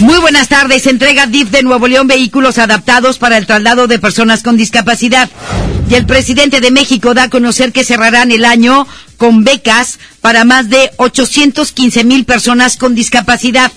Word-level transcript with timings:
Muy 0.00 0.20
buenas 0.20 0.48
tardes. 0.48 0.86
Entrega 0.86 1.26
DIF 1.26 1.50
de 1.50 1.64
Nuevo 1.64 1.88
León 1.88 2.06
vehículos 2.06 2.58
adaptados 2.58 3.18
para 3.18 3.36
el 3.36 3.46
traslado 3.46 3.88
de 3.88 3.98
personas 3.98 4.44
con 4.44 4.56
discapacidad. 4.56 5.28
Y 5.90 5.94
el 5.94 6.06
presidente 6.06 6.60
de 6.60 6.70
México 6.70 7.14
da 7.14 7.24
a 7.24 7.30
conocer 7.30 7.72
que 7.72 7.82
cerrarán 7.82 8.30
el 8.30 8.44
año 8.44 8.86
con 9.16 9.42
becas 9.42 9.98
para 10.20 10.44
más 10.44 10.70
de 10.70 10.92
815 10.98 12.04
mil 12.04 12.24
personas 12.24 12.76
con 12.76 12.94
discapacidad. 12.94 13.72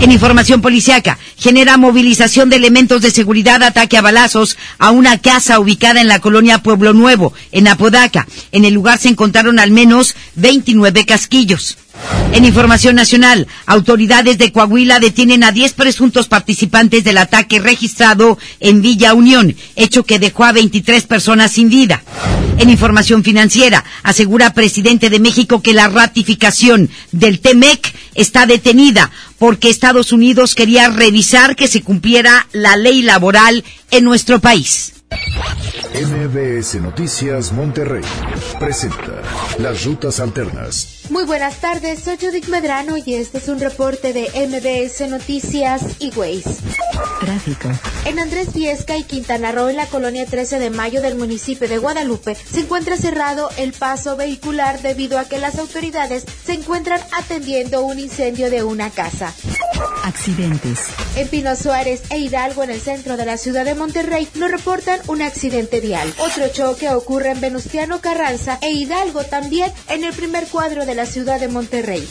En 0.00 0.12
información 0.12 0.62
policiaca, 0.62 1.18
genera 1.36 1.76
movilización 1.76 2.48
de 2.48 2.56
elementos 2.56 3.02
de 3.02 3.10
seguridad, 3.10 3.62
ataque 3.62 3.98
a 3.98 4.02
balazos 4.02 4.56
a 4.78 4.90
una 4.90 5.18
casa 5.18 5.60
ubicada 5.60 6.00
en 6.00 6.08
la 6.08 6.20
colonia 6.20 6.62
Pueblo 6.62 6.94
Nuevo, 6.94 7.34
en 7.52 7.68
Apodaca. 7.68 8.26
En 8.50 8.64
el 8.64 8.72
lugar 8.72 8.98
se 8.98 9.08
encontraron 9.08 9.58
al 9.58 9.70
menos 9.70 10.14
29 10.36 11.04
casquillos. 11.04 11.76
En 12.32 12.44
información 12.44 12.94
nacional, 12.94 13.46
autoridades 13.66 14.38
de 14.38 14.52
Coahuila 14.52 15.00
detienen 15.00 15.44
a 15.44 15.52
10 15.52 15.72
presuntos 15.74 16.28
participantes 16.28 17.04
del 17.04 17.18
ataque 17.18 17.58
registrado 17.58 18.38
en 18.60 18.80
Villa 18.80 19.14
Unión, 19.14 19.54
hecho 19.76 20.04
que 20.04 20.18
dejó 20.18 20.44
a 20.44 20.52
23 20.52 21.06
personas 21.06 21.52
sin 21.52 21.68
vida. 21.68 22.02
En 22.60 22.68
información 22.68 23.24
financiera, 23.24 23.86
asegura 24.02 24.52
presidente 24.52 25.08
de 25.08 25.18
México 25.18 25.62
que 25.62 25.72
la 25.72 25.88
ratificación 25.88 26.90
del 27.10 27.40
TEMEC 27.40 27.90
está 28.14 28.44
detenida 28.44 29.10
porque 29.38 29.70
Estados 29.70 30.12
Unidos 30.12 30.54
quería 30.54 30.90
revisar 30.90 31.56
que 31.56 31.68
se 31.68 31.80
cumpliera 31.80 32.46
la 32.52 32.76
ley 32.76 33.00
laboral 33.00 33.64
en 33.90 34.04
nuestro 34.04 34.40
país. 34.40 34.92
MBS 35.92 36.76
Noticias 36.80 37.50
Monterrey 37.50 38.04
presenta 38.60 39.22
Las 39.58 39.84
Rutas 39.84 40.20
Alternas. 40.20 41.00
Muy 41.10 41.24
buenas 41.24 41.56
tardes, 41.56 42.04
soy 42.04 42.16
Judith 42.16 42.46
Medrano 42.46 42.96
y 42.96 43.14
este 43.14 43.38
es 43.38 43.48
un 43.48 43.58
reporte 43.58 44.12
de 44.12 44.30
MBS 44.46 45.10
Noticias 45.10 45.82
y 45.98 46.12
Waze. 46.14 46.54
Tráfico. 47.20 47.68
En 48.04 48.20
Andrés 48.20 48.54
Viesca 48.54 48.96
y 48.96 49.02
Quintana 49.02 49.50
Roo, 49.50 49.68
en 49.68 49.76
la 49.76 49.86
colonia 49.86 50.26
13 50.26 50.60
de 50.60 50.70
mayo 50.70 51.02
del 51.02 51.16
municipio 51.16 51.68
de 51.68 51.78
Guadalupe, 51.78 52.36
se 52.36 52.60
encuentra 52.60 52.96
cerrado 52.96 53.50
el 53.58 53.72
paso 53.72 54.16
vehicular 54.16 54.80
debido 54.82 55.18
a 55.18 55.24
que 55.24 55.38
las 55.38 55.58
autoridades 55.58 56.24
se 56.46 56.52
encuentran 56.52 57.00
atendiendo 57.18 57.82
un 57.82 57.98
incendio 57.98 58.48
de 58.48 58.62
una 58.62 58.90
casa. 58.90 59.34
Accidentes. 60.04 60.86
En 61.16 61.28
Pino 61.28 61.54
Suárez 61.56 62.02
e 62.10 62.18
Hidalgo, 62.18 62.62
en 62.62 62.70
el 62.70 62.80
centro 62.80 63.16
de 63.16 63.26
la 63.26 63.36
ciudad 63.36 63.64
de 63.64 63.74
Monterrey, 63.74 64.28
nos 64.34 64.50
reportan 64.50 65.00
un 65.06 65.22
accidente 65.22 65.80
vial. 65.80 66.12
Otro 66.18 66.48
choque 66.48 66.90
ocurre 66.90 67.30
en 67.30 67.40
Venustiano 67.40 68.00
Carranza 68.00 68.58
e 68.62 68.72
Hidalgo 68.72 69.24
también 69.24 69.72
en 69.88 70.04
el 70.04 70.12
primer 70.12 70.46
cuadro 70.46 70.86
de 70.86 70.94
la 70.94 71.06
ciudad 71.06 71.40
de 71.40 71.48
Monterrey. 71.48 72.08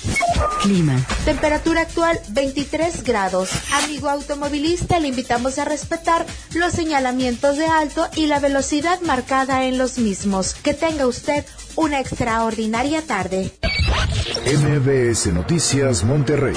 Clima. 0.61 1.05
Temperatura 1.25 1.81
actual 1.81 2.19
23 2.29 3.03
grados. 3.03 3.49
Amigo 3.83 4.09
automovilista, 4.09 4.99
le 4.99 5.07
invitamos 5.07 5.57
a 5.57 5.65
respetar 5.65 6.25
los 6.53 6.73
señalamientos 6.73 7.57
de 7.57 7.65
alto 7.65 8.07
y 8.15 8.27
la 8.27 8.39
velocidad 8.39 8.99
marcada 9.01 9.65
en 9.65 9.77
los 9.77 9.97
mismos. 9.97 10.53
Que 10.53 10.73
tenga 10.73 11.07
usted 11.07 11.45
una 11.75 11.99
extraordinaria 11.99 13.01
tarde. 13.01 13.51
MBS 14.29 15.33
Noticias 15.33 16.03
Monterrey 16.03 16.53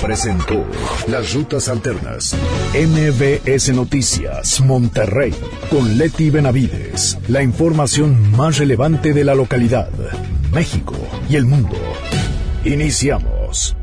presentó 0.00 0.64
Las 1.08 1.34
Rutas 1.34 1.68
Alternas. 1.68 2.36
MBS 2.72 3.70
Noticias 3.70 4.60
Monterrey 4.60 5.34
con 5.68 5.98
Leti 5.98 6.30
Benavides. 6.30 7.18
La 7.28 7.42
información 7.42 8.30
más 8.36 8.58
relevante 8.58 9.12
de 9.12 9.24
la 9.24 9.34
localidad, 9.34 9.90
México 10.52 10.94
y 11.28 11.36
el 11.36 11.46
mundo. 11.46 11.76
Iniciamos. 12.64 13.74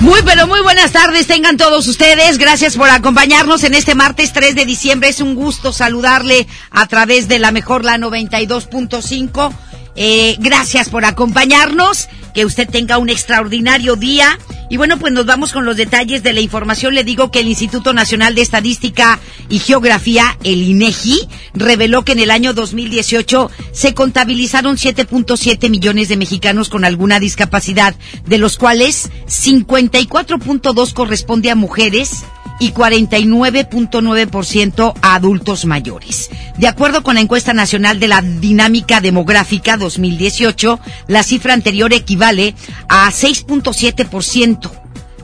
Muy 0.00 0.20
pero 0.22 0.46
muy 0.46 0.60
buenas 0.62 0.92
tardes 0.92 1.26
tengan 1.26 1.56
todos 1.56 1.86
ustedes. 1.88 2.38
Gracias 2.38 2.76
por 2.76 2.88
acompañarnos 2.88 3.64
en 3.64 3.74
este 3.74 3.94
martes 3.94 4.32
3 4.32 4.54
de 4.54 4.64
diciembre. 4.64 5.10
Es 5.10 5.20
un 5.20 5.34
gusto 5.34 5.72
saludarle 5.72 6.46
a 6.70 6.86
través 6.86 7.28
de 7.28 7.38
la 7.38 7.52
mejor 7.52 7.84
la 7.84 7.98
92.5. 7.98 9.52
Eh, 9.96 10.36
gracias 10.38 10.88
por 10.88 11.04
acompañarnos. 11.04 12.08
Que 12.34 12.44
usted 12.44 12.68
tenga 12.68 12.98
un 12.98 13.10
extraordinario 13.10 13.94
día. 13.94 14.38
Y 14.68 14.76
bueno, 14.76 14.98
pues 14.98 15.12
nos 15.12 15.24
vamos 15.24 15.52
con 15.52 15.64
los 15.64 15.76
detalles 15.76 16.24
de 16.24 16.32
la 16.32 16.40
información. 16.40 16.94
Le 16.94 17.04
digo 17.04 17.30
que 17.30 17.40
el 17.40 17.46
Instituto 17.46 17.92
Nacional 17.92 18.34
de 18.34 18.42
Estadística 18.42 19.20
y 19.48 19.60
Geografía, 19.60 20.36
el 20.42 20.62
INEGI, 20.62 21.28
reveló 21.52 22.04
que 22.04 22.12
en 22.12 22.18
el 22.18 22.32
año 22.32 22.54
2018 22.54 23.52
se 23.72 23.94
contabilizaron 23.94 24.76
7.7 24.76 25.70
millones 25.70 26.08
de 26.08 26.16
mexicanos 26.16 26.70
con 26.70 26.84
alguna 26.84 27.20
discapacidad, 27.20 27.94
de 28.26 28.38
los 28.38 28.58
cuales 28.58 29.10
54.2 29.26 30.92
corresponde 30.92 31.50
a 31.50 31.54
mujeres 31.54 32.24
y 32.60 32.72
49.9% 32.72 34.94
a 35.02 35.14
adultos 35.14 35.64
mayores. 35.64 36.30
De 36.56 36.68
acuerdo 36.68 37.02
con 37.02 37.16
la 37.16 37.20
encuesta 37.20 37.52
nacional 37.52 38.00
de 38.00 38.08
la 38.08 38.22
dinámica 38.22 39.00
demográfica 39.00 39.76
2018, 39.76 40.80
la 41.08 41.22
cifra 41.22 41.54
anterior 41.54 41.92
equivale 41.92 42.54
a 42.88 43.10
6.7% 43.10 44.70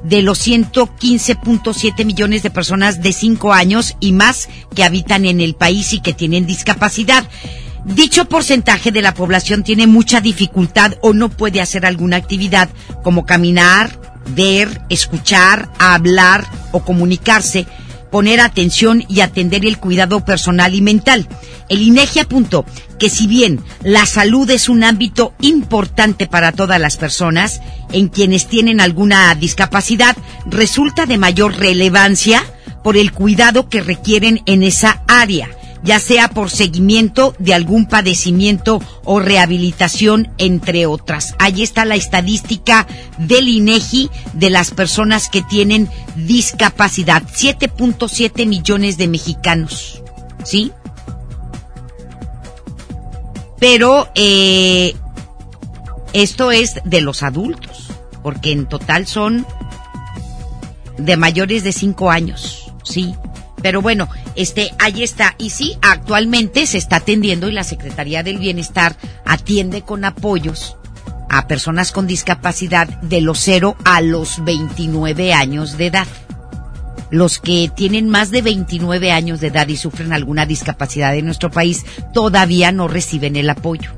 de 0.04 0.22
los 0.22 0.46
115.7 0.46 2.04
millones 2.04 2.42
de 2.42 2.50
personas 2.50 3.02
de 3.02 3.12
5 3.12 3.52
años 3.52 3.96
y 4.00 4.12
más 4.12 4.48
que 4.74 4.84
habitan 4.84 5.26
en 5.26 5.40
el 5.40 5.54
país 5.54 5.92
y 5.92 6.00
que 6.00 6.14
tienen 6.14 6.46
discapacidad. 6.46 7.24
Dicho 7.84 8.26
porcentaje 8.26 8.92
de 8.92 9.02
la 9.02 9.14
población 9.14 9.62
tiene 9.62 9.86
mucha 9.86 10.20
dificultad 10.20 10.94
o 11.00 11.14
no 11.14 11.30
puede 11.30 11.60
hacer 11.60 11.86
alguna 11.86 12.16
actividad 12.16 12.68
como 13.02 13.24
caminar, 13.24 13.98
ver, 14.34 14.82
escuchar, 14.88 15.68
hablar 15.78 16.46
o 16.72 16.84
comunicarse, 16.84 17.66
poner 18.10 18.40
atención 18.40 19.04
y 19.08 19.20
atender 19.20 19.64
el 19.64 19.78
cuidado 19.78 20.24
personal 20.24 20.74
y 20.74 20.82
mental. 20.82 21.28
El 21.68 21.82
INEGI 21.82 22.20
apuntó 22.20 22.64
que 22.98 23.08
si 23.08 23.26
bien 23.26 23.60
la 23.82 24.06
salud 24.06 24.50
es 24.50 24.68
un 24.68 24.82
ámbito 24.82 25.32
importante 25.40 26.26
para 26.26 26.52
todas 26.52 26.80
las 26.80 26.96
personas, 26.96 27.60
en 27.92 28.08
quienes 28.08 28.48
tienen 28.48 28.80
alguna 28.80 29.34
discapacidad 29.34 30.16
resulta 30.46 31.06
de 31.06 31.18
mayor 31.18 31.56
relevancia 31.56 32.42
por 32.82 32.96
el 32.96 33.12
cuidado 33.12 33.68
que 33.68 33.82
requieren 33.82 34.42
en 34.46 34.62
esa 34.62 35.02
área 35.06 35.48
ya 35.82 35.98
sea 35.98 36.28
por 36.28 36.50
seguimiento 36.50 37.34
de 37.38 37.54
algún 37.54 37.86
padecimiento 37.86 38.82
o 39.04 39.20
rehabilitación, 39.20 40.32
entre 40.38 40.86
otras. 40.86 41.34
Ahí 41.38 41.62
está 41.62 41.84
la 41.84 41.94
estadística 41.94 42.86
del 43.18 43.48
INEGI 43.48 44.10
de 44.34 44.50
las 44.50 44.70
personas 44.70 45.28
que 45.28 45.42
tienen 45.42 45.88
discapacidad. 46.16 47.22
7.7 47.22 48.46
millones 48.46 48.98
de 48.98 49.08
mexicanos. 49.08 50.02
¿Sí? 50.44 50.72
Pero 53.58 54.08
eh, 54.14 54.94
esto 56.12 56.50
es 56.50 56.80
de 56.84 57.00
los 57.02 57.22
adultos, 57.22 57.88
porque 58.22 58.52
en 58.52 58.66
total 58.66 59.06
son 59.06 59.46
de 60.98 61.16
mayores 61.16 61.62
de 61.62 61.72
5 61.72 62.10
años. 62.10 62.72
¿Sí? 62.84 63.14
Pero 63.62 63.82
bueno, 63.82 64.08
este, 64.36 64.72
ahí 64.78 65.02
está. 65.02 65.34
Y 65.38 65.50
sí, 65.50 65.76
actualmente 65.82 66.66
se 66.66 66.78
está 66.78 66.96
atendiendo 66.96 67.48
y 67.48 67.52
la 67.52 67.64
Secretaría 67.64 68.22
del 68.22 68.38
Bienestar 68.38 68.96
atiende 69.24 69.82
con 69.82 70.04
apoyos 70.04 70.76
a 71.28 71.46
personas 71.46 71.92
con 71.92 72.06
discapacidad 72.06 72.88
de 72.88 73.20
los 73.20 73.38
0 73.40 73.76
a 73.84 74.00
los 74.00 74.44
29 74.44 75.32
años 75.32 75.78
de 75.78 75.86
edad. 75.86 76.06
Los 77.10 77.38
que 77.38 77.70
tienen 77.74 78.08
más 78.08 78.30
de 78.30 78.42
29 78.42 79.12
años 79.12 79.40
de 79.40 79.48
edad 79.48 79.66
y 79.68 79.76
sufren 79.76 80.12
alguna 80.12 80.46
discapacidad 80.46 81.14
en 81.16 81.24
nuestro 81.24 81.50
país 81.50 81.84
todavía 82.14 82.72
no 82.72 82.88
reciben 82.88 83.36
el 83.36 83.50
apoyo. 83.50 83.90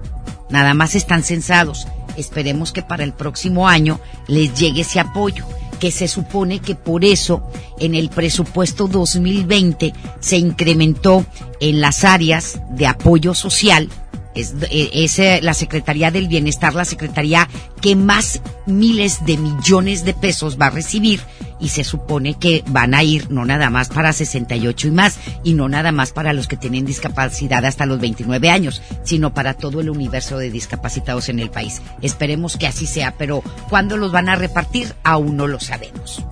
Nada 0.50 0.74
más 0.74 0.94
están 0.94 1.22
censados. 1.22 1.86
Esperemos 2.16 2.72
que 2.72 2.82
para 2.82 3.04
el 3.04 3.12
próximo 3.12 3.68
año 3.68 4.00
les 4.28 4.54
llegue 4.54 4.82
ese 4.82 5.00
apoyo 5.00 5.46
que 5.82 5.90
se 5.90 6.06
supone 6.06 6.60
que 6.60 6.76
por 6.76 7.04
eso 7.04 7.42
en 7.80 7.96
el 7.96 8.08
presupuesto 8.08 8.86
2020 8.86 9.92
se 10.20 10.36
incrementó 10.36 11.26
en 11.58 11.80
las 11.80 12.04
áreas 12.04 12.60
de 12.70 12.86
apoyo 12.86 13.34
social 13.34 13.88
es, 14.34 14.54
eh, 14.70 14.90
eh, 14.92 15.40
la 15.42 15.54
Secretaría 15.54 16.10
del 16.10 16.28
Bienestar, 16.28 16.74
la 16.74 16.84
Secretaría 16.84 17.48
que 17.80 17.96
más 17.96 18.40
miles 18.66 19.24
de 19.24 19.36
millones 19.36 20.04
de 20.04 20.14
pesos 20.14 20.58
va 20.60 20.66
a 20.66 20.70
recibir 20.70 21.20
y 21.60 21.68
se 21.68 21.84
supone 21.84 22.34
que 22.34 22.64
van 22.66 22.94
a 22.94 23.02
ir 23.02 23.30
no 23.30 23.44
nada 23.44 23.70
más 23.70 23.88
para 23.88 24.12
68 24.12 24.88
y 24.88 24.90
más 24.90 25.18
y 25.44 25.54
no 25.54 25.68
nada 25.68 25.92
más 25.92 26.12
para 26.12 26.32
los 26.32 26.48
que 26.48 26.56
tienen 26.56 26.84
discapacidad 26.84 27.64
hasta 27.64 27.86
los 27.86 28.00
29 28.00 28.50
años, 28.50 28.82
sino 29.04 29.32
para 29.32 29.54
todo 29.54 29.80
el 29.80 29.88
universo 29.88 30.38
de 30.38 30.50
discapacitados 30.50 31.28
en 31.28 31.38
el 31.38 31.50
país. 31.50 31.80
Esperemos 32.02 32.56
que 32.56 32.66
así 32.66 32.86
sea, 32.86 33.14
pero 33.16 33.42
¿cuándo 33.70 33.96
los 33.96 34.12
van 34.12 34.28
a 34.28 34.36
repartir? 34.36 34.94
Aún 35.04 35.36
no 35.36 35.46
lo 35.46 35.60
sabemos. 35.60 36.22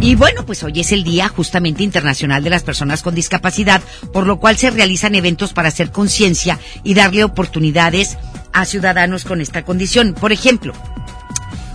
Y 0.00 0.16
bueno, 0.16 0.44
pues 0.44 0.62
hoy 0.62 0.80
es 0.80 0.92
el 0.92 1.02
Día 1.02 1.28
justamente 1.28 1.82
Internacional 1.82 2.44
de 2.44 2.50
las 2.50 2.62
Personas 2.62 3.02
con 3.02 3.14
Discapacidad, 3.14 3.80
por 4.12 4.26
lo 4.26 4.38
cual 4.38 4.58
se 4.58 4.70
realizan 4.70 5.14
eventos 5.14 5.54
para 5.54 5.68
hacer 5.68 5.90
conciencia 5.90 6.58
y 6.82 6.94
darle 6.94 7.24
oportunidades 7.24 8.18
a 8.52 8.66
ciudadanos 8.66 9.24
con 9.24 9.40
esta 9.40 9.64
condición. 9.64 10.12
Por 10.12 10.30
ejemplo, 10.32 10.74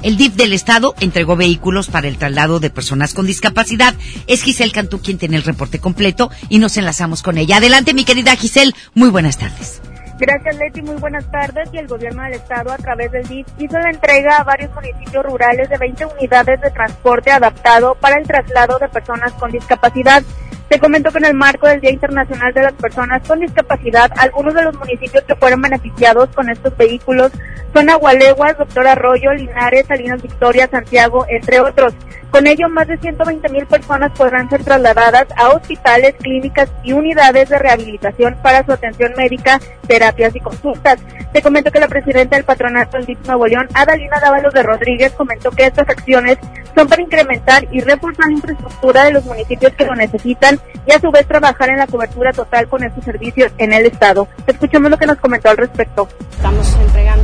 el 0.02 0.16
DIF 0.16 0.36
del 0.36 0.54
Estado 0.54 0.96
entregó 1.00 1.36
vehículos 1.36 1.88
para 1.88 2.08
el 2.08 2.18
traslado 2.18 2.60
de 2.60 2.70
personas 2.70 3.14
con 3.14 3.26
discapacidad. 3.26 3.96
Es 4.28 4.44
Giselle 4.44 4.72
Cantú 4.72 5.02
quien 5.02 5.18
tiene 5.18 5.38
el 5.38 5.44
reporte 5.44 5.80
completo 5.80 6.30
y 6.48 6.60
nos 6.60 6.78
enlazamos 6.78 7.22
con 7.22 7.38
ella. 7.38 7.58
Adelante, 7.58 7.94
mi 7.94 8.06
querida 8.06 8.36
Giselle. 8.36 8.74
Muy 8.94 9.10
buenas 9.10 9.38
tardes. 9.38 9.82
Gracias, 10.20 10.58
Leti. 10.58 10.82
Muy 10.82 10.98
buenas 10.98 11.30
tardes. 11.32 11.70
Y 11.72 11.78
el 11.78 11.88
gobierno 11.88 12.24
del 12.24 12.34
estado, 12.34 12.72
a 12.72 12.78
través 12.78 13.10
del 13.12 13.26
DIF, 13.26 13.48
hizo 13.58 13.80
la 13.80 13.90
entrega 13.90 14.38
a 14.38 14.44
varios 14.44 14.70
municipios 14.76 15.24
rurales 15.24 15.70
de 15.70 15.78
20 15.78 16.06
unidades 16.06 16.60
de 16.60 16.70
transporte 16.72 17.32
adaptado 17.32 17.96
para 17.96 18.18
el 18.18 18.28
traslado 18.28 18.78
de 18.80 18.90
personas 18.90 19.32
con 19.34 19.50
discapacidad. 19.50 20.22
Te 20.70 20.80
comento 20.80 21.12
que 21.12 21.18
en 21.18 21.26
el 21.26 21.34
marco 21.34 21.68
del 21.68 21.82
Día 21.82 21.90
Internacional 21.90 22.54
de 22.54 22.62
las 22.62 22.74
Personas 22.74 23.28
con 23.28 23.40
Discapacidad, 23.40 24.12
algunos 24.18 24.54
de 24.54 24.62
los 24.62 24.78
municipios 24.78 25.24
que 25.24 25.36
fueron 25.36 25.64
beneficiados 25.64 26.30
con 26.36 26.48
estos 26.48 26.78
vehículos 26.78 27.32
son 27.74 27.90
Agualeguas, 27.90 28.56
Doctor 28.56 28.88
Arroyo, 28.88 29.34
Linares, 29.34 29.88
Salinas 29.88 30.22
Victoria, 30.22 30.68
Santiago, 30.68 31.26
entre 31.28 31.60
otros. 31.60 31.96
Con 32.30 32.46
ello, 32.46 32.70
más 32.70 32.88
de 32.88 32.98
120 32.98 33.50
mil 33.50 33.66
personas 33.66 34.12
podrán 34.12 34.48
ser 34.50 34.64
trasladadas 34.64 35.26
a 35.36 35.50
hospitales, 35.50 36.14
clínicas 36.22 36.70
y 36.84 36.94
unidades 36.94 37.50
de 37.50 37.58
rehabilitación 37.58 38.38
para 38.44 38.64
su 38.64 38.72
atención 38.72 39.14
médica, 39.18 39.60
terapias 39.88 40.36
y 40.36 40.40
consultas. 40.40 41.00
Te 41.34 41.42
comento 41.42 41.72
que 41.72 41.80
la 41.80 41.88
presidenta 41.88 42.36
del 42.36 42.46
patronato 42.46 42.98
del 42.98 43.08
DIP 43.08 43.26
Nuevo 43.26 43.48
León, 43.48 43.68
Adalina 43.74 44.20
Dávalos 44.20 44.54
de 44.54 44.62
Rodríguez, 44.62 45.12
comentó 45.14 45.50
que 45.50 45.66
estas 45.66 45.90
acciones 45.90 46.38
son 46.76 46.88
para 46.88 47.02
incrementar 47.02 47.68
y 47.72 47.82
reforzar 47.82 48.28
la 48.28 48.34
infraestructura 48.34 49.06
de 49.06 49.12
los 49.12 49.26
municipios 49.26 49.74
que 49.74 49.86
lo 49.86 49.96
necesitan 49.96 50.59
y 50.86 50.92
a 50.92 51.00
su 51.00 51.12
vez 51.12 51.28
trabajar 51.28 51.70
en 51.70 51.78
la 51.78 51.88
cobertura 51.88 52.32
total 52.34 52.68
con 52.68 52.84
estos 52.84 53.04
servicios 53.04 53.52
en 53.58 53.74
el 53.74 53.86
Estado. 53.86 54.28
Escuchemos 54.48 54.90
lo 54.90 54.98
que 54.98 55.06
nos 55.06 55.18
comentó 55.18 55.50
al 55.50 55.58
respecto. 55.58 56.08
Estamos 56.32 56.76
entregando 56.82 57.19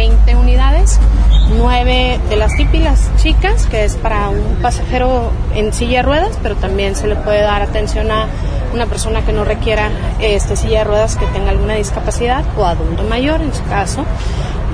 20 0.00 0.34
unidades, 0.34 0.98
9 1.58 2.20
de 2.30 2.36
las 2.36 2.56
típicas 2.56 3.10
chicas, 3.18 3.66
que 3.66 3.84
es 3.84 3.96
para 3.96 4.30
un 4.30 4.56
pasajero 4.62 5.30
en 5.54 5.74
silla 5.74 5.98
de 5.98 6.02
ruedas, 6.04 6.38
pero 6.42 6.56
también 6.56 6.96
se 6.96 7.06
le 7.06 7.16
puede 7.16 7.42
dar 7.42 7.60
atención 7.60 8.10
a 8.10 8.26
una 8.72 8.86
persona 8.86 9.26
que 9.26 9.34
no 9.34 9.44
requiera 9.44 9.90
este, 10.18 10.56
silla 10.56 10.78
de 10.78 10.84
ruedas, 10.84 11.16
que 11.16 11.26
tenga 11.26 11.50
alguna 11.50 11.74
discapacidad 11.74 12.44
o 12.56 12.64
adulto 12.64 13.02
mayor 13.02 13.42
en 13.42 13.52
su 13.52 13.62
caso. 13.64 14.06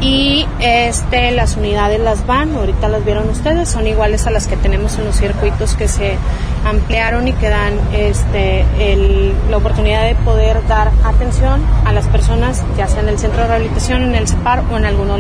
Y 0.00 0.46
este 0.60 1.30
las 1.30 1.56
unidades 1.56 1.98
las 1.98 2.26
van, 2.26 2.54
ahorita 2.54 2.88
las 2.88 3.04
vieron 3.04 3.30
ustedes, 3.30 3.68
son 3.68 3.86
iguales 3.86 4.26
a 4.26 4.30
las 4.30 4.46
que 4.46 4.56
tenemos 4.56 4.98
en 4.98 5.06
los 5.06 5.16
circuitos 5.16 5.74
que 5.74 5.88
se 5.88 6.18
ampliaron 6.66 7.28
y 7.28 7.32
que 7.32 7.48
dan 7.48 7.72
este 7.94 8.66
el, 8.78 9.32
la 9.50 9.56
oportunidad 9.56 10.04
de 10.04 10.14
poder 10.16 10.66
dar 10.66 10.90
atención 11.02 11.62
a 11.86 11.92
las 11.92 12.06
personas, 12.08 12.62
ya 12.76 12.88
sea 12.88 13.00
en 13.00 13.08
el 13.08 13.18
centro 13.18 13.42
de 13.42 13.48
rehabilitación, 13.48 14.02
en 14.02 14.14
el 14.16 14.28
CEPAR 14.28 14.64
o 14.70 14.76
en 14.76 14.84
alguno 14.84 15.15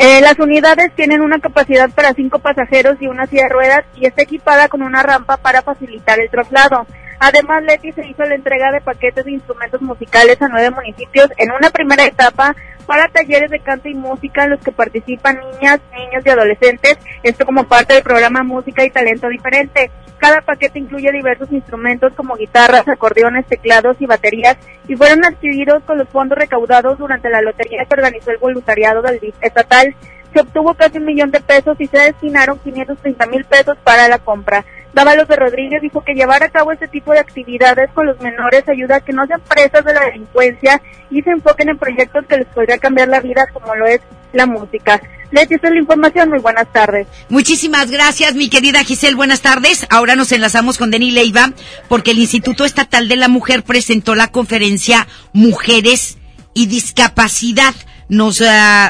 Eh, 0.00 0.20
las 0.20 0.38
unidades 0.38 0.92
tienen 0.94 1.20
una 1.22 1.40
capacidad 1.40 1.90
para 1.90 2.14
cinco 2.14 2.38
pasajeros 2.38 2.96
y 3.00 3.08
una 3.08 3.26
silla 3.26 3.44
de 3.44 3.48
ruedas 3.48 3.84
y 3.96 4.06
está 4.06 4.22
equipada 4.22 4.68
con 4.68 4.82
una 4.82 5.02
rampa 5.02 5.36
para 5.38 5.62
facilitar 5.62 6.20
el 6.20 6.30
traslado. 6.30 6.86
Además, 7.20 7.62
Leti 7.64 7.92
se 7.92 8.06
hizo 8.06 8.22
la 8.24 8.34
entrega 8.34 8.70
de 8.70 8.80
paquetes 8.80 9.24
de 9.24 9.32
instrumentos 9.32 9.82
musicales 9.82 10.40
a 10.40 10.48
nueve 10.48 10.70
municipios 10.70 11.28
en 11.36 11.50
una 11.50 11.70
primera 11.70 12.04
etapa 12.04 12.54
para 12.86 13.08
talleres 13.08 13.50
de 13.50 13.60
canto 13.60 13.88
y 13.88 13.94
música 13.94 14.44
en 14.44 14.50
los 14.50 14.60
que 14.60 14.72
participan 14.72 15.38
niñas, 15.38 15.80
niños 15.92 16.24
y 16.24 16.30
adolescentes, 16.30 16.96
esto 17.22 17.44
como 17.44 17.64
parte 17.64 17.94
del 17.94 18.02
programa 18.02 18.42
Música 18.42 18.84
y 18.84 18.90
Talento 18.90 19.28
Diferente. 19.28 19.90
Cada 20.18 20.40
paquete 20.40 20.78
incluye 20.78 21.12
diversos 21.12 21.52
instrumentos 21.52 22.12
como 22.14 22.34
guitarras, 22.36 22.88
acordeones, 22.88 23.46
teclados 23.46 23.96
y 24.00 24.06
baterías 24.06 24.56
y 24.88 24.96
fueron 24.96 25.24
adquiridos 25.24 25.82
con 25.84 25.98
los 25.98 26.08
fondos 26.08 26.38
recaudados 26.38 26.98
durante 26.98 27.28
la 27.28 27.42
lotería 27.42 27.84
que 27.84 27.94
organizó 27.94 28.30
el 28.30 28.38
voluntariado 28.38 29.02
del 29.02 29.20
DIF 29.20 29.34
estatal. 29.42 29.94
Se 30.32 30.40
obtuvo 30.40 30.74
casi 30.74 30.98
un 30.98 31.04
millón 31.04 31.30
de 31.30 31.40
pesos 31.40 31.76
y 31.80 31.86
se 31.86 31.98
destinaron 31.98 32.58
530 32.58 33.26
mil 33.26 33.44
pesos 33.44 33.76
para 33.84 34.08
la 34.08 34.18
compra. 34.18 34.64
Dávalos 34.98 35.28
de 35.28 35.36
Rodríguez 35.36 35.80
dijo 35.80 36.02
que 36.02 36.12
llevar 36.12 36.42
a 36.42 36.48
cabo 36.48 36.72
este 36.72 36.88
tipo 36.88 37.12
de 37.12 37.20
actividades 37.20 37.88
con 37.94 38.04
los 38.04 38.20
menores 38.20 38.68
ayuda 38.68 38.96
a 38.96 39.00
que 39.00 39.12
no 39.12 39.24
sean 39.28 39.40
presas 39.42 39.84
de 39.84 39.94
la 39.94 40.00
delincuencia 40.00 40.82
y 41.08 41.22
se 41.22 41.30
enfoquen 41.30 41.68
en 41.68 41.78
proyectos 41.78 42.26
que 42.26 42.38
les 42.38 42.46
podría 42.48 42.78
cambiar 42.78 43.06
la 43.06 43.20
vida 43.20 43.46
como 43.52 43.76
lo 43.76 43.86
es 43.86 44.00
la 44.32 44.46
música. 44.46 45.00
Leti, 45.30 45.54
esta 45.54 45.68
es 45.68 45.74
la 45.74 45.78
información. 45.78 46.30
Muy 46.30 46.40
buenas 46.40 46.66
tardes. 46.72 47.06
Muchísimas 47.28 47.92
gracias, 47.92 48.34
mi 48.34 48.48
querida 48.48 48.82
Giselle. 48.82 49.14
Buenas 49.14 49.40
tardes. 49.40 49.86
Ahora 49.88 50.16
nos 50.16 50.32
enlazamos 50.32 50.78
con 50.78 50.90
Denis 50.90 51.14
Leiva 51.14 51.52
porque 51.86 52.10
el 52.10 52.18
Instituto 52.18 52.64
Estatal 52.64 53.06
de 53.06 53.14
la 53.14 53.28
Mujer 53.28 53.62
presentó 53.62 54.16
la 54.16 54.32
conferencia 54.32 55.06
Mujeres 55.32 56.18
y 56.54 56.66
Discapacidad. 56.66 57.76
Nos 58.08 58.40
uh, 58.40 58.46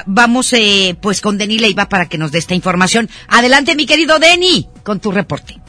vamos 0.07 0.55
eh, 0.55 0.97
pues 1.03 1.21
con 1.21 1.37
Denis 1.37 1.61
Leiva 1.61 1.91
para 1.91 2.09
que 2.09 2.17
nos 2.17 2.33
dé 2.33 2.39
esta 2.39 2.55
información. 2.55 3.11
Adelante, 3.29 3.77
mi 3.77 3.85
querido 3.85 4.19
Deni, 4.19 4.71
con 4.83 5.01
tu 5.01 5.13
reporte. 5.13 5.68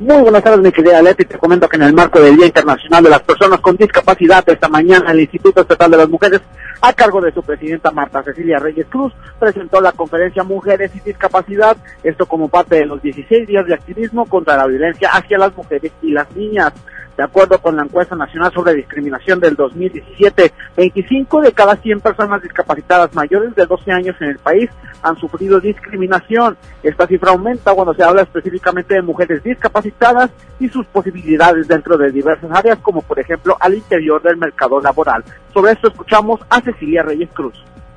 Muy 0.00 0.22
buenas 0.22 0.42
tardes, 0.42 0.60
mi 0.60 0.72
querida 0.72 1.02
Leti. 1.02 1.26
Te 1.26 1.36
comento 1.36 1.68
que 1.68 1.76
en 1.76 1.82
el 1.82 1.92
marco 1.92 2.18
del 2.18 2.34
Día 2.34 2.46
Internacional 2.46 3.04
de 3.04 3.10
las 3.10 3.20
Personas 3.20 3.60
con 3.60 3.76
Discapacidad, 3.76 4.42
esta 4.48 4.66
mañana 4.66 5.10
el 5.10 5.20
Instituto 5.20 5.60
Estatal 5.60 5.90
de 5.90 5.98
las 5.98 6.08
Mujeres, 6.08 6.40
a 6.80 6.90
cargo 6.94 7.20
de 7.20 7.30
su 7.32 7.42
presidenta 7.42 7.90
Marta 7.90 8.22
Cecilia 8.22 8.58
Reyes 8.58 8.86
Cruz, 8.88 9.12
presentó 9.38 9.78
la 9.78 9.92
conferencia 9.92 10.42
Mujeres 10.42 10.90
y 10.94 11.00
Discapacidad, 11.00 11.76
esto 12.02 12.24
como 12.24 12.48
parte 12.48 12.76
de 12.76 12.86
los 12.86 13.02
16 13.02 13.46
días 13.46 13.66
de 13.66 13.74
activismo 13.74 14.24
contra 14.24 14.56
la 14.56 14.66
violencia 14.66 15.10
hacia 15.12 15.36
las 15.36 15.54
mujeres 15.54 15.92
y 16.00 16.12
las 16.12 16.34
niñas. 16.34 16.72
De 17.16 17.24
acuerdo 17.24 17.58
con 17.58 17.76
la 17.76 17.82
encuesta 17.82 18.16
nacional 18.16 18.52
sobre 18.52 18.74
discriminación 18.74 19.40
del 19.40 19.54
2017, 19.54 20.52
25 20.76 21.40
de 21.42 21.52
cada 21.52 21.76
100 21.76 22.00
personas 22.00 22.42
discapacitadas 22.42 23.14
mayores 23.14 23.54
de 23.54 23.66
12 23.66 23.92
años 23.92 24.16
en 24.20 24.28
el 24.28 24.38
país 24.38 24.70
han 25.02 25.16
sufrido 25.16 25.60
discriminación. 25.60 26.56
Esta 26.82 27.06
cifra 27.06 27.32
aumenta 27.32 27.74
cuando 27.74 27.94
se 27.94 28.02
habla 28.02 28.22
específicamente 28.22 28.94
de 28.94 29.02
mujeres 29.02 29.42
discapacitadas 29.42 30.30
y 30.58 30.68
sus 30.68 30.86
posibilidades 30.86 31.68
dentro 31.68 31.98
de 31.98 32.10
diversas 32.10 32.50
áreas, 32.52 32.78
como 32.78 33.02
por 33.02 33.18
ejemplo 33.18 33.56
al 33.60 33.74
interior 33.74 34.22
del 34.22 34.36
mercado 34.36 34.80
laboral. 34.80 35.24
Sobre 35.52 35.72
esto 35.72 35.88
escuchamos 35.88 36.40
a 36.48 36.60
Cecilia 36.60 37.02
Reyes 37.02 37.28
Cruz. 37.32 37.54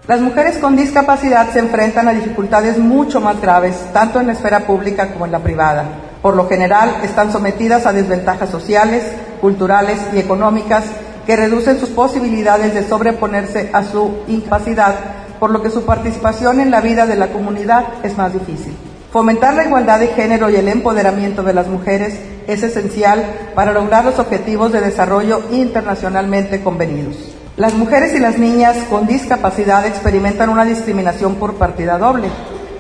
Las 0.07 0.19
mujeres 0.19 0.57
con 0.57 0.75
discapacidad 0.75 1.49
se 1.49 1.59
enfrentan 1.59 2.09
a 2.09 2.13
dificultades 2.13 2.77
mucho 2.77 3.21
más 3.21 3.39
graves, 3.41 3.89
tanto 3.93 4.19
en 4.19 4.27
la 4.27 4.33
esfera 4.33 4.61
pública 4.61 5.13
como 5.13 5.25
en 5.25 5.31
la 5.31 5.39
privada. 5.39 5.85
Por 6.23 6.37
lo 6.37 6.47
general, 6.47 7.01
están 7.03 7.33
sometidas 7.33 7.85
a 7.85 7.91
desventajas 7.91 8.49
sociales, 8.49 9.03
culturales 9.41 9.99
y 10.13 10.19
económicas 10.19 10.85
que 11.27 11.35
reducen 11.35 11.81
sus 11.81 11.89
posibilidades 11.89 12.73
de 12.73 12.87
sobreponerse 12.87 13.69
a 13.73 13.83
su 13.83 14.19
incapacidad, 14.29 14.95
por 15.37 15.51
lo 15.51 15.61
que 15.61 15.69
su 15.69 15.83
participación 15.83 16.61
en 16.61 16.71
la 16.71 16.79
vida 16.79 17.05
de 17.05 17.17
la 17.17 17.27
comunidad 17.27 17.83
es 18.03 18.17
más 18.17 18.31
difícil. 18.31 18.73
Fomentar 19.11 19.53
la 19.53 19.65
igualdad 19.65 19.99
de 19.99 20.07
género 20.07 20.49
y 20.49 20.55
el 20.55 20.69
empoderamiento 20.69 21.43
de 21.43 21.53
las 21.53 21.67
mujeres 21.67 22.17
es 22.47 22.63
esencial 22.63 23.25
para 23.53 23.73
lograr 23.73 24.05
los 24.05 24.17
objetivos 24.17 24.71
de 24.71 24.79
desarrollo 24.79 25.41
internacionalmente 25.51 26.63
convenidos. 26.63 27.17
Las 27.57 27.73
mujeres 27.73 28.15
y 28.15 28.19
las 28.19 28.39
niñas 28.39 28.77
con 28.89 29.07
discapacidad 29.07 29.85
experimentan 29.85 30.47
una 30.47 30.63
discriminación 30.63 31.35
por 31.35 31.55
partida 31.55 31.97
doble, 31.97 32.29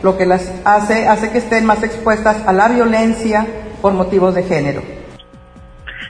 lo 0.03 0.17
que 0.17 0.25
las 0.25 0.53
hace, 0.65 1.07
hace 1.07 1.31
que 1.31 1.39
estén 1.39 1.65
más 1.65 1.81
expuestas 1.81 2.45
a 2.45 2.53
la 2.53 2.67
violencia 2.67 3.47
por 3.81 3.93
motivos 3.93 4.35
de 4.35 4.43
género. 4.43 4.81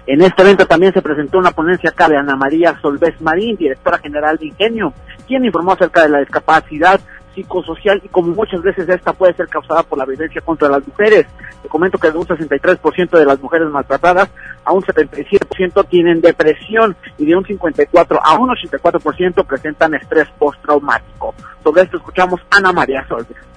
En 0.06 0.22
este 0.22 0.42
evento 0.42 0.66
también 0.66 0.92
se 0.94 1.02
presentó 1.02 1.38
una 1.38 1.52
ponencia 1.52 1.92
acá 1.92 2.10
de 2.10 2.18
Ana 2.18 2.36
María 2.36 2.78
Solvés 2.82 3.22
Marín, 3.22 3.56
directora 3.56 4.00
general 4.00 4.38
de 4.38 4.48
Ingenio, 4.48 4.94
quien 5.28 5.46
informó 5.46 5.74
acerca 5.74 6.02
de 6.02 6.10
la 6.10 6.20
discapacidad 6.20 7.00
psicosocial 7.34 8.02
y 8.04 8.10
como 8.10 8.30
muchas 8.36 8.62
veces 8.62 8.88
esta 8.90 9.14
puede 9.14 9.34
ser 9.34 9.48
causada 9.48 9.84
por 9.84 9.98
la 9.98 10.06
violencia 10.06 10.42
contra 10.42 10.70
las 10.70 10.86
mujeres. 10.86 11.26
Te 11.62 11.70
comento 11.70 11.98
que 11.98 12.12
de 12.12 12.18
un 12.18 12.26
63% 12.26 13.10
de 13.18 13.26
las 13.26 13.40
mujeres 13.42 13.70
maltratadas 13.70 14.30
a 14.66 14.74
un 14.74 14.84
77% 14.84 15.88
tienen 15.88 16.20
depresión 16.22 16.96
y 17.18 17.26
de 17.26 17.36
un 17.36 17.46
54 17.46 18.20
a 18.24 18.38
un 18.38 18.50
84% 18.50 19.46
presentan 19.46 19.94
estrés 19.94 20.28
postraumático. 20.38 21.34
Sobre 21.64 21.84
esto 21.84 21.98
escuchamos 21.98 22.42
Ana 22.50 22.72
María 22.72 23.06
Solves. 23.08 23.53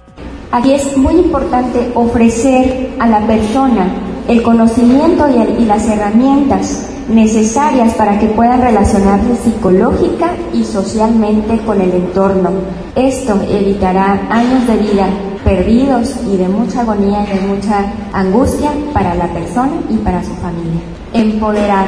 Aquí 0.52 0.72
es 0.72 0.96
muy 0.96 1.14
importante 1.14 1.90
ofrecer 1.94 2.94
a 2.98 3.06
la 3.06 3.20
persona 3.26 3.88
el 4.28 4.42
conocimiento 4.42 5.26
y, 5.28 5.64
las 5.64 5.86
herramientas 5.88 6.90
necesarias 7.08 7.94
para 7.94 8.18
que 8.18 8.26
puedan 8.28 8.60
relacionarse 8.60 9.36
psicológica 9.36 10.30
y 10.52 10.64
socialmente 10.64 11.58
con 11.64 11.80
el 11.80 11.92
entorno. 11.92 12.50
Esto 12.94 13.40
evitará 13.48 14.26
años 14.30 14.66
de 14.66 14.76
vida 14.76 15.06
perdidos 15.44 16.14
y 16.32 16.36
de 16.36 16.48
mucha 16.48 16.80
agonía 16.80 17.24
y 17.24 17.38
de 17.38 17.46
mucha 17.46 17.92
angustia 18.12 18.70
para 18.92 19.14
la 19.14 19.26
persona 19.26 19.72
y 19.90 19.96
para 19.98 20.22
su 20.22 20.34
familia. 20.34 20.80
Empoderar 21.12 21.86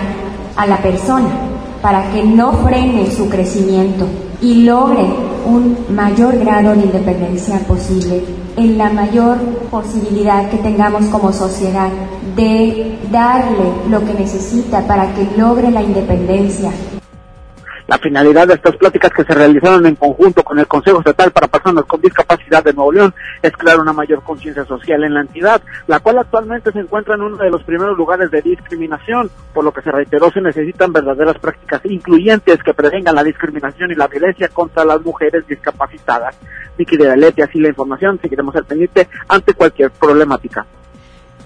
a 0.57 0.67
la 0.67 0.77
persona 0.79 1.29
para 1.83 2.11
que 2.11 2.23
no 2.23 2.53
frene 2.53 3.11
su 3.11 3.29
crecimiento 3.29 4.07
y 4.41 4.63
logre 4.63 5.05
un 5.47 5.77
mayor 5.95 6.39
grado 6.39 6.75
de 6.75 6.83
independencia 6.83 7.59
posible 7.61 8.23
en 8.57 8.79
la 8.79 8.91
mayor 8.91 9.39
posibilidad 9.71 10.51
que 10.51 10.59
tengamos 10.59 11.07
como 11.07 11.33
sociedad 11.33 11.91
de 12.37 12.99
darle 13.11 13.73
lo 13.89 14.05
que 14.05 14.15
necesita 14.15 14.87
para 14.87 15.15
que 15.15 15.29
logre 15.37 15.71
la 15.71 15.83
independencia, 15.83 16.71
la 17.89 17.99
finalidad 17.99 18.47
de 18.47 18.55
estas 18.55 18.77
pláticas 18.77 19.11
que 19.13 19.25
se 19.25 19.33
realizaron 19.33 19.87
en 19.87 19.97
conjunto 19.97 20.45
con 20.45 20.59
el 20.59 20.67
Consejo 20.67 20.99
Estatal 20.99 21.31
para 21.31 21.49
Personas 21.49 21.87
con 21.87 22.03
Discapacidad 22.03 22.63
de 22.63 22.75
Nuevo 22.75 22.93
León 22.93 23.15
es 23.43 23.51
crear 23.53 23.81
una 23.81 23.95
mayor 23.95 24.23
conciencia 24.23 24.67
social 24.67 25.05
en 25.05 25.15
la 25.15 25.23
entidad, 25.23 25.63
la 25.87 25.99
cual 25.99 26.19
actualmente 26.19 26.71
se 26.71 26.81
encuentra 26.81 27.15
en 27.15 27.23
uno 27.23 27.39
de 27.39 27.51
los 27.51 27.65
primeros 27.65 27.97
lugares 27.97 28.31
de 28.31 28.43
discriminación, 28.43 29.31
por 29.55 29.65
lo 29.65 29.73
que 29.73 29.81
se 29.81 29.91
reiteró 29.91 30.31
se 30.31 30.43
necesitan 30.43 30.93
verdaderas 30.93 31.39
prácticas 31.39 31.81
incluyentes 31.87 32.63
que 32.63 32.75
prevengan 32.75 33.15
la 33.15 33.25
discriminación 33.25 33.91
y 33.91 33.95
la 33.95 34.07
violencia 34.07 34.49
contra 34.49 34.85
las 34.85 35.01
mujeres 35.01 35.47
discapacitadas. 35.47 36.37
Vicky 36.77 36.99
de 36.99 37.17
Leti, 37.17 37.41
así 37.41 37.59
la 37.59 37.69
información, 37.69 38.21
seguiremos 38.21 38.55
al 38.55 38.67
pendiente 38.67 39.09
ante 39.29 39.55
cualquier 39.55 39.91
problemática. 39.93 40.67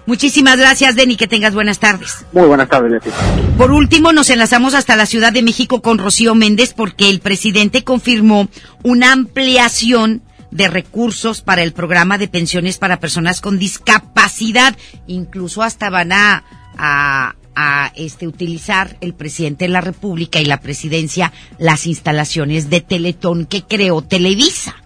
Muchísimas 0.07 0.59
gracias, 0.59 0.97
Denny. 0.97 1.17
Que 1.17 1.29
tengas 1.29 1.55
buenas 1.55 1.79
tardes. 1.79 2.25
Muy 2.33 2.47
buenas 2.47 2.69
tardes, 2.69 2.91
Leti. 2.91 3.11
Por 3.57 3.71
último, 3.71 4.13
nos 4.13 4.31
enlazamos 4.31 4.75
hasta 4.75 4.97
la 4.97 5.07
Ciudad 5.07 5.33
de 5.33 5.43
México 5.43 5.81
con 5.81 5.99
Rocío 5.99 6.35
Méndez 6.35 6.75
porque 6.75 7.09
el 7.09 7.21
presidente 7.21 7.85
confirmó 7.85 8.49
una 8.83 9.13
ampliación 9.13 10.23
de 10.51 10.69
recursos 10.69 11.41
para 11.41 11.63
el 11.63 11.73
programa 11.73 12.19
de 12.19 12.29
pensiones 12.29 12.79
para 12.79 13.01
personas 13.01 13.41
con 13.41 13.59
discapacidad. 13.59 14.77
Incluso 15.07 15.63
hasta 15.63 15.89
van 15.89 16.13
a, 16.13 16.45
a, 16.77 17.37
a 17.55 17.93
este, 17.95 18.27
utilizar 18.27 18.97
el 19.01 19.15
presidente 19.15 19.67
de 19.67 19.71
la 19.71 19.81
República 19.81 20.41
y 20.41 20.45
la 20.45 20.61
presidencia 20.61 21.33
las 21.59 21.87
instalaciones 21.87 22.71
de 22.71 22.81
Teletón 22.81 23.47
que 23.47 23.63
creó 23.63 24.03
Televisa. 24.03 24.77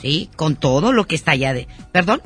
¿Sí? 0.00 0.30
Con 0.34 0.56
todo 0.56 0.92
lo 0.92 1.06
que 1.06 1.14
está 1.14 1.32
allá 1.32 1.52
de... 1.52 1.68
¿Perdón? 1.92 2.22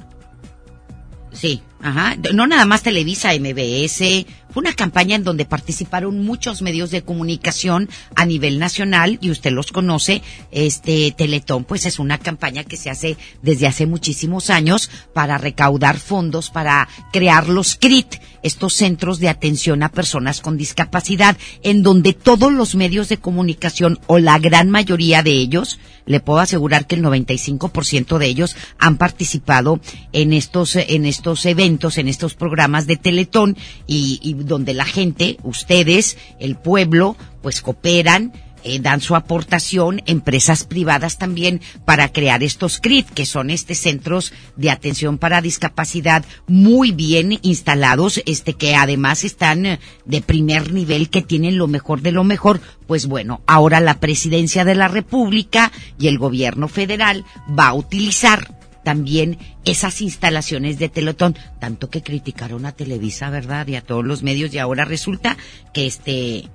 Sí, 1.34 1.60
ajá. 1.82 2.16
No 2.32 2.46
nada 2.46 2.64
más 2.64 2.82
Televisa, 2.82 3.34
MBS. 3.34 4.26
Una 4.54 4.73
campaña 4.73 5.16
en 5.16 5.25
donde 5.25 5.44
participaron 5.44 6.25
muchos 6.25 6.62
medios 6.62 6.90
de 6.90 7.02
comunicación 7.02 7.88
a 8.14 8.25
nivel 8.25 8.58
nacional 8.58 9.18
y 9.20 9.30
usted 9.30 9.52
los 9.52 9.73
conoce. 9.73 10.23
Este 10.50 11.12
Teletón, 11.16 11.64
pues 11.64 11.87
es 11.87 11.99
una 11.99 12.18
campaña 12.18 12.64
que 12.64 12.76
se 12.76 12.90
hace 12.90 13.16
desde 13.42 13.66
hace 13.66 13.87
muchísimos 13.87 14.50
años 14.50 14.90
para 15.12 15.38
recaudar 15.38 15.99
fondos 15.99 16.50
para 16.50 16.88
crear 17.12 17.49
los 17.49 17.76
CRIT, 17.76 18.16
estos 18.42 18.75
centros 18.75 19.18
de 19.18 19.28
atención 19.28 19.82
a 19.82 19.90
personas 19.90 20.40
con 20.40 20.56
discapacidad, 20.56 21.37
en 21.62 21.82
donde 21.82 22.12
todos 22.12 22.52
los 22.52 22.75
medios 22.75 23.08
de 23.08 23.16
comunicación 23.16 23.99
o 24.06 24.18
la 24.18 24.38
gran 24.38 24.70
mayoría 24.70 25.23
de 25.23 25.32
ellos 25.32 25.78
le 26.06 26.20
puedo 26.20 26.40
asegurar 26.40 26.87
que 26.87 26.96
el 26.96 27.02
95% 27.02 28.18
de 28.18 28.26
ellos 28.26 28.56
han 28.78 28.99
participado 28.99 29.80
en 30.12 30.32
estos, 30.32 30.76
en 30.76 31.06
estos 31.06 31.46
eventos, 31.46 31.96
en 31.96 32.08
estos 32.08 32.34
programas 32.34 32.87
de 32.87 32.96
Teletón 32.96 33.56
y 33.87 34.37
donde 34.46 34.74
la 34.74 34.84
gente, 34.84 35.38
ustedes, 35.42 36.16
el 36.38 36.56
pueblo, 36.56 37.16
pues 37.42 37.60
cooperan 37.60 38.32
eh, 38.66 38.78
dan 38.80 39.02
su 39.02 39.14
aportación, 39.14 40.00
empresas 40.06 40.64
privadas 40.64 41.18
también, 41.18 41.60
para 41.84 42.08
crear 42.08 42.42
estos 42.42 42.80
CRIT, 42.80 43.06
que 43.10 43.26
son 43.26 43.50
este 43.50 43.74
centros 43.74 44.32
de 44.56 44.70
atención 44.70 45.18
para 45.18 45.42
discapacidad 45.42 46.24
muy 46.46 46.90
bien 46.90 47.38
instalados, 47.42 48.22
este 48.24 48.54
que 48.54 48.74
además 48.74 49.22
están 49.22 49.66
eh, 49.66 49.80
de 50.06 50.22
primer 50.22 50.72
nivel, 50.72 51.10
que 51.10 51.20
tienen 51.20 51.58
lo 51.58 51.66
mejor 51.66 52.00
de 52.00 52.12
lo 52.12 52.24
mejor. 52.24 52.62
Pues 52.86 53.06
bueno, 53.06 53.42
ahora 53.46 53.80
la 53.80 54.00
presidencia 54.00 54.64
de 54.64 54.74
la 54.74 54.88
República 54.88 55.70
y 55.98 56.08
el 56.08 56.16
gobierno 56.16 56.66
federal 56.66 57.26
va 57.46 57.68
a 57.68 57.74
utilizar 57.74 58.63
también 58.84 59.38
esas 59.64 60.00
instalaciones 60.00 60.78
de 60.78 60.88
Teletón, 60.88 61.36
tanto 61.58 61.90
que 61.90 62.02
criticaron 62.02 62.66
a 62.66 62.72
Televisa, 62.72 63.30
¿verdad? 63.30 63.66
Y 63.66 63.74
a 63.74 63.82
todos 63.82 64.04
los 64.04 64.22
medios 64.22 64.54
y 64.54 64.58
ahora 64.58 64.84
resulta 64.84 65.36
que 65.72 65.86
este 65.86 66.48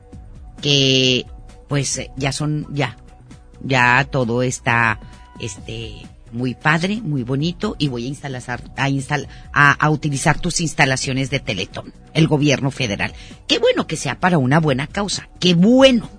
que 0.61 1.25
pues 1.69 1.97
eh, 1.97 2.11
ya 2.17 2.31
son, 2.31 2.67
ya, 2.71 2.97
ya 3.61 4.05
todo 4.09 4.43
está, 4.43 4.99
este, 5.39 5.93
muy 6.31 6.55
padre, 6.55 6.99
muy 7.01 7.23
bonito 7.23 7.75
y 7.79 7.87
voy 7.87 8.05
a 8.05 8.09
instalar, 8.09 8.61
a, 8.75 8.89
instal, 8.89 9.27
a, 9.53 9.89
utilizar 9.89 10.39
tus 10.39 10.59
instalaciones 10.61 11.29
de 11.29 11.39
Teletón, 11.39 11.93
el 12.13 12.27
gobierno 12.27 12.71
federal. 12.71 13.13
Qué 13.47 13.59
bueno 13.59 13.87
que 13.87 13.95
sea 13.95 14.19
para 14.19 14.37
una 14.37 14.59
buena 14.59 14.87
causa, 14.87 15.29
qué 15.39 15.53
bueno, 15.53 16.09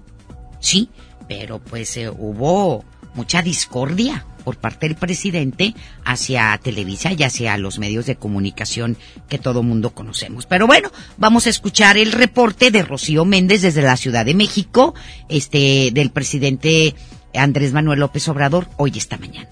sí, 0.61 0.89
pero 1.29 1.59
pues 1.59 1.97
eh, 1.97 2.09
hubo 2.09 2.85
mucha 3.15 3.43
discordia 3.43 4.25
por 4.41 4.57
parte 4.57 4.89
del 4.89 4.97
presidente 4.97 5.75
hacia 6.05 6.59
Televisa 6.63 7.13
y 7.13 7.23
hacia 7.23 7.57
los 7.59 7.79
medios 7.79 8.07
de 8.07 8.17
comunicación 8.17 8.97
que 9.29 9.39
todo 9.39 9.63
mundo 9.63 9.91
conocemos. 9.91 10.47
Pero 10.47 10.67
bueno, 10.67 10.91
vamos 11.17 11.47
a 11.47 11.51
escuchar 11.51 11.97
el 11.97 12.13
reporte 12.13 12.71
de 12.71 12.83
Rocío 12.83 13.25
Méndez 13.25 13.63
desde 13.63 13.83
la 13.83 13.97
Ciudad 13.97 14.25
de 14.25 14.35
México, 14.35 14.95
este, 15.29 15.91
del 15.93 16.11
presidente 16.11 16.95
Andrés 17.35 17.73
Manuel 17.73 18.01
López 18.01 18.29
Obrador 18.29 18.69
hoy 18.77 18.93
esta 18.97 19.19
mañana. 19.19 19.49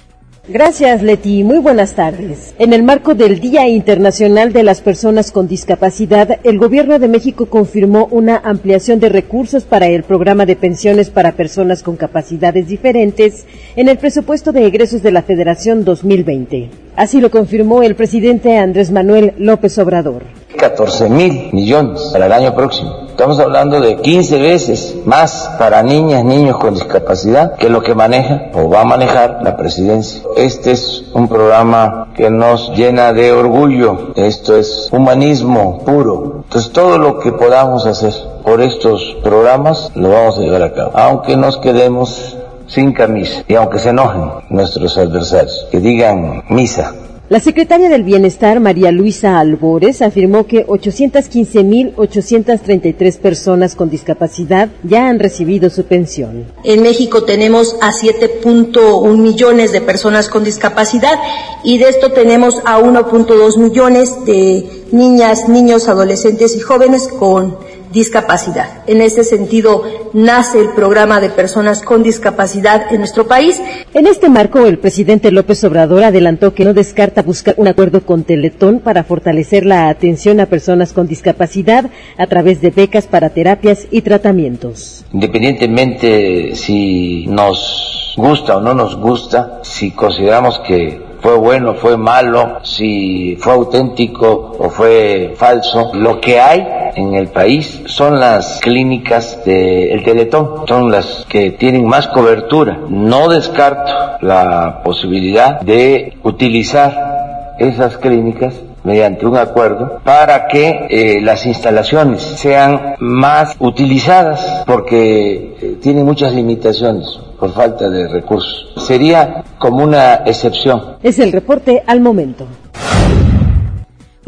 Gracias, 0.50 1.02
Leti. 1.02 1.45
Muy 1.45 1.59
buenas 1.59 1.93
tardes. 1.93 2.55
En 2.59 2.73
el 2.73 2.83
marco 2.83 3.14
del 3.14 3.38
Día 3.38 3.69
Internacional 3.69 4.55
de 4.55 4.62
las 4.62 4.81
Personas 4.81 5.31
con 5.31 5.47
Discapacidad, 5.47 6.38
el 6.43 6.59
Gobierno 6.59 6.99
de 6.99 7.07
México 7.07 7.47
confirmó 7.47 8.09
una 8.11 8.38
ampliación 8.38 8.99
de 8.99 9.11
recursos 9.11 9.64
para 9.64 9.88
el 9.88 10.05
programa 10.05 10.47
de 10.47 10.57
pensiones 10.57 11.11
para 11.11 11.33
personas 11.33 11.83
con 11.83 11.97
capacidades 11.97 12.67
diferentes 12.67 13.45
en 13.76 13.90
el 13.90 13.99
presupuesto 13.99 14.52
de 14.52 14.67
egresos 14.67 15.02
de 15.02 15.11
la 15.11 15.21
Federación 15.21 15.85
2020. 15.85 16.71
Así 16.97 17.21
lo 17.21 17.31
confirmó 17.31 17.83
el 17.83 17.95
presidente 17.95 18.57
Andrés 18.57 18.90
Manuel 18.90 19.35
López 19.37 19.76
Obrador. 19.78 20.23
14 20.58 21.08
mil 21.08 21.50
millones 21.52 22.10
para 22.12 22.26
el 22.26 22.32
año 22.32 22.54
próximo. 22.54 23.06
Estamos 23.08 23.40
hablando 23.40 23.80
de 23.80 23.96
15 23.96 24.38
veces 24.38 24.96
más 25.04 25.50
para 25.58 25.82
niñas, 25.82 26.24
niños 26.24 26.58
con 26.58 26.74
discapacidad 26.74 27.56
que 27.56 27.68
lo 27.68 27.82
que 27.82 27.94
maneja 27.94 28.50
o 28.54 28.68
va 28.68 28.82
a 28.82 28.84
manejar 28.84 29.40
la 29.42 29.56
presidencia. 29.56 30.22
Este 30.36 30.72
es 30.72 31.04
un 31.14 31.28
programa 31.28 32.08
que 32.14 32.30
nos 32.30 32.76
llena 32.76 33.12
de 33.12 33.32
orgullo. 33.32 34.12
Esto 34.14 34.56
es 34.56 34.88
humanismo 34.92 35.78
puro. 35.84 36.42
Entonces 36.44 36.72
todo 36.72 36.98
lo 36.98 37.18
que 37.18 37.32
podamos 37.32 37.86
hacer 37.86 38.14
por 38.44 38.60
estos 38.60 39.16
programas 39.22 39.90
lo 39.94 40.10
vamos 40.10 40.38
a 40.38 40.40
llevar 40.42 40.62
a 40.62 40.72
cabo. 40.72 40.90
Aunque 40.94 41.36
nos 41.36 41.58
quedemos 41.58 42.36
sin 42.66 42.92
camisa 42.92 43.42
y 43.48 43.54
aunque 43.54 43.78
se 43.78 43.90
enojen 43.90 44.30
nuestros 44.50 44.98
adversarios, 44.98 45.66
que 45.70 45.80
digan 45.80 46.44
misa 46.48 46.94
la 47.30 47.40
secretaria 47.40 47.90
del 47.90 48.04
Bienestar, 48.04 48.58
María 48.58 48.90
Luisa 48.90 49.38
Albores, 49.38 50.00
afirmó 50.00 50.47
que 50.47 50.66
815.833 50.66 53.18
personas 53.18 53.75
con 53.75 53.90
discapacidad 53.90 54.70
ya 54.82 55.08
han 55.08 55.18
recibido 55.18 55.68
su 55.68 55.85
pensión. 55.85 56.47
En 56.64 56.82
México 56.82 57.25
tenemos 57.25 57.76
a 57.82 57.92
7.1 57.92 59.14
millones 59.18 59.73
de 59.73 59.82
personas 59.82 60.30
con 60.30 60.42
discapacidad 60.42 61.18
y 61.64 61.76
de 61.76 61.90
esto 61.90 62.12
tenemos 62.12 62.62
a 62.64 62.80
1.2 62.80 63.58
millones 63.58 64.25
de 64.25 64.64
niñas, 64.92 65.50
niños, 65.50 65.87
adolescentes 65.88 66.56
y 66.56 66.61
jóvenes 66.61 67.08
con 67.08 67.58
discapacidad. 67.92 68.83
En 68.87 69.00
ese 69.00 69.25
sentido, 69.25 69.83
nace 70.12 70.61
el 70.61 70.71
programa 70.71 71.21
de 71.21 71.30
personas 71.30 71.83
con 71.83 72.02
discapacidad 72.02 72.92
en 72.92 72.99
nuestro 72.99 73.26
país. 73.26 73.61
En 73.95 74.07
este 74.07 74.28
marco, 74.28 74.66
el 74.66 74.78
presidente 74.78 75.30
López 75.30 75.62
Obrador 75.64 76.04
adelantó 76.04 76.54
que 76.54 76.64
no 76.64 76.75
descarta 76.75 77.23
buscar 77.23 77.54
un 77.57 77.68
acuerdo 77.68 78.02
con 78.02 78.25
Teletón 78.25 78.80
para 78.80 79.04
fortalecer 79.04 79.64
la 79.64 79.88
atención 79.88 80.40
a 80.40 80.47
personas 80.47 80.92
con 80.92 81.07
discapacidad 81.07 81.90
a 82.16 82.26
través 82.26 82.61
de 82.61 82.71
becas 82.71 83.07
para 83.07 83.30
terapias 83.30 83.87
y 83.90 84.02
tratamientos. 84.02 85.04
Independientemente 85.12 86.54
si 86.54 87.26
nos 87.26 88.14
gusta 88.16 88.57
o 88.57 88.61
no 88.61 88.75
nos 88.75 88.97
gusta, 88.97 89.61
si 89.62 89.92
consideramos 89.92 90.61
que 90.66 91.07
fue 91.20 91.37
bueno, 91.37 91.75
fue 91.75 91.96
malo, 91.96 92.60
si 92.62 93.37
fue 93.40 93.52
auténtico 93.52 94.56
o 94.58 94.70
fue 94.70 95.34
falso. 95.37 95.90
Lo 95.94 96.20
que 96.20 96.40
hay 96.40 96.66
en 96.94 97.14
el 97.14 97.28
país 97.28 97.82
son 97.87 98.20
las 98.20 98.60
clínicas 98.60 99.44
del 99.44 100.02
Teletón, 100.04 100.66
son 100.66 100.90
las 100.90 101.25
que 101.28 101.50
tienen 101.52 101.87
más 101.87 102.08
cobertura. 102.08 102.80
No 102.88 103.28
descarto 103.28 104.18
la 104.20 104.82
posibilidad 104.84 105.60
de 105.60 106.16
utilizar 106.22 107.56
esas 107.58 107.96
clínicas 107.98 108.54
mediante 108.88 109.26
un 109.26 109.37
acuerdo 109.37 110.00
para 110.02 110.49
que 110.49 110.87
eh, 110.88 111.21
las 111.21 111.45
instalaciones 111.45 112.23
sean 112.23 112.95
más 113.00 113.54
utilizadas 113.59 114.64
porque 114.66 115.57
eh, 115.61 115.78
tienen 115.83 116.07
muchas 116.07 116.33
limitaciones 116.33 117.07
por 117.38 117.52
falta 117.52 117.90
de 117.90 118.09
recursos. 118.09 118.73
Sería 118.87 119.45
como 119.59 119.85
una 119.85 120.23
excepción. 120.25 120.97
Es 121.02 121.18
el 121.18 121.33
reporte 121.33 121.83
al 121.87 122.00
momento. 122.00 122.47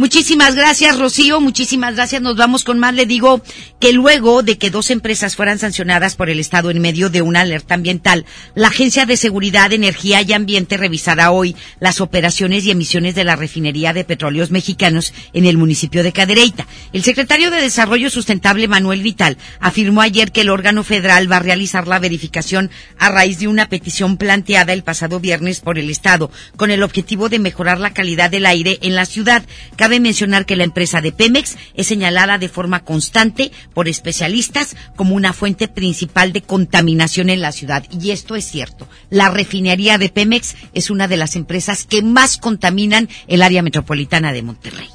Muchísimas 0.00 0.54
gracias, 0.54 0.98
Rocío. 0.98 1.42
Muchísimas 1.42 1.94
gracias. 1.94 2.22
Nos 2.22 2.34
vamos 2.34 2.64
con 2.64 2.78
más. 2.78 2.94
Le 2.94 3.04
digo 3.04 3.42
que 3.80 3.92
luego 3.92 4.42
de 4.42 4.56
que 4.56 4.70
dos 4.70 4.90
empresas 4.90 5.36
fueran 5.36 5.58
sancionadas 5.58 6.16
por 6.16 6.30
el 6.30 6.40
Estado 6.40 6.70
en 6.70 6.80
medio 6.80 7.10
de 7.10 7.20
una 7.20 7.42
alerta 7.42 7.74
ambiental, 7.74 8.24
la 8.54 8.68
Agencia 8.68 9.04
de 9.04 9.18
Seguridad, 9.18 9.74
Energía 9.74 10.22
y 10.22 10.32
Ambiente 10.32 10.78
revisará 10.78 11.32
hoy 11.32 11.54
las 11.80 12.00
operaciones 12.00 12.64
y 12.64 12.70
emisiones 12.70 13.14
de 13.14 13.24
la 13.24 13.36
refinería 13.36 13.92
de 13.92 14.04
petróleos 14.04 14.50
mexicanos 14.50 15.12
en 15.34 15.44
el 15.44 15.58
municipio 15.58 16.02
de 16.02 16.12
Cadereyta. 16.12 16.66
El 16.94 17.02
secretario 17.02 17.50
de 17.50 17.60
Desarrollo 17.60 18.08
Sustentable, 18.08 18.68
Manuel 18.68 19.02
Vital, 19.02 19.36
afirmó 19.60 20.00
ayer 20.00 20.32
que 20.32 20.40
el 20.40 20.48
órgano 20.48 20.82
federal 20.82 21.30
va 21.30 21.36
a 21.36 21.40
realizar 21.40 21.86
la 21.86 21.98
verificación 21.98 22.70
a 22.98 23.10
raíz 23.10 23.38
de 23.38 23.48
una 23.48 23.68
petición 23.68 24.16
planteada 24.16 24.72
el 24.72 24.82
pasado 24.82 25.20
viernes 25.20 25.60
por 25.60 25.78
el 25.78 25.90
Estado, 25.90 26.30
con 26.56 26.70
el 26.70 26.82
objetivo 26.82 27.28
de 27.28 27.38
mejorar 27.38 27.78
la 27.78 27.92
calidad 27.92 28.30
del 28.30 28.46
aire 28.46 28.78
en 28.80 28.94
la 28.94 29.04
ciudad. 29.04 29.42
Cabe 29.90 29.98
mencionar 29.98 30.46
que 30.46 30.54
la 30.54 30.62
empresa 30.62 31.00
de 31.00 31.10
Pemex 31.10 31.56
es 31.74 31.88
señalada 31.88 32.38
de 32.38 32.48
forma 32.48 32.84
constante 32.84 33.50
por 33.74 33.88
especialistas 33.88 34.76
como 34.94 35.16
una 35.16 35.32
fuente 35.32 35.66
principal 35.66 36.32
de 36.32 36.42
contaminación 36.42 37.28
en 37.28 37.40
la 37.40 37.50
ciudad. 37.50 37.82
Y 37.90 38.12
esto 38.12 38.36
es 38.36 38.44
cierto. 38.44 38.86
La 39.10 39.30
refinería 39.30 39.98
de 39.98 40.08
Pemex 40.08 40.54
es 40.74 40.90
una 40.90 41.08
de 41.08 41.16
las 41.16 41.34
empresas 41.34 41.86
que 41.86 42.02
más 42.02 42.36
contaminan 42.36 43.08
el 43.26 43.42
área 43.42 43.62
metropolitana 43.62 44.32
de 44.32 44.44
Monterrey. 44.44 44.88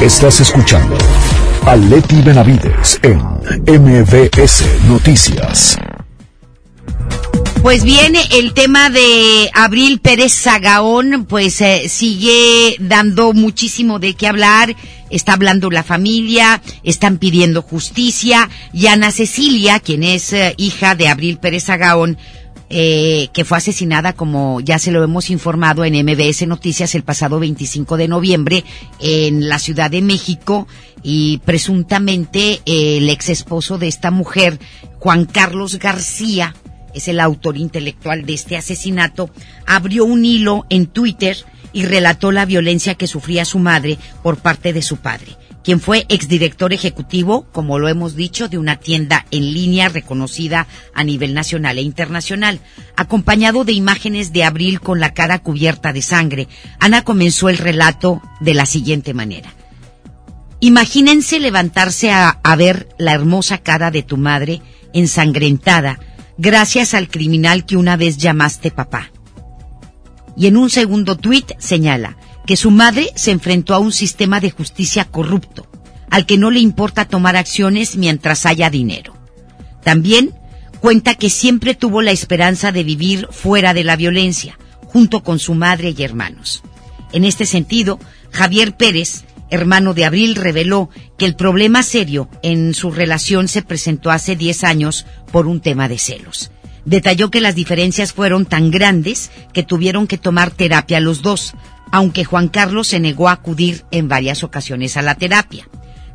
Estás 0.00 0.40
escuchando 0.40 0.96
a 1.66 1.76
Leti 1.76 2.22
Benavides 2.22 2.98
en 3.02 3.18
MBS 3.18 4.64
Noticias. 4.88 5.76
Pues 7.62 7.84
bien, 7.84 8.14
el 8.32 8.54
tema 8.54 8.88
de 8.88 9.50
Abril 9.52 10.00
Pérez 10.00 10.32
Zagaón, 10.32 11.26
pues 11.28 11.60
eh, 11.60 11.90
sigue 11.90 12.76
dando 12.80 13.34
muchísimo 13.34 13.98
de 13.98 14.14
qué 14.14 14.26
hablar. 14.26 14.74
Está 15.10 15.34
hablando 15.34 15.70
la 15.70 15.82
familia, 15.82 16.62
están 16.84 17.18
pidiendo 17.18 17.60
justicia. 17.60 18.48
Y 18.72 18.86
Ana 18.86 19.10
Cecilia, 19.10 19.78
quien 19.78 20.04
es 20.04 20.32
eh, 20.32 20.54
hija 20.56 20.94
de 20.94 21.08
Abril 21.08 21.36
Pérez 21.36 21.64
Zagaón, 21.64 22.16
eh, 22.70 23.28
que 23.34 23.44
fue 23.44 23.58
asesinada, 23.58 24.14
como 24.14 24.60
ya 24.60 24.78
se 24.78 24.90
lo 24.90 25.04
hemos 25.04 25.28
informado 25.28 25.84
en 25.84 25.94
MBS 26.02 26.46
Noticias 26.46 26.94
el 26.94 27.02
pasado 27.02 27.40
25 27.40 27.98
de 27.98 28.08
noviembre 28.08 28.64
en 29.00 29.50
la 29.50 29.58
Ciudad 29.58 29.90
de 29.90 30.00
México 30.00 30.66
y 31.02 31.38
presuntamente 31.44 32.60
el 32.64 33.10
ex 33.10 33.28
esposo 33.28 33.76
de 33.76 33.88
esta 33.88 34.10
mujer, 34.10 34.58
Juan 34.98 35.26
Carlos 35.26 35.78
García, 35.78 36.54
es 36.94 37.08
el 37.08 37.20
autor 37.20 37.56
intelectual 37.56 38.24
de 38.26 38.34
este 38.34 38.56
asesinato, 38.56 39.30
abrió 39.66 40.04
un 40.04 40.24
hilo 40.24 40.66
en 40.70 40.86
Twitter 40.86 41.36
y 41.72 41.84
relató 41.84 42.32
la 42.32 42.46
violencia 42.46 42.94
que 42.94 43.06
sufría 43.06 43.44
su 43.44 43.58
madre 43.58 43.98
por 44.22 44.38
parte 44.38 44.72
de 44.72 44.82
su 44.82 44.96
padre, 44.96 45.36
quien 45.62 45.80
fue 45.80 46.06
exdirector 46.08 46.72
ejecutivo, 46.72 47.46
como 47.52 47.78
lo 47.78 47.88
hemos 47.88 48.16
dicho, 48.16 48.48
de 48.48 48.58
una 48.58 48.76
tienda 48.76 49.26
en 49.30 49.52
línea 49.52 49.88
reconocida 49.88 50.66
a 50.94 51.04
nivel 51.04 51.34
nacional 51.34 51.78
e 51.78 51.82
internacional. 51.82 52.60
Acompañado 52.96 53.64
de 53.64 53.72
imágenes 53.72 54.32
de 54.32 54.44
Abril 54.44 54.80
con 54.80 55.00
la 55.00 55.14
cara 55.14 55.40
cubierta 55.40 55.92
de 55.92 56.02
sangre, 56.02 56.48
Ana 56.78 57.02
comenzó 57.02 57.48
el 57.48 57.58
relato 57.58 58.22
de 58.40 58.54
la 58.54 58.66
siguiente 58.66 59.14
manera. 59.14 59.54
Imagínense 60.60 61.40
levantarse 61.40 62.10
a, 62.10 62.28
a 62.42 62.56
ver 62.56 62.88
la 62.98 63.12
hermosa 63.12 63.58
cara 63.58 63.90
de 63.90 64.02
tu 64.02 64.18
madre 64.18 64.60
ensangrentada, 64.92 66.00
gracias 66.38 66.94
al 66.94 67.08
criminal 67.08 67.66
que 67.66 67.76
una 67.76 67.96
vez 67.96 68.16
llamaste 68.16 68.70
papá. 68.70 69.10
Y 70.36 70.46
en 70.46 70.56
un 70.56 70.70
segundo 70.70 71.16
tuit 71.16 71.52
señala 71.58 72.16
que 72.46 72.56
su 72.56 72.70
madre 72.70 73.10
se 73.14 73.30
enfrentó 73.30 73.74
a 73.74 73.78
un 73.78 73.92
sistema 73.92 74.40
de 74.40 74.50
justicia 74.50 75.04
corrupto, 75.04 75.66
al 76.10 76.26
que 76.26 76.38
no 76.38 76.50
le 76.50 76.60
importa 76.60 77.04
tomar 77.04 77.36
acciones 77.36 77.96
mientras 77.96 78.46
haya 78.46 78.70
dinero. 78.70 79.14
También 79.84 80.34
cuenta 80.80 81.14
que 81.14 81.30
siempre 81.30 81.74
tuvo 81.74 82.02
la 82.02 82.10
esperanza 82.10 82.72
de 82.72 82.84
vivir 82.84 83.28
fuera 83.30 83.74
de 83.74 83.84
la 83.84 83.96
violencia, 83.96 84.58
junto 84.86 85.22
con 85.22 85.38
su 85.38 85.54
madre 85.54 85.94
y 85.96 86.02
hermanos. 86.02 86.62
En 87.12 87.24
este 87.24 87.44
sentido, 87.46 87.98
Javier 88.32 88.76
Pérez 88.76 89.24
hermano 89.50 89.94
de 89.94 90.04
Abril, 90.04 90.36
reveló 90.36 90.90
que 91.18 91.26
el 91.26 91.36
problema 91.36 91.82
serio 91.82 92.28
en 92.42 92.74
su 92.74 92.90
relación 92.90 93.48
se 93.48 93.62
presentó 93.62 94.10
hace 94.10 94.36
10 94.36 94.64
años 94.64 95.06
por 95.32 95.46
un 95.46 95.60
tema 95.60 95.88
de 95.88 95.98
celos. 95.98 96.50
Detalló 96.84 97.30
que 97.30 97.40
las 97.40 97.54
diferencias 97.54 98.12
fueron 98.12 98.46
tan 98.46 98.70
grandes 98.70 99.30
que 99.52 99.62
tuvieron 99.62 100.06
que 100.06 100.18
tomar 100.18 100.50
terapia 100.50 101.00
los 101.00 101.22
dos, 101.22 101.54
aunque 101.92 102.24
Juan 102.24 102.48
Carlos 102.48 102.88
se 102.88 103.00
negó 103.00 103.28
a 103.28 103.32
acudir 103.32 103.84
en 103.90 104.08
varias 104.08 104.42
ocasiones 104.42 104.96
a 104.96 105.02
la 105.02 105.14
terapia. 105.14 105.68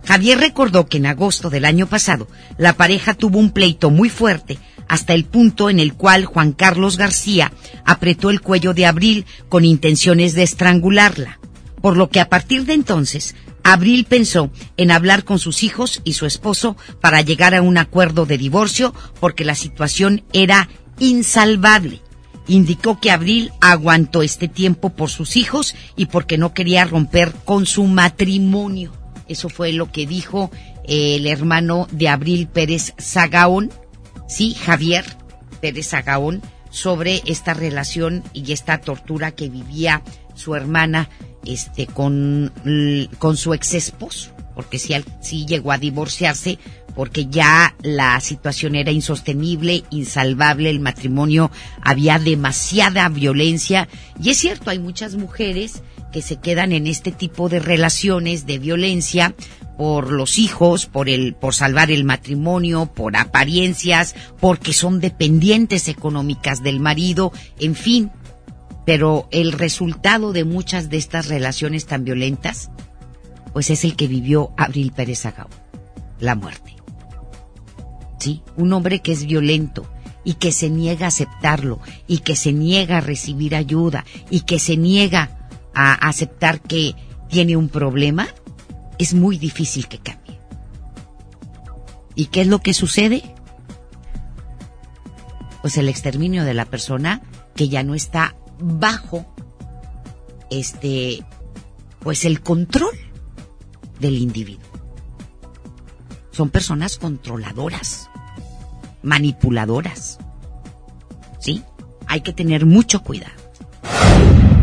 Javier 0.05 0.39
recordó 0.39 0.87
que 0.87 0.97
en 0.97 1.07
agosto 1.07 1.49
del 1.49 1.65
año 1.65 1.87
pasado 1.87 2.27
la 2.57 2.73
pareja 2.73 3.13
tuvo 3.13 3.39
un 3.39 3.51
pleito 3.51 3.89
muy 3.89 4.09
fuerte 4.09 4.57
hasta 4.87 5.13
el 5.13 5.25
punto 5.25 5.69
en 5.69 5.79
el 5.79 5.95
cual 5.95 6.25
Juan 6.25 6.51
Carlos 6.51 6.97
García 6.97 7.51
apretó 7.85 8.29
el 8.29 8.41
cuello 8.41 8.73
de 8.73 8.85
Abril 8.85 9.25
con 9.49 9.65
intenciones 9.65 10.35
de 10.35 10.43
estrangularla 10.43 11.39
por 11.85 11.97
lo 11.97 12.09
que 12.09 12.19
a 12.19 12.29
partir 12.29 12.65
de 12.65 12.73
entonces, 12.73 13.35
Abril 13.61 14.05
pensó 14.05 14.49
en 14.75 14.89
hablar 14.89 15.23
con 15.23 15.37
sus 15.37 15.61
hijos 15.61 16.01
y 16.03 16.13
su 16.13 16.25
esposo 16.25 16.75
para 16.99 17.21
llegar 17.21 17.53
a 17.53 17.61
un 17.61 17.77
acuerdo 17.77 18.25
de 18.25 18.39
divorcio 18.39 18.91
porque 19.19 19.45
la 19.45 19.53
situación 19.53 20.23
era 20.33 20.67
insalvable. 20.97 22.01
Indicó 22.47 22.99
que 22.99 23.11
Abril 23.11 23.51
aguantó 23.61 24.23
este 24.23 24.47
tiempo 24.47 24.95
por 24.95 25.11
sus 25.11 25.35
hijos 25.35 25.75
y 25.95 26.07
porque 26.07 26.39
no 26.39 26.55
quería 26.55 26.85
romper 26.85 27.31
con 27.45 27.67
su 27.67 27.83
matrimonio. 27.83 28.91
Eso 29.27 29.47
fue 29.47 29.71
lo 29.71 29.91
que 29.91 30.07
dijo 30.07 30.49
eh, 30.87 31.17
el 31.17 31.27
hermano 31.27 31.87
de 31.91 32.09
Abril 32.09 32.47
Pérez 32.47 32.95
Zagaón, 32.99 33.71
sí, 34.27 34.55
Javier 34.55 35.05
Pérez 35.61 35.89
Zagaón, 35.89 36.41
sobre 36.71 37.21
esta 37.27 37.53
relación 37.53 38.23
y 38.33 38.53
esta 38.53 38.79
tortura 38.79 39.33
que 39.33 39.49
vivía 39.49 40.01
su 40.35 40.55
hermana 40.55 41.09
este 41.45 41.87
con, 41.87 42.51
con 43.17 43.37
su 43.37 43.53
ex 43.53 43.73
esposo, 43.73 44.31
porque 44.55 44.79
sí, 44.79 44.93
sí 45.21 45.45
llegó 45.45 45.71
a 45.71 45.77
divorciarse 45.77 46.59
porque 46.95 47.27
ya 47.27 47.75
la 47.83 48.19
situación 48.21 48.75
era 48.75 48.91
insostenible, 48.91 49.83
insalvable, 49.89 50.69
el 50.69 50.79
matrimonio 50.79 51.51
había 51.81 52.19
demasiada 52.19 53.09
violencia. 53.09 53.89
Y 54.21 54.29
es 54.29 54.37
cierto, 54.37 54.69
hay 54.69 54.79
muchas 54.79 55.15
mujeres 55.15 55.83
que 56.13 56.21
se 56.21 56.37
quedan 56.37 56.71
en 56.71 56.87
este 56.87 57.11
tipo 57.11 57.49
de 57.49 57.59
relaciones 57.59 58.45
de 58.45 58.59
violencia 58.59 59.35
por 59.77 60.09
los 60.09 60.39
hijos, 60.39 60.85
por 60.85 61.09
el 61.09 61.33
por 61.33 61.53
salvar 61.53 61.91
el 61.91 62.05
matrimonio, 62.05 62.85
por 62.85 63.17
apariencias, 63.17 64.15
porque 64.39 64.71
son 64.71 65.01
dependientes 65.01 65.89
económicas 65.89 66.63
del 66.63 66.79
marido, 66.79 67.33
en 67.59 67.75
fin, 67.75 68.11
pero 68.85 69.27
el 69.31 69.51
resultado 69.51 70.31
de 70.31 70.45
muchas 70.45 70.89
de 70.89 70.97
estas 70.97 71.27
relaciones 71.27 71.87
tan 71.87 72.03
violentas, 72.03 72.69
pues 73.51 73.69
es 73.69 73.83
el 73.83 73.95
que 73.95 74.07
vivió 74.07 74.53
Abril 74.57 74.91
Pérez 74.91 75.25
Agao, 75.25 75.49
la 76.19 76.35
muerte. 76.35 76.75
Sí, 78.19 78.43
un 78.55 78.71
hombre 78.73 79.01
que 79.01 79.11
es 79.11 79.25
violento 79.25 79.91
y 80.23 80.35
que 80.35 80.51
se 80.51 80.69
niega 80.69 81.05
a 81.05 81.09
aceptarlo 81.09 81.79
y 82.07 82.19
que 82.19 82.35
se 82.35 82.53
niega 82.53 82.97
a 82.97 83.01
recibir 83.01 83.55
ayuda 83.55 84.05
y 84.29 84.41
que 84.41 84.59
se 84.59 84.77
niega 84.77 85.49
a 85.73 85.93
aceptar 85.93 86.61
que 86.61 86.95
tiene 87.27 87.57
un 87.57 87.69
problema, 87.69 88.27
es 88.97 89.13
muy 89.13 89.37
difícil 89.37 89.87
que 89.87 89.99
cambie. 89.99 90.39
¿Y 92.15 92.27
qué 92.27 92.41
es 92.41 92.47
lo 92.47 92.59
que 92.59 92.73
sucede? 92.73 93.23
Pues 95.61 95.77
el 95.77 95.89
exterminio 95.89 96.43
de 96.43 96.53
la 96.53 96.65
persona 96.65 97.21
que 97.55 97.67
ya 97.67 97.83
no 97.83 97.95
está 97.95 98.35
bajo 98.59 99.25
este 100.49 101.25
pues 101.99 102.25
el 102.25 102.41
control 102.41 102.95
del 103.99 104.17
individuo. 104.17 104.69
Son 106.31 106.49
personas 106.49 106.97
controladoras, 106.97 108.09
manipuladoras. 109.01 110.19
¿Sí? 111.39 111.63
Hay 112.07 112.21
que 112.21 112.33
tener 112.33 112.65
mucho 112.65 113.01
cuidado. 113.01 113.44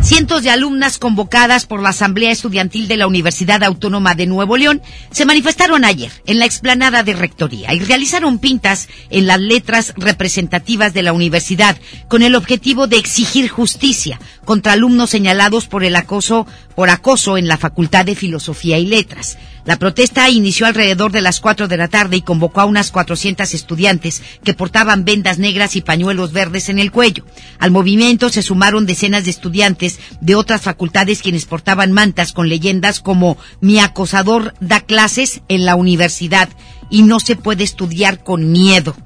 Cientos 0.03 0.43
de 0.43 0.51
alumnas 0.51 0.99
convocadas 0.99 1.65
por 1.65 1.81
la 1.81 1.91
Asamblea 1.91 2.33
Estudiantil 2.33 2.89
de 2.89 2.97
la 2.97 3.07
Universidad 3.07 3.63
Autónoma 3.63 4.17
de 4.17 4.27
Nuevo 4.27 4.57
León 4.57 4.83
se 5.13 5.25
manifestaron 5.25 5.85
ayer 5.85 6.11
en 6.27 6.41
la 6.41 6.45
explanada 6.45 7.05
de 7.05 7.15
Rectoría 7.15 7.73
y 7.73 7.79
realizaron 7.79 8.41
pintas 8.41 8.89
en 9.11 9.29
las 9.29 9.39
letras 9.39 9.95
representativas 9.97 10.93
de 10.93 11.05
la 11.05 11.13
universidad 11.13 11.77
con 12.09 12.23
el 12.23 12.35
objetivo 12.35 12.89
de 12.89 12.97
exigir 12.97 13.49
justicia 13.49 14.19
contra 14.45 14.73
alumnos 14.73 15.11
señalados 15.11 15.69
por 15.69 15.85
el 15.85 15.95
acoso, 15.95 16.49
por 16.75 16.91
acoso 16.91 17.39
en 17.39 17.47
la 17.47 17.57
Facultad 17.57 18.05
de 18.05 18.17
Filosofía 18.17 18.79
y 18.79 18.87
Letras. 18.87 19.39
La 19.65 19.79
protesta 19.79 20.29
inició 20.29 20.67
alrededor 20.67 21.13
de 21.13 21.21
las 21.21 21.41
4 21.41 21.69
de 21.69 21.77
la 21.77 21.87
tarde 21.87 22.17
y 22.17 22.23
convocó 22.23 22.61
a 22.61 22.65
unas 22.65 22.91
400 22.91 23.55
estudiantes 23.55 24.21
que 24.43 24.55
portaban 24.55 25.05
vendas 25.05 25.39
negras 25.39 25.77
y 25.77 25.83
pañuelos 25.83 26.33
verdes 26.33 26.69
en 26.69 26.81
el 26.81 26.91
cuello. 26.91 27.25
Al 27.61 27.71
movimiento 27.71 28.29
se 28.29 28.43
sumaron 28.43 28.87
decenas 28.87 29.25
de 29.25 29.31
estudiantes 29.31 30.01
de 30.21 30.35
otras 30.35 30.63
facultades 30.63 31.23
quienes 31.23 31.47
portaban 31.47 31.93
mantas 31.93 32.33
con 32.33 32.49
leyendas 32.49 32.99
como 32.99 33.37
mi 33.61 33.79
acosador 33.79 34.55
da 34.59 34.81
clases 34.81 35.43
en 35.49 35.65
la 35.65 35.77
universidad 35.77 36.49
y 36.91 37.03
no 37.03 37.21
se 37.21 37.37
puede 37.37 37.63
estudiar 37.63 38.25
con 38.25 38.51
miedo 38.51 38.97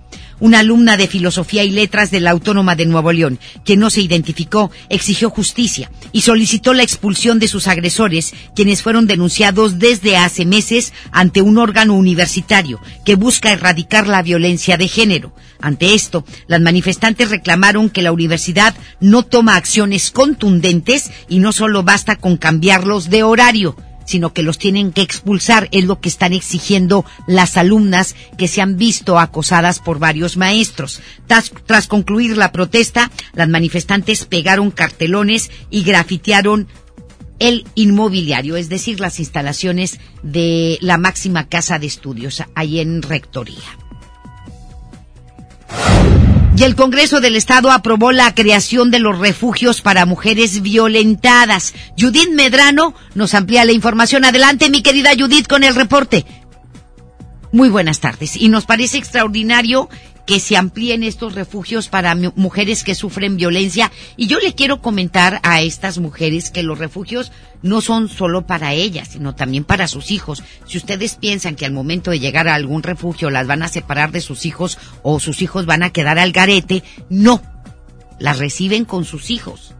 una 0.40 0.60
alumna 0.60 0.96
de 0.96 1.08
Filosofía 1.08 1.64
y 1.64 1.70
Letras 1.70 2.10
de 2.10 2.20
la 2.20 2.30
Autónoma 2.30 2.76
de 2.76 2.86
Nuevo 2.86 3.12
León, 3.12 3.38
que 3.64 3.76
no 3.76 3.90
se 3.90 4.00
identificó, 4.00 4.70
exigió 4.88 5.30
justicia 5.30 5.90
y 6.12 6.22
solicitó 6.22 6.74
la 6.74 6.82
expulsión 6.82 7.38
de 7.38 7.48
sus 7.48 7.68
agresores, 7.68 8.34
quienes 8.54 8.82
fueron 8.82 9.06
denunciados 9.06 9.78
desde 9.78 10.16
hace 10.16 10.44
meses 10.44 10.92
ante 11.12 11.42
un 11.42 11.58
órgano 11.58 11.94
universitario 11.94 12.80
que 13.04 13.14
busca 13.14 13.52
erradicar 13.52 14.06
la 14.06 14.22
violencia 14.22 14.76
de 14.76 14.88
género. 14.88 15.34
Ante 15.60 15.94
esto, 15.94 16.24
las 16.46 16.60
manifestantes 16.60 17.30
reclamaron 17.30 17.88
que 17.88 18.02
la 18.02 18.12
universidad 18.12 18.74
no 19.00 19.22
toma 19.22 19.56
acciones 19.56 20.10
contundentes 20.10 21.10
y 21.28 21.38
no 21.38 21.52
solo 21.52 21.82
basta 21.82 22.16
con 22.16 22.36
cambiarlos 22.36 23.08
de 23.08 23.22
horario, 23.22 23.76
sino 24.06 24.32
que 24.32 24.42
los 24.42 24.58
tienen 24.58 24.92
que 24.92 25.02
expulsar, 25.02 25.68
es 25.72 25.84
lo 25.84 26.00
que 26.00 26.08
están 26.08 26.32
exigiendo 26.32 27.04
las 27.26 27.56
alumnas 27.56 28.14
que 28.38 28.48
se 28.48 28.62
han 28.62 28.76
visto 28.76 29.18
acosadas 29.18 29.80
por 29.80 29.98
varios 29.98 30.36
maestros. 30.36 31.00
Tras, 31.26 31.86
concluir 31.86 32.36
la 32.36 32.52
protesta, 32.52 33.10
las 33.34 33.48
manifestantes 33.48 34.24
pegaron 34.24 34.70
cartelones 34.70 35.50
y 35.70 35.82
grafitearon 35.82 36.68
el 37.38 37.66
inmobiliario, 37.74 38.56
es 38.56 38.68
decir, 38.68 38.98
las 39.00 39.18
instalaciones 39.18 40.00
de 40.22 40.78
la 40.80 40.96
máxima 40.96 41.48
casa 41.48 41.78
de 41.78 41.86
estudios 41.86 42.42
ahí 42.54 42.80
en 42.80 43.02
Rectoría. 43.02 43.85
Y 46.56 46.62
el 46.64 46.74
Congreso 46.74 47.20
del 47.20 47.36
Estado 47.36 47.70
aprobó 47.70 48.12
la 48.12 48.34
creación 48.34 48.90
de 48.90 48.98
los 48.98 49.18
refugios 49.18 49.82
para 49.82 50.06
mujeres 50.06 50.62
violentadas. 50.62 51.74
Judith 51.98 52.30
Medrano 52.30 52.94
nos 53.14 53.34
amplía 53.34 53.66
la 53.66 53.72
información. 53.72 54.24
Adelante, 54.24 54.70
mi 54.70 54.82
querida 54.82 55.10
Judith, 55.18 55.48
con 55.48 55.64
el 55.64 55.74
reporte. 55.74 56.24
Muy 57.56 57.70
buenas 57.70 58.00
tardes. 58.00 58.36
Y 58.36 58.50
nos 58.50 58.66
parece 58.66 58.98
extraordinario 58.98 59.88
que 60.26 60.40
se 60.40 60.58
amplíen 60.58 61.02
estos 61.02 61.34
refugios 61.34 61.88
para 61.88 62.14
mujeres 62.14 62.84
que 62.84 62.94
sufren 62.94 63.38
violencia. 63.38 63.90
Y 64.18 64.26
yo 64.26 64.38
le 64.40 64.54
quiero 64.54 64.82
comentar 64.82 65.40
a 65.42 65.62
estas 65.62 65.96
mujeres 65.96 66.50
que 66.50 66.62
los 66.62 66.78
refugios 66.78 67.32
no 67.62 67.80
son 67.80 68.10
solo 68.10 68.46
para 68.46 68.74
ellas, 68.74 69.08
sino 69.12 69.34
también 69.34 69.64
para 69.64 69.88
sus 69.88 70.10
hijos. 70.10 70.44
Si 70.66 70.76
ustedes 70.76 71.14
piensan 71.14 71.56
que 71.56 71.64
al 71.64 71.72
momento 71.72 72.10
de 72.10 72.20
llegar 72.20 72.46
a 72.46 72.56
algún 72.56 72.82
refugio 72.82 73.30
las 73.30 73.46
van 73.46 73.62
a 73.62 73.68
separar 73.68 74.12
de 74.12 74.20
sus 74.20 74.44
hijos 74.44 74.76
o 75.02 75.18
sus 75.18 75.40
hijos 75.40 75.64
van 75.64 75.82
a 75.82 75.94
quedar 75.94 76.18
al 76.18 76.32
garete, 76.32 76.84
no. 77.08 77.40
Las 78.18 78.38
reciben 78.38 78.84
con 78.84 79.06
sus 79.06 79.30
hijos. 79.30 79.74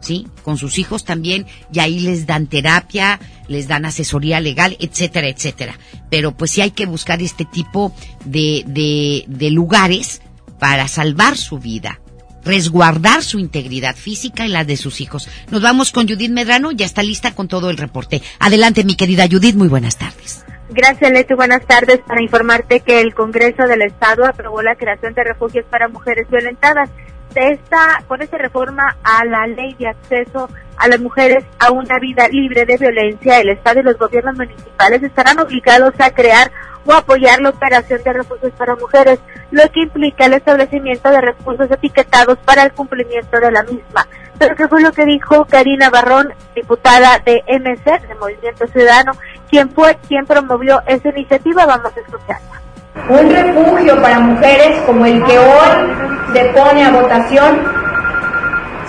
¿Sí? 0.00 0.26
Con 0.42 0.58
sus 0.58 0.78
hijos 0.78 1.04
también, 1.04 1.46
y 1.72 1.80
ahí 1.80 2.00
les 2.00 2.26
dan 2.26 2.46
terapia, 2.46 3.20
les 3.48 3.68
dan 3.68 3.84
asesoría 3.84 4.40
legal, 4.40 4.76
etcétera, 4.80 5.28
etcétera. 5.28 5.78
Pero 6.10 6.32
pues 6.32 6.50
sí 6.50 6.60
hay 6.60 6.70
que 6.72 6.86
buscar 6.86 7.22
este 7.22 7.44
tipo 7.44 7.94
de, 8.24 8.64
de, 8.66 9.24
de 9.28 9.50
lugares 9.50 10.22
para 10.58 10.88
salvar 10.88 11.36
su 11.36 11.58
vida, 11.58 12.00
resguardar 12.44 13.22
su 13.22 13.38
integridad 13.38 13.96
física 13.96 14.46
y 14.46 14.48
la 14.48 14.64
de 14.64 14.76
sus 14.76 15.00
hijos. 15.00 15.28
Nos 15.50 15.62
vamos 15.62 15.92
con 15.92 16.08
Judith 16.08 16.30
Medrano, 16.30 16.72
ya 16.72 16.86
está 16.86 17.02
lista 17.02 17.34
con 17.34 17.48
todo 17.48 17.70
el 17.70 17.76
reporte. 17.76 18.22
Adelante, 18.38 18.84
mi 18.84 18.96
querida 18.96 19.26
Judith, 19.30 19.56
muy 19.56 19.68
buenas 19.68 19.96
tardes. 19.96 20.44
Gracias, 20.72 21.10
Leti. 21.10 21.34
Buenas 21.34 21.66
tardes. 21.66 21.98
Para 22.06 22.22
informarte 22.22 22.80
que 22.80 23.00
el 23.00 23.12
Congreso 23.12 23.64
del 23.64 23.82
Estado 23.82 24.24
aprobó 24.24 24.62
la 24.62 24.76
creación 24.76 25.14
de 25.14 25.24
refugios 25.24 25.64
para 25.68 25.88
mujeres 25.88 26.28
violentadas 26.30 26.88
esta, 27.34 28.02
con 28.06 28.22
esta 28.22 28.38
reforma 28.38 28.96
a 29.02 29.24
la 29.24 29.46
ley 29.46 29.74
de 29.74 29.88
acceso 29.88 30.48
a 30.76 30.88
las 30.88 30.98
mujeres 30.98 31.44
a 31.58 31.70
una 31.70 31.98
vida 31.98 32.26
libre 32.28 32.64
de 32.64 32.78
violencia, 32.78 33.38
el 33.38 33.50
Estado 33.50 33.80
y 33.80 33.82
los 33.82 33.98
gobiernos 33.98 34.34
municipales 34.34 35.02
estarán 35.02 35.38
obligados 35.38 35.92
a 35.98 36.10
crear 36.10 36.50
o 36.86 36.92
apoyar 36.92 37.40
la 37.40 37.50
operación 37.50 38.02
de 38.02 38.12
refugios 38.14 38.52
para 38.56 38.76
mujeres, 38.76 39.18
lo 39.50 39.62
que 39.70 39.82
implica 39.82 40.24
el 40.24 40.32
establecimiento 40.32 41.10
de 41.10 41.20
recursos 41.20 41.70
etiquetados 41.70 42.38
para 42.38 42.62
el 42.62 42.72
cumplimiento 42.72 43.38
de 43.38 43.52
la 43.52 43.62
misma. 43.62 44.06
Pero 44.38 44.56
¿qué 44.56 44.68
fue 44.68 44.80
lo 44.80 44.90
que 44.92 45.04
dijo 45.04 45.44
Karina 45.44 45.90
Barrón, 45.90 46.32
diputada 46.54 47.18
de 47.18 47.44
MC, 47.46 48.08
de 48.08 48.14
Movimiento 48.14 48.66
Ciudadano, 48.68 49.12
quien 49.50 49.68
fue 49.68 49.98
quien 50.08 50.24
promovió 50.24 50.82
esta 50.86 51.10
iniciativa? 51.10 51.66
Vamos 51.66 51.92
a 51.94 52.00
escucharla. 52.00 52.62
Un 52.94 53.30
refugio 53.30 54.02
para 54.02 54.18
mujeres 54.18 54.80
como 54.84 55.06
el 55.06 55.22
que 55.24 55.38
hoy 55.38 56.32
se 56.32 56.44
pone 56.46 56.84
a 56.84 56.90
votación 56.90 57.60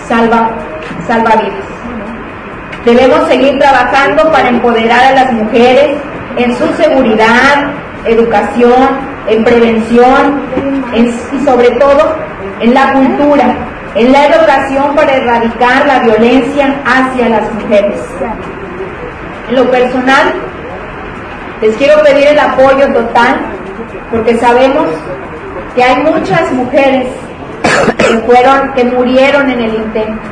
salva, 0.08 0.50
salva 1.06 1.36
vidas. 1.36 1.72
Debemos 2.84 3.28
seguir 3.28 3.58
trabajando 3.60 4.30
para 4.32 4.48
empoderar 4.48 5.04
a 5.04 5.12
las 5.12 5.32
mujeres 5.32 5.96
en 6.36 6.56
su 6.56 6.66
seguridad, 6.74 7.70
educación, 8.04 8.88
en 9.28 9.44
prevención 9.44 10.42
y 10.94 11.44
sobre 11.44 11.70
todo 11.72 12.16
en 12.60 12.74
la 12.74 12.92
cultura, 12.92 13.54
en 13.94 14.10
la 14.10 14.26
educación 14.26 14.96
para 14.96 15.14
erradicar 15.14 15.86
la 15.86 16.00
violencia 16.00 16.74
hacia 16.84 17.28
las 17.28 17.52
mujeres. 17.54 18.00
En 19.48 19.54
lo 19.54 19.70
personal, 19.70 20.32
les 21.60 21.76
quiero 21.76 22.02
pedir 22.02 22.28
el 22.28 22.38
apoyo 22.40 22.92
total 22.92 23.61
porque 24.10 24.36
sabemos 24.38 24.86
que 25.74 25.82
hay 25.82 26.02
muchas 26.02 26.52
mujeres 26.52 27.06
que 27.98 28.18
fueron, 28.26 28.72
que 28.74 28.84
murieron 28.84 29.50
en 29.50 29.60
el 29.60 29.74
intento, 29.74 30.22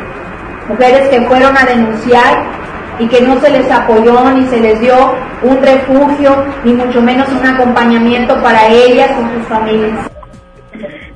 mujeres 0.68 1.08
que 1.08 1.20
fueron 1.22 1.56
a 1.56 1.64
denunciar 1.64 2.44
y 2.98 3.08
que 3.08 3.22
no 3.22 3.40
se 3.40 3.50
les 3.50 3.70
apoyó 3.70 4.30
ni 4.32 4.46
se 4.48 4.60
les 4.60 4.78
dio 4.80 5.14
un 5.42 5.62
refugio 5.62 6.44
ni 6.64 6.74
mucho 6.74 7.00
menos 7.00 7.28
un 7.28 7.46
acompañamiento 7.46 8.40
para 8.42 8.68
ellas 8.68 9.10
y 9.10 9.38
sus 9.38 9.48
familias. 9.48 10.10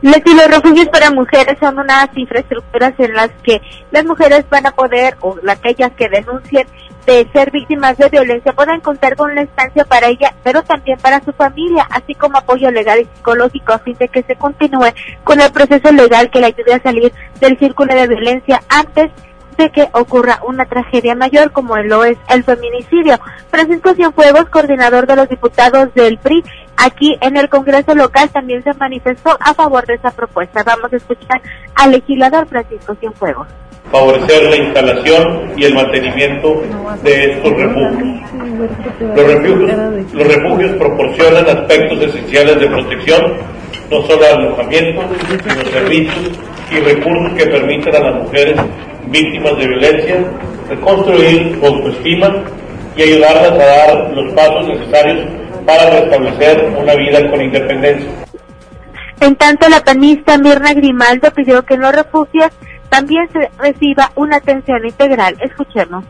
Los 0.05 0.49
refugios 0.49 0.89
para 0.89 1.11
mujeres 1.11 1.57
son 1.59 1.79
unas 1.79 2.09
infraestructuras 2.15 2.93
en 2.99 3.15
las 3.15 3.31
que 3.43 3.63
las 3.91 4.05
mujeres 4.05 4.45
van 4.51 4.67
a 4.67 4.71
poder, 4.71 5.17
o 5.21 5.37
aquellas 5.49 5.93
que 5.93 6.09
denuncien 6.11 6.67
de 7.07 7.29
ser 7.33 7.51
víctimas 7.51 7.97
de 7.99 8.09
violencia, 8.09 8.53
puedan 8.53 8.81
contar 8.81 9.17
con 9.17 9.31
una 9.31 9.43
estancia 9.43 9.85
para 9.85 10.09
ella, 10.09 10.35
pero 10.43 10.63
también 10.63 10.99
para 10.99 11.23
su 11.23 11.33
familia, 11.33 11.87
así 11.91 12.15
como 12.15 12.39
apoyo 12.39 12.71
legal 12.71 13.01
y 13.01 13.05
psicológico 13.17 13.73
a 13.73 13.79
fin 13.79 13.97
de 13.99 14.09
que 14.09 14.23
se 14.23 14.37
continúe 14.37 14.93
con 15.23 15.41
el 15.41 15.53
proceso 15.53 15.93
legal 15.93 16.31
que 16.31 16.41
le 16.41 16.47
ayude 16.47 16.75
a 16.75 16.83
salir 16.83 17.13
del 17.41 17.59
círculo 17.59 17.95
de 17.95 18.07
violencia 18.07 18.63
antes 18.69 19.11
de 19.57 19.71
que 19.71 19.89
ocurra 19.93 20.41
una 20.47 20.65
tragedia 20.65 21.15
mayor 21.15 21.53
como 21.53 21.77
lo 21.77 22.05
es 22.05 22.19
el 22.29 22.45
feminicidio. 22.45 23.19
Francisco 23.51 23.95
Cienfuegos, 23.95 24.49
coordinador 24.51 25.07
de 25.07 25.17
los 25.17 25.29
diputados 25.29 25.93
del 25.95 26.19
PRI, 26.19 26.43
aquí 26.77 27.17
en 27.21 27.37
el 27.37 27.49
Congreso 27.49 27.95
local 27.95 28.29
también 28.31 28.63
se 28.63 28.75
manifestó 28.75 29.37
a 29.41 29.55
favor 29.55 29.87
de 29.87 29.95
esa 29.95 30.11
propuesta. 30.11 30.63
Vamos 30.65 30.93
a 30.93 30.97
escuchar 30.97 31.41
al 31.75 31.93
legislador 31.93 32.47
Francisco 32.47 32.95
Cienfuegos. 32.97 33.47
Favorecer 33.91 34.51
la 34.51 34.57
instalación 34.57 35.53
y 35.57 35.65
el 35.65 35.75
mantenimiento 35.75 36.63
de 37.03 37.33
estos 37.33 37.53
refugios. 37.53 38.21
Los 39.01 39.27
refugios, 39.27 40.15
los 40.15 40.27
refugios 40.27 40.73
proporcionan 40.79 41.49
aspectos 41.49 42.03
esenciales 42.03 42.59
de 42.59 42.67
protección, 42.67 43.35
no 43.91 44.03
solo 44.03 44.25
alojamiento, 44.27 45.03
sino 45.29 45.65
servicios 45.71 46.39
y 46.71 46.81
recursos 46.81 47.35
que 47.37 47.47
permiten 47.47 47.95
a 47.95 48.01
las 48.01 48.23
mujeres 48.23 48.57
víctimas 49.09 49.57
de 49.59 49.69
violencia 49.69 50.25
reconstruir 50.69 51.59
su 51.59 51.67
autoestima 51.67 52.45
y 52.97 53.03
ayudarlas 53.03 53.53
a 53.53 53.57
dar 53.57 54.11
los 54.13 54.33
pasos 54.35 54.69
necesarios 54.69 55.27
para 55.67 55.91
restablecer 56.01 56.73
una 56.79 56.95
vida 56.95 57.31
con 57.31 57.41
independencia. 57.41 58.11
En 59.21 59.37
tanto, 59.37 59.69
la 59.69 59.81
panista 59.83 60.37
Mirna 60.39 60.75
Grimaldo 60.75 61.31
pidió 61.31 61.65
que 61.65 61.75
en 61.75 61.81
los 61.81 61.95
refugios 61.95 62.51
también 62.89 63.29
se 63.33 63.51
reciba 63.59 64.13
una 64.17 64.37
atención 64.37 64.85
integral. 64.85 65.37
Escuchemos. 65.41 66.05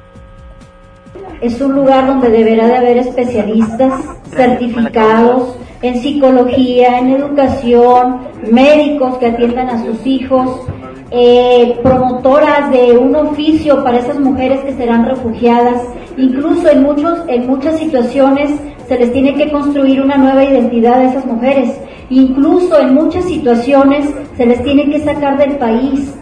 Es 1.41 1.61
un 1.61 1.75
lugar 1.75 2.07
donde 2.07 2.31
deberá 2.31 2.67
de 2.67 2.77
haber 2.77 2.99
especialistas 2.99 3.93
certificados 4.31 5.57
en 5.83 6.01
psicología, 6.01 6.99
en 6.99 7.11
educación, 7.11 8.21
médicos 8.51 9.19
que 9.19 9.27
atiendan 9.27 9.69
a 9.69 9.85
sus 9.85 10.07
hijos, 10.07 10.63
eh, 11.11 11.79
promotoras 11.83 12.71
de 12.71 12.97
un 12.97 13.15
oficio 13.15 13.85
para 13.85 13.99
esas 13.99 14.19
mujeres 14.19 14.61
que 14.61 14.73
serán 14.73 15.05
refugiadas. 15.05 15.83
Incluso 16.17 16.71
en, 16.71 16.83
muchos, 16.83 17.19
en 17.29 17.47
muchas 17.47 17.79
situaciones 17.79 18.51
se 18.89 18.99
les 18.99 19.13
tiene 19.13 19.35
que 19.35 19.51
construir 19.51 20.01
una 20.01 20.17
nueva 20.17 20.45
identidad 20.45 20.95
a 20.95 21.05
esas 21.05 21.27
mujeres. 21.27 21.79
Incluso 22.11 22.81
en 22.81 22.95
muchas 22.95 23.25
situaciones 23.25 24.09
se 24.37 24.47
les 24.47 24.63
tiene 24.63 24.91
que 24.91 25.01
sacar 25.01 25.39
del 25.39 25.57
país. 25.59 26.15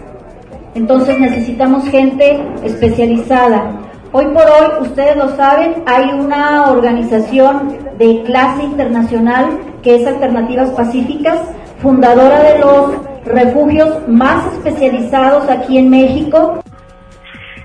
Entonces 0.75 1.19
necesitamos 1.19 1.89
gente 1.89 2.41
especializada. 2.65 3.82
Hoy 4.15 4.27
por 4.27 4.43
hoy, 4.43 4.83
ustedes 4.83 5.17
lo 5.17 5.35
saben, 5.37 5.85
hay 5.87 6.11
una 6.13 6.71
organización 6.71 7.79
de 7.97 8.23
clase 8.25 8.65
internacional 8.65 9.59
que 9.83 9.97
es 9.97 10.07
Alternativas 10.07 10.69
Pacíficas, 10.73 11.39
fundadora 11.81 12.41
de 12.43 12.59
los 12.59 12.91
refugios 13.25 14.07
más 14.09 14.45
especializados 14.53 15.49
aquí 15.49 15.79
en 15.79 15.89
México. 15.89 16.63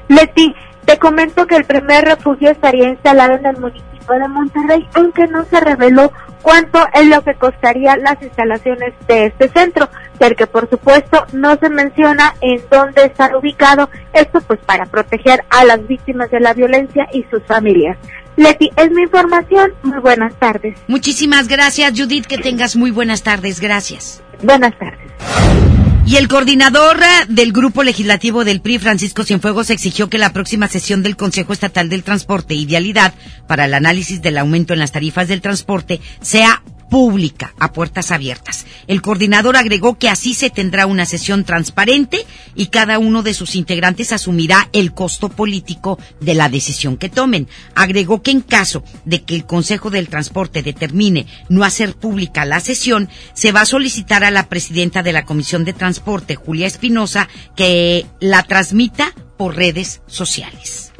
Leti, 0.07 0.55
te 0.85 0.97
comento 0.97 1.45
que 1.47 1.57
el 1.57 1.65
primer 1.65 2.05
refugio 2.05 2.51
estaría 2.51 2.91
instalado 2.91 3.33
en 3.33 3.45
el 3.45 3.57
municipio 3.57 4.17
de 4.17 4.27
Monterrey, 4.29 4.87
aunque 4.93 5.27
no 5.27 5.43
se 5.43 5.59
reveló 5.59 6.13
cuánto 6.41 6.79
es 6.93 7.07
lo 7.07 7.23
que 7.23 7.35
costaría 7.35 7.97
las 7.97 8.21
instalaciones 8.21 8.93
de 9.07 9.25
este 9.27 9.49
centro, 9.49 9.89
que 10.35 10.47
por 10.47 10.69
supuesto 10.69 11.25
no 11.33 11.55
se 11.57 11.69
menciona 11.69 12.35
en 12.41 12.61
dónde 12.69 13.05
está 13.05 13.37
ubicado, 13.37 13.89
esto 14.13 14.41
pues 14.41 14.59
para 14.65 14.85
proteger 14.85 15.43
a 15.49 15.63
las 15.63 15.85
víctimas 15.87 16.29
de 16.31 16.39
la 16.39 16.53
violencia 16.53 17.07
y 17.13 17.23
sus 17.29 17.43
familias. 17.43 17.97
Leti, 18.35 18.69
es 18.75 18.91
mi 18.91 19.03
información. 19.03 19.73
Muy 19.81 19.99
buenas 19.99 20.33
tardes. 20.35 20.77
Muchísimas 20.87 21.47
gracias, 21.47 21.99
Judith. 21.99 22.27
Que 22.27 22.37
tengas 22.37 22.75
muy 22.75 22.91
buenas 22.91 23.23
tardes. 23.23 23.59
Gracias. 23.59 24.21
Buenas 24.43 24.77
tardes. 24.77 25.86
Y 26.07 26.15
el 26.15 26.29
coordinador 26.29 27.01
del 27.27 27.51
Grupo 27.51 27.83
Legislativo 27.83 28.45
del 28.45 28.61
PRI, 28.61 28.79
Francisco 28.79 29.25
Cienfuegos, 29.25 29.69
exigió 29.69 30.09
que 30.09 30.17
la 30.17 30.31
próxima 30.31 30.69
sesión 30.69 31.03
del 31.03 31.17
Consejo 31.17 31.51
Estatal 31.51 31.89
del 31.89 32.03
Transporte 32.03 32.53
y 32.53 32.65
Vialidad 32.65 33.13
para 33.45 33.65
el 33.65 33.73
análisis 33.73 34.21
del 34.21 34.37
aumento 34.37 34.71
en 34.71 34.79
las 34.79 34.93
tarifas 34.93 35.27
del 35.27 35.41
transporte 35.41 35.99
sea 36.21 36.63
pública 36.89 37.53
a 37.59 37.71
puertas 37.73 38.11
abiertas. 38.11 38.65
El 38.87 39.01
coordinador 39.01 39.57
agregó 39.57 39.97
que 39.97 40.09
así 40.09 40.33
se 40.33 40.49
tendrá 40.49 40.85
una 40.85 41.05
sesión 41.05 41.43
transparente 41.43 42.25
y 42.55 42.67
cada 42.67 42.99
uno 42.99 43.23
de 43.23 43.33
sus 43.33 43.55
integrantes 43.55 44.11
asumirá 44.11 44.69
el 44.73 44.93
costo 44.93 45.29
político 45.29 45.99
de 46.19 46.33
la 46.33 46.49
decisión 46.49 46.97
que 46.97 47.09
tomen. 47.09 47.47
Agregó 47.75 48.21
que 48.21 48.31
en 48.31 48.41
caso 48.41 48.83
de 49.05 49.23
que 49.23 49.35
el 49.35 49.45
Consejo 49.45 49.89
del 49.89 50.09
Transporte 50.09 50.63
determine 50.63 51.27
no 51.49 51.63
hacer 51.63 51.95
pública 51.95 52.45
la 52.45 52.59
sesión, 52.59 53.09
se 53.33 53.51
va 53.51 53.61
a 53.61 53.65
solicitar 53.65 54.23
a 54.23 54.31
la 54.31 54.49
presidenta 54.49 55.03
de 55.03 55.13
la 55.13 55.25
Comisión 55.25 55.65
de 55.65 55.73
Transporte, 55.73 56.35
Julia 56.35 56.67
Espinosa, 56.67 57.27
que 57.55 58.05
la 58.19 58.43
transmita 58.43 59.13
por 59.37 59.55
redes 59.55 60.01
sociales. 60.07 60.91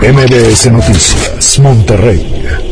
MBS 0.00 0.70
Noticias, 0.70 1.58
Monterrey. 1.58 2.71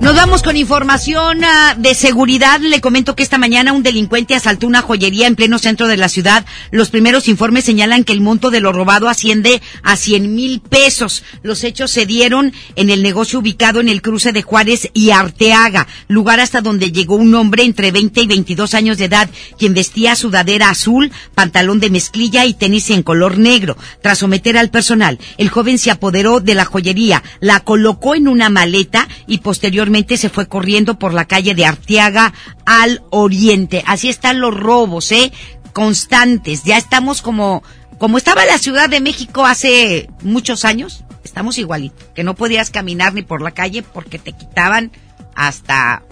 Nos 0.00 0.16
vamos 0.16 0.42
con 0.42 0.56
información 0.56 1.44
ah, 1.44 1.76
de 1.78 1.94
seguridad. 1.94 2.60
Le 2.60 2.80
comento 2.80 3.14
que 3.14 3.22
esta 3.22 3.38
mañana 3.38 3.72
un 3.72 3.84
delincuente 3.84 4.34
asaltó 4.34 4.66
una 4.66 4.82
joyería 4.82 5.28
en 5.28 5.36
pleno 5.36 5.58
centro 5.58 5.86
de 5.86 5.96
la 5.96 6.08
ciudad. 6.08 6.44
Los 6.72 6.90
primeros 6.90 7.28
informes 7.28 7.64
señalan 7.64 8.02
que 8.02 8.12
el 8.12 8.20
monto 8.20 8.50
de 8.50 8.60
lo 8.60 8.72
robado 8.72 9.08
asciende 9.08 9.62
a 9.82 9.96
100 9.96 10.34
mil 10.34 10.60
pesos. 10.60 11.22
Los 11.42 11.62
hechos 11.62 11.92
se 11.92 12.06
dieron 12.06 12.52
en 12.74 12.90
el 12.90 13.02
negocio 13.02 13.38
ubicado 13.38 13.80
en 13.80 13.88
el 13.88 14.02
cruce 14.02 14.32
de 14.32 14.42
Juárez 14.42 14.90
y 14.94 15.10
Arteaga, 15.10 15.86
lugar 16.08 16.40
hasta 16.40 16.60
donde 16.60 16.90
llegó 16.90 17.14
un 17.14 17.34
hombre 17.34 17.62
entre 17.62 17.92
20 17.92 18.22
y 18.22 18.26
22 18.26 18.74
años 18.74 18.98
de 18.98 19.04
edad, 19.04 19.30
quien 19.58 19.74
vestía 19.74 20.16
sudadera 20.16 20.70
azul, 20.70 21.12
pantalón 21.34 21.78
de 21.78 21.90
mezclilla 21.90 22.44
y 22.46 22.54
tenis 22.54 22.90
en 22.90 23.04
color 23.04 23.38
negro. 23.38 23.76
Tras 24.02 24.18
someter 24.18 24.58
al 24.58 24.70
personal, 24.70 25.18
el 25.38 25.50
joven 25.50 25.78
se 25.78 25.92
apoderó 25.92 26.40
de 26.40 26.54
la 26.54 26.64
joyería, 26.64 27.22
la 27.40 27.60
colocó 27.60 28.16
en 28.16 28.28
una 28.28 28.50
maleta 28.50 29.08
y 29.26 29.38
posteriormente 29.38 29.83
se 30.16 30.30
fue 30.30 30.46
corriendo 30.46 30.98
por 30.98 31.14
la 31.14 31.26
calle 31.26 31.54
de 31.54 31.66
Arteaga 31.66 32.32
al 32.66 33.02
oriente. 33.10 33.82
Así 33.86 34.08
están 34.08 34.40
los 34.40 34.54
robos, 34.54 35.12
¿eh? 35.12 35.32
Constantes. 35.72 36.64
Ya 36.64 36.76
estamos 36.76 37.22
como, 37.22 37.62
como 37.98 38.18
estaba 38.18 38.44
la 38.44 38.58
Ciudad 38.58 38.88
de 38.88 39.00
México 39.00 39.44
hace 39.44 40.08
muchos 40.22 40.64
años. 40.64 41.04
Estamos 41.24 41.58
igualito. 41.58 41.96
Que 42.14 42.24
no 42.24 42.34
podías 42.34 42.70
caminar 42.70 43.14
ni 43.14 43.22
por 43.22 43.42
la 43.42 43.50
calle 43.50 43.82
porque 43.82 44.18
te 44.18 44.32
quitaban 44.32 44.92
hasta 45.34 46.02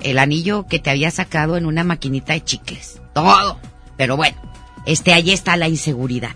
el 0.00 0.18
anillo 0.18 0.66
que 0.66 0.78
te 0.78 0.90
había 0.90 1.10
sacado 1.10 1.56
en 1.56 1.66
una 1.66 1.84
maquinita 1.84 2.32
de 2.32 2.44
chicles. 2.44 3.00
Todo. 3.14 3.58
Pero 3.96 4.16
bueno, 4.16 4.36
este, 4.86 5.12
ahí 5.12 5.32
está 5.32 5.56
la 5.56 5.68
inseguridad. 5.68 6.34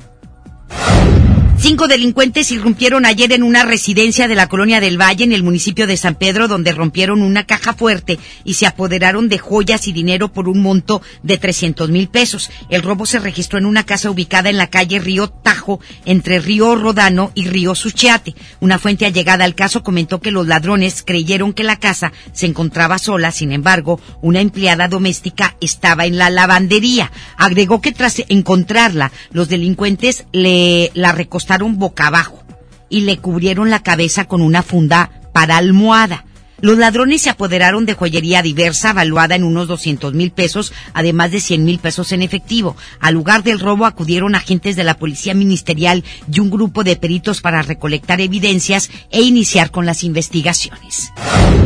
Cinco 1.63 1.87
delincuentes 1.87 2.51
irrumpieron 2.51 3.07
ayer 3.07 3.31
en 3.31 3.45
una 3.45 3.65
residencia 3.65 4.27
de 4.27 4.35
la 4.35 4.49
colonia 4.49 4.81
del 4.81 5.01
Valle 5.01 5.23
en 5.23 5.31
el 5.31 5.45
municipio 5.45 5.87
de 5.87 5.97
San 5.97 6.17
Pedro 6.17 6.49
donde 6.49 6.73
rompieron 6.73 7.23
una 7.23 7.47
caja 7.47 7.73
fuerte 7.73 8.19
y 8.43 8.55
se 8.55 8.67
apoderaron 8.67 9.29
de 9.29 9.39
joyas 9.39 9.87
y 9.87 9.93
dinero 9.93 10.33
por 10.33 10.49
un 10.49 10.61
monto 10.61 11.03
de 11.23 11.39
300 11.39 11.89
mil 11.89 12.09
pesos. 12.09 12.51
El 12.69 12.83
robo 12.83 13.07
se 13.07 13.21
registró 13.21 13.61
en 13.61 13.67
una 13.67 13.87
casa 13.87 14.11
ubicada 14.11 14.51
en 14.51 14.57
la 14.57 14.71
calle 14.71 14.99
Río 14.99 15.29
Tajo 15.29 15.79
entre 16.05 16.41
Río 16.41 16.75
Rodano 16.75 17.31
y 17.37 17.47
Río 17.47 17.77
Suchiate. 17.77 18.35
Una 18.59 18.81
fuente 18.81 19.07
allegada 19.07 19.45
al 19.45 19.55
caso 19.55 19.85
comentó 19.85 20.21
que 20.21 20.33
los 20.33 20.49
ladrones 20.49 21.05
creyeron 21.07 21.53
que 21.53 21.63
la 21.63 21.79
casa 21.79 22.13
se 22.33 22.47
encontraba 22.47 22.99
sola, 22.99 23.31
sin 23.31 23.53
embargo, 23.53 24.01
una 24.21 24.41
empleada 24.41 24.89
doméstica 24.89 25.57
estaba 25.61 26.07
en 26.07 26.19
la 26.19 26.29
lavandería. 26.29 27.13
Agregó 27.37 27.81
que 27.81 27.93
tras 27.93 28.21
encontrarla, 28.29 29.13
los 29.31 29.49
delincuentes 29.49 30.25
le 30.33 30.91
la 30.95 31.13
recostaron 31.13 31.52
boca 31.59 32.07
abajo 32.09 32.43
y 32.89 33.03
le 33.03 33.19
cubrieron 33.19 33.71
la 33.71 33.83
cabeza 33.83 34.27
con 34.27 34.43
una 34.43 34.63
funda 34.63 35.11
para 35.33 35.57
almohada. 35.57 36.25
Los 36.63 36.79
ladrones 36.79 37.23
se 37.23 37.31
apoderaron 37.31 37.87
de 37.87 37.95
joyería 37.95 38.41
diversa 38.41 38.93
valuada 38.93 39.35
en 39.35 39.43
unos 39.43 39.67
200 39.67 40.15
mil 40.15 40.31
pesos, 40.31 40.73
además 40.95 41.33
de 41.33 41.41
100 41.41 41.65
mil 41.65 41.81
pesos 41.81 42.13
en 42.13 42.23
efectivo. 42.23 42.77
Al 43.01 43.15
lugar 43.15 43.43
del 43.43 43.59
robo 43.59 43.85
acudieron 43.85 44.37
agentes 44.37 44.77
de 44.77 44.85
la 44.85 44.97
Policía 44.97 45.35
Ministerial 45.35 46.05
y 46.33 46.39
un 46.39 46.51
grupo 46.51 46.85
de 46.85 46.95
peritos 46.95 47.41
para 47.41 47.63
recolectar 47.63 48.21
evidencias 48.21 48.91
e 49.11 49.23
iniciar 49.23 49.73
con 49.73 49.87
las 49.87 50.05
investigaciones. 50.05 51.13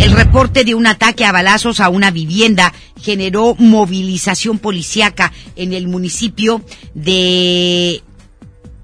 El 0.01 0.12
reporte 0.12 0.64
de 0.64 0.75
un 0.75 0.87
ataque 0.87 1.27
a 1.27 1.33
balazos 1.33 1.81
a 1.81 1.90
una 1.90 2.11
vivienda 2.11 2.72
generó 2.99 3.55
movilización 3.59 4.59
policíaca 4.59 5.31
en 5.57 5.75
el 5.75 5.88
municipio 5.88 6.62
de 6.94 8.03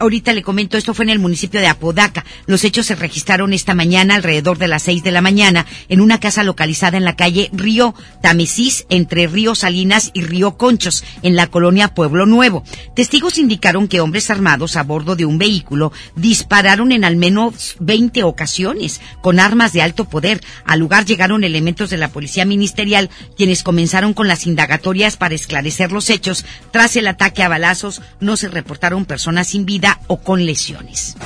ahorita 0.03 0.33
le 0.33 0.43
comento, 0.43 0.77
esto 0.77 0.95
fue 0.95 1.05
en 1.05 1.11
el 1.11 1.19
municipio 1.21 1.61
de 1.61 1.69
Apodaca. 1.69 2.25
Los 2.47 2.65
hechos 2.65 2.87
se 2.87 2.97
registraron 2.97 3.53
esta 3.53 3.75
mañana 3.75 4.17
alrededor 4.17 4.59
de 4.59 4.67
las 4.67 4.83
seis 4.83 5.03
de 5.05 5.12
la 5.12 5.23
mañana 5.23 5.65
en 5.88 6.01
una 6.01 6.19
casa 6.19 6.43
localizada 6.43 6.97
en 6.97 7.05
la 7.05 7.15
calle 7.15 7.51
Río 7.53 7.95
Tamesís, 8.21 8.85
entre 8.88 9.29
Río 9.29 9.55
Salinas 9.55 10.11
y 10.12 10.23
Río 10.23 10.57
Conchos, 10.57 11.05
en 11.23 11.37
la 11.37 11.47
colonia 11.47 11.95
Pueblo 11.95 12.27
Nuevo. 12.27 12.65
Testigos 12.97 13.38
indicaron 13.38 13.87
que 13.87 14.01
hombres 14.01 14.31
armados 14.31 14.77
a 14.77 14.83
bordo 14.83 15.15
de 15.15 15.25
un 15.25 15.38
vehículo 15.38 15.93
dispararon 16.17 16.91
en 16.91 17.05
al 17.05 17.17
menos 17.17 17.77
20 17.79 18.25
ocasiones 18.25 19.01
con 19.21 19.38
armas 19.38 19.73
de 19.73 19.83
alto 19.83 20.07
poder. 20.07 20.41
Al 20.65 20.81
lugar 20.81 21.05
llegaron 21.05 21.45
elementos 21.45 21.91
de 21.91 21.97
la 21.97 22.09
policía 22.09 22.45
ministerial, 22.45 23.09
quienes 23.37 23.62
comenzaron 23.62 24.15
con 24.15 24.27
las 24.27 24.47
indagatorias 24.49 25.17
para 25.17 25.37
esclarecer 25.37 25.93
los 25.93 26.11
hechos. 26.11 26.45
Tras 26.73 26.97
el 26.97 27.07
ataque 27.07 27.45
a 27.45 27.49
balazos, 27.49 28.03
no 28.19 28.37
se 28.37 28.49
reportaron 28.49 29.05
personas 29.05 29.47
sin 29.47 29.65
vida 29.65 29.92
o 30.07 30.17
con 30.19 30.45
lesiones. 30.45 31.17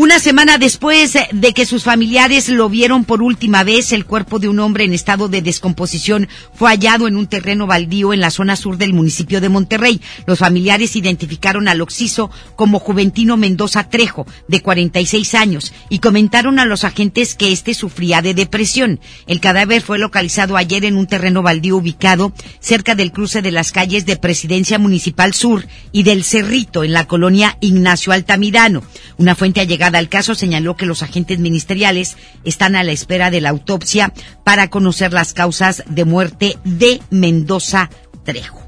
Una 0.00 0.20
semana 0.20 0.58
después 0.58 1.18
de 1.32 1.52
que 1.52 1.66
sus 1.66 1.82
familiares 1.82 2.48
lo 2.48 2.68
vieron 2.68 3.04
por 3.04 3.20
última 3.20 3.64
vez, 3.64 3.90
el 3.90 4.04
cuerpo 4.04 4.38
de 4.38 4.48
un 4.48 4.60
hombre 4.60 4.84
en 4.84 4.94
estado 4.94 5.28
de 5.28 5.42
descomposición 5.42 6.28
fue 6.54 6.70
hallado 6.70 7.08
en 7.08 7.16
un 7.16 7.26
terreno 7.26 7.66
baldío 7.66 8.12
en 8.12 8.20
la 8.20 8.30
zona 8.30 8.54
sur 8.54 8.76
del 8.78 8.92
municipio 8.92 9.40
de 9.40 9.48
Monterrey. 9.48 10.00
Los 10.24 10.38
familiares 10.38 10.94
identificaron 10.94 11.66
al 11.66 11.80
occiso 11.80 12.30
como 12.54 12.78
Juventino 12.78 13.36
Mendoza 13.36 13.90
Trejo, 13.90 14.24
de 14.46 14.62
46 14.62 15.34
años, 15.34 15.72
y 15.88 15.98
comentaron 15.98 16.60
a 16.60 16.64
los 16.64 16.84
agentes 16.84 17.34
que 17.34 17.50
éste 17.50 17.74
sufría 17.74 18.22
de 18.22 18.34
depresión. 18.34 19.00
El 19.26 19.40
cadáver 19.40 19.82
fue 19.82 19.98
localizado 19.98 20.56
ayer 20.56 20.84
en 20.84 20.96
un 20.96 21.08
terreno 21.08 21.42
baldío 21.42 21.76
ubicado 21.76 22.32
cerca 22.60 22.94
del 22.94 23.10
cruce 23.10 23.42
de 23.42 23.50
las 23.50 23.72
calles 23.72 24.06
de 24.06 24.16
Presidencia 24.16 24.78
Municipal 24.78 25.34
Sur 25.34 25.66
y 25.90 26.04
del 26.04 26.22
Cerrito, 26.22 26.84
en 26.84 26.92
la 26.92 27.08
colonia 27.08 27.58
Ignacio 27.60 28.12
Altamirano. 28.12 28.84
Una 29.16 29.34
fuente 29.34 29.60
allegada 29.60 29.87
al 29.96 30.08
caso 30.08 30.34
señaló 30.34 30.76
que 30.76 30.86
los 30.86 31.02
agentes 31.02 31.38
ministeriales 31.38 32.16
están 32.44 32.76
a 32.76 32.84
la 32.84 32.92
espera 32.92 33.30
de 33.30 33.40
la 33.40 33.50
autopsia 33.50 34.12
para 34.44 34.68
conocer 34.68 35.12
las 35.12 35.32
causas 35.32 35.82
de 35.88 36.04
muerte 36.04 36.58
de 36.64 37.00
Mendoza 37.10 37.90
Trejo. 38.24 38.62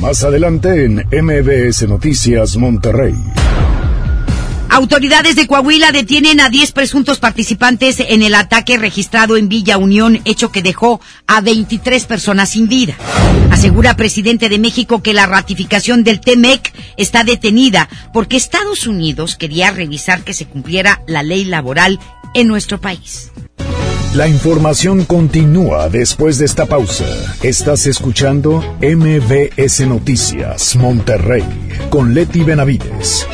Más 0.00 0.22
adelante 0.22 0.84
en 0.84 1.06
MBS 1.10 1.88
Noticias 1.88 2.56
Monterrey. 2.56 3.14
Autoridades 4.70 5.34
de 5.34 5.46
Coahuila 5.46 5.92
detienen 5.92 6.40
a 6.40 6.50
10 6.50 6.72
presuntos 6.72 7.18
participantes 7.18 8.00
en 8.00 8.22
el 8.22 8.34
ataque 8.34 8.76
registrado 8.76 9.36
en 9.36 9.48
Villa 9.48 9.78
Unión, 9.78 10.20
hecho 10.24 10.52
que 10.52 10.62
dejó 10.62 11.00
a 11.26 11.40
23 11.40 12.04
personas 12.04 12.50
sin 12.50 12.68
vida. 12.68 12.94
Asegura 13.58 13.96
presidente 13.96 14.48
de 14.48 14.56
México 14.60 15.02
que 15.02 15.12
la 15.12 15.26
ratificación 15.26 16.04
del 16.04 16.20
TEMEC 16.20 16.72
está 16.96 17.24
detenida 17.24 17.88
porque 18.12 18.36
Estados 18.36 18.86
Unidos 18.86 19.34
quería 19.34 19.72
revisar 19.72 20.22
que 20.22 20.32
se 20.32 20.46
cumpliera 20.46 21.02
la 21.08 21.24
ley 21.24 21.44
laboral 21.44 21.98
en 22.34 22.46
nuestro 22.46 22.80
país. 22.80 23.32
La 24.14 24.28
información 24.28 25.04
continúa 25.04 25.88
después 25.88 26.38
de 26.38 26.44
esta 26.44 26.66
pausa. 26.66 27.04
Estás 27.42 27.88
escuchando 27.88 28.62
MBS 28.80 29.80
Noticias 29.88 30.76
Monterrey 30.76 31.42
con 31.90 32.14
Leti 32.14 32.44
Benavides. 32.44 33.26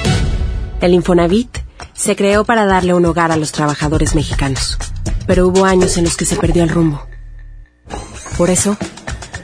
El 0.80 0.94
Infonavit 0.94 1.58
se 1.92 2.16
creó 2.16 2.46
para 2.46 2.64
darle 2.64 2.94
un 2.94 3.04
hogar 3.04 3.30
a 3.30 3.36
los 3.36 3.52
trabajadores 3.52 4.14
mexicanos, 4.14 4.78
pero 5.26 5.46
hubo 5.46 5.66
años 5.66 5.98
en 5.98 6.04
los 6.04 6.16
que 6.16 6.24
se 6.24 6.36
perdió 6.36 6.62
el 6.62 6.70
rumbo. 6.70 7.06
Por 8.38 8.48
eso, 8.48 8.78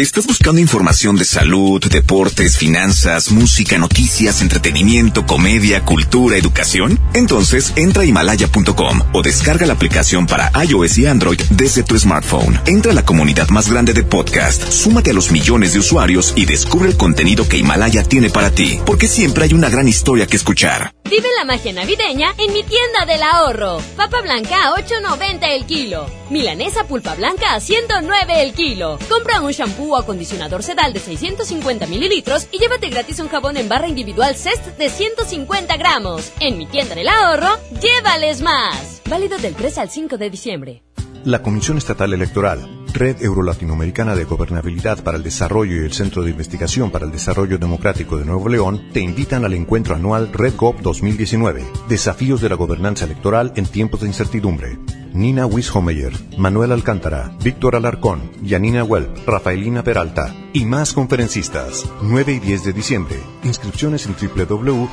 ¿Estás 0.00 0.26
buscando 0.26 0.58
información 0.58 1.16
de 1.16 1.26
salud, 1.26 1.78
deportes, 1.84 2.56
finanzas, 2.56 3.30
música, 3.30 3.76
noticias, 3.76 4.40
entretenimiento, 4.40 5.26
comedia, 5.26 5.84
cultura, 5.84 6.38
educación? 6.38 6.98
Entonces 7.12 7.74
entra 7.76 8.02
a 8.02 8.06
himalaya.com 8.06 9.02
o 9.12 9.22
descarga 9.22 9.66
la 9.66 9.74
aplicación 9.74 10.26
para 10.26 10.50
iOS 10.64 10.96
y 10.96 11.06
Android 11.06 11.42
desde 11.50 11.82
tu 11.82 11.98
smartphone. 11.98 12.58
Entra 12.64 12.92
a 12.92 12.94
la 12.94 13.04
comunidad 13.04 13.50
más 13.50 13.70
grande 13.70 13.92
de 13.92 14.02
podcast, 14.02 14.66
súmate 14.70 15.10
a 15.10 15.14
los 15.14 15.30
millones 15.30 15.74
de 15.74 15.80
usuarios 15.80 16.32
y 16.36 16.46
descubre 16.46 16.88
el 16.88 16.96
contenido 16.96 17.46
que 17.46 17.58
Himalaya 17.58 18.02
tiene 18.02 18.30
para 18.30 18.50
ti, 18.50 18.80
porque 18.86 19.08
siempre 19.08 19.44
hay 19.44 19.52
una 19.52 19.68
gran 19.68 19.88
historia 19.88 20.26
que 20.26 20.38
escuchar. 20.38 20.94
Vive 21.04 21.28
la 21.36 21.44
magia 21.44 21.74
navideña 21.74 22.34
en 22.38 22.54
mi 22.54 22.62
tienda 22.62 23.04
del 23.06 23.22
ahorro. 23.22 23.82
Papa 23.96 24.22
blanca 24.22 24.68
a 24.68 24.76
8.90 24.76 25.40
el 25.50 25.66
kilo. 25.66 26.06
Milanesa 26.30 26.84
pulpa 26.84 27.14
blanca 27.14 27.52
a 27.52 27.60
109 27.60 28.42
el 28.42 28.54
kilo. 28.54 28.98
Compra 29.10 29.42
un 29.42 29.52
shampoo 29.52 29.81
o 29.90 29.96
acondicionador 29.96 30.62
sedal 30.62 30.92
de 30.92 31.00
650 31.00 31.86
mililitros 31.86 32.48
y 32.52 32.58
llévate 32.58 32.88
gratis 32.88 33.18
un 33.18 33.28
jabón 33.28 33.56
en 33.56 33.68
barra 33.68 33.88
individual 33.88 34.36
CEST 34.36 34.78
de 34.78 34.88
150 34.88 35.76
gramos. 35.76 36.32
En 36.40 36.58
mi 36.58 36.66
tienda 36.66 36.94
del 36.94 37.08
ahorro, 37.08 37.58
llévales 37.80 38.40
más. 38.40 39.02
Válido 39.08 39.38
del 39.38 39.54
3 39.54 39.78
al 39.78 39.90
5 39.90 40.18
de 40.18 40.30
diciembre. 40.30 40.82
La 41.24 41.42
Comisión 41.42 41.78
Estatal 41.78 42.12
Electoral 42.12 42.82
Red 42.92 43.22
Eurolatinoamericana 43.22 44.14
de 44.14 44.24
Gobernabilidad 44.24 45.02
para 45.02 45.16
el 45.16 45.22
Desarrollo 45.22 45.76
y 45.76 45.84
el 45.86 45.92
Centro 45.92 46.22
de 46.22 46.30
Investigación 46.30 46.90
para 46.90 47.06
el 47.06 47.12
Desarrollo 47.12 47.58
Democrático 47.58 48.18
de 48.18 48.26
Nuevo 48.26 48.48
León 48.48 48.88
te 48.92 49.00
invitan 49.00 49.44
al 49.44 49.54
encuentro 49.54 49.94
anual 49.94 50.30
RedGov 50.32 50.82
2019, 50.82 51.64
Desafíos 51.88 52.42
de 52.42 52.50
la 52.50 52.56
Gobernanza 52.56 53.06
Electoral 53.06 53.52
en 53.56 53.66
tiempos 53.66 54.00
de 54.00 54.08
incertidumbre. 54.08 54.78
Nina 55.12 55.46
Wishomeyer, 55.46 56.12
Manuel 56.38 56.72
Alcántara, 56.72 57.32
Víctor 57.42 57.76
Alarcón, 57.76 58.30
Yanina 58.42 58.84
Welp, 58.84 59.26
Rafaelina 59.26 59.82
Peralta 59.82 60.34
y 60.52 60.64
más 60.64 60.92
conferencistas. 60.92 61.88
9 62.02 62.34
y 62.34 62.38
10 62.38 62.64
de 62.64 62.72
diciembre. 62.72 63.16
Inscripciones 63.44 64.06
en 64.06 64.16
www.ceenl.mx. 64.16 64.90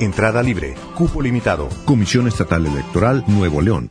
Entrada 0.00 0.42
libre. 0.42 0.74
Cupo 0.94 1.22
limitado. 1.22 1.68
Comisión 1.84 2.26
Estatal 2.28 2.66
Electoral 2.66 3.24
Nuevo 3.26 3.60
León. 3.60 3.90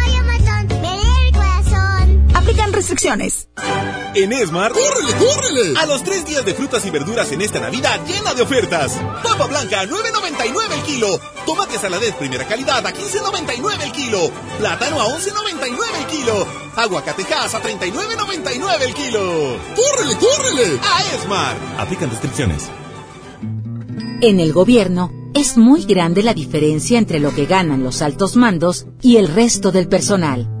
Restricciones. 2.81 3.47
En 4.15 4.33
Esmar, 4.33 4.71
¡córrele, 4.71 5.13
córrele! 5.13 5.79
A 5.79 5.85
los 5.85 6.03
tres 6.03 6.25
días 6.25 6.43
de 6.43 6.55
frutas 6.55 6.83
y 6.83 6.89
verduras 6.89 7.31
en 7.31 7.43
esta 7.43 7.59
Navidad 7.59 8.01
llena 8.07 8.33
de 8.33 8.41
ofertas. 8.41 8.99
Papa 9.21 9.45
blanca 9.45 9.81
a 9.81 9.85
9.99 9.85 10.73
el 10.73 10.81
kilo. 10.81 11.19
Tomate 11.45 11.77
saladez 11.77 12.15
primera 12.15 12.47
calidad 12.47 12.83
a 12.83 12.91
15.99 12.91 13.83
el 13.83 13.91
kilo. 13.91 14.31
Plátano 14.57 14.99
a 14.99 15.05
11.99 15.09 15.77
el 15.99 16.07
kilo. 16.07 16.47
Aguacatejas 16.75 17.53
a 17.53 17.61
39.99 17.61 18.81
el 18.81 18.93
kilo. 18.95 19.57
¡Córrele, 19.75 20.17
córrele! 20.17 20.79
A 20.81 21.15
Esmar. 21.15 21.55
Aplican 21.77 22.09
restricciones. 22.09 22.63
En 24.21 24.39
el 24.39 24.53
gobierno 24.53 25.11
es 25.35 25.55
muy 25.55 25.85
grande 25.85 26.23
la 26.23 26.33
diferencia 26.33 26.97
entre 26.97 27.19
lo 27.19 27.31
que 27.31 27.45
ganan 27.45 27.83
los 27.83 28.01
altos 28.01 28.35
mandos 28.35 28.87
y 29.03 29.17
el 29.17 29.27
resto 29.27 29.71
del 29.71 29.87
personal. 29.87 30.60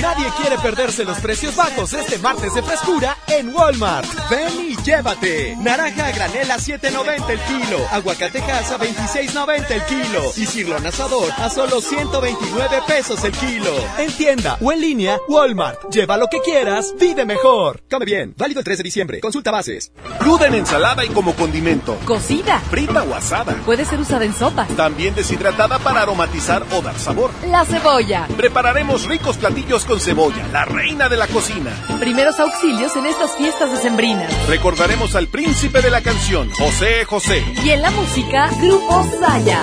Nadie 0.00 0.26
quiere 0.40 0.58
perderse 0.58 1.04
los 1.04 1.18
precios 1.20 1.54
bajos 1.54 1.92
este 1.92 2.18
martes 2.18 2.52
de 2.52 2.62
frescura 2.62 3.16
en 3.28 3.54
Walmart. 3.54 4.08
Ven 4.28 4.70
y 4.70 4.76
llévate. 4.82 5.56
Naranja 5.60 6.06
a 6.06 6.10
granel 6.12 6.50
a 6.50 6.56
7.90 6.56 7.30
el 7.30 7.40
kilo. 7.40 7.78
Aguacatejas 7.92 8.72
a 8.72 8.78
26.90 8.78 9.70
el 9.70 9.84
kilo. 9.84 10.32
Y 10.36 10.46
cirlón 10.46 10.84
asador 10.86 11.30
a 11.36 11.48
solo 11.48 11.80
129 11.80 12.82
pesos 12.88 13.22
el 13.24 13.32
kilo. 13.32 13.72
En 13.98 14.12
tienda 14.12 14.58
o 14.60 14.72
en 14.72 14.80
línea, 14.80 15.18
Walmart. 15.28 15.88
Lleva 15.90 16.16
lo 16.16 16.26
que 16.26 16.40
quieras, 16.40 16.92
vive 16.98 17.24
mejor. 17.24 17.82
Come 17.88 18.04
bien. 18.04 18.34
Válido 18.36 18.60
el 18.60 18.64
3 18.64 18.78
de 18.78 18.84
diciembre. 18.84 19.20
Consulta 19.20 19.52
bases. 19.52 19.92
Cruda 20.18 20.48
en 20.48 20.54
ensalada 20.54 21.04
y 21.04 21.08
como 21.08 21.34
condimento. 21.34 21.96
Cocida. 22.04 22.58
Frita 22.68 23.04
o 23.04 23.14
asada. 23.14 23.54
Puede 23.64 23.84
ser 23.84 24.00
usada 24.00 24.24
en 24.24 24.34
sopa. 24.34 24.66
También 24.76 25.14
deshidratada 25.14 25.78
para 25.78 26.02
aromatizar 26.02 26.64
o 26.72 26.82
dar 26.82 26.98
sabor. 26.98 27.30
La 27.46 27.64
cebolla. 27.64 28.26
Prepararemos 28.36 29.04
ricos 29.06 29.36
platillos 29.36 29.83
con 29.84 30.00
cebolla, 30.00 30.46
la 30.52 30.64
reina 30.64 31.08
de 31.08 31.16
la 31.16 31.26
cocina. 31.26 31.70
Primeros 32.00 32.38
auxilios 32.40 32.96
en 32.96 33.06
estas 33.06 33.36
fiestas 33.36 33.70
decembrinas. 33.72 34.32
Recordaremos 34.48 35.14
al 35.14 35.28
príncipe 35.28 35.82
de 35.82 35.90
la 35.90 36.00
canción, 36.00 36.50
José 36.50 37.04
José. 37.04 37.44
Y 37.64 37.70
en 37.70 37.82
la 37.82 37.90
música, 37.90 38.50
Grupo 38.60 39.06
Saya. 39.20 39.62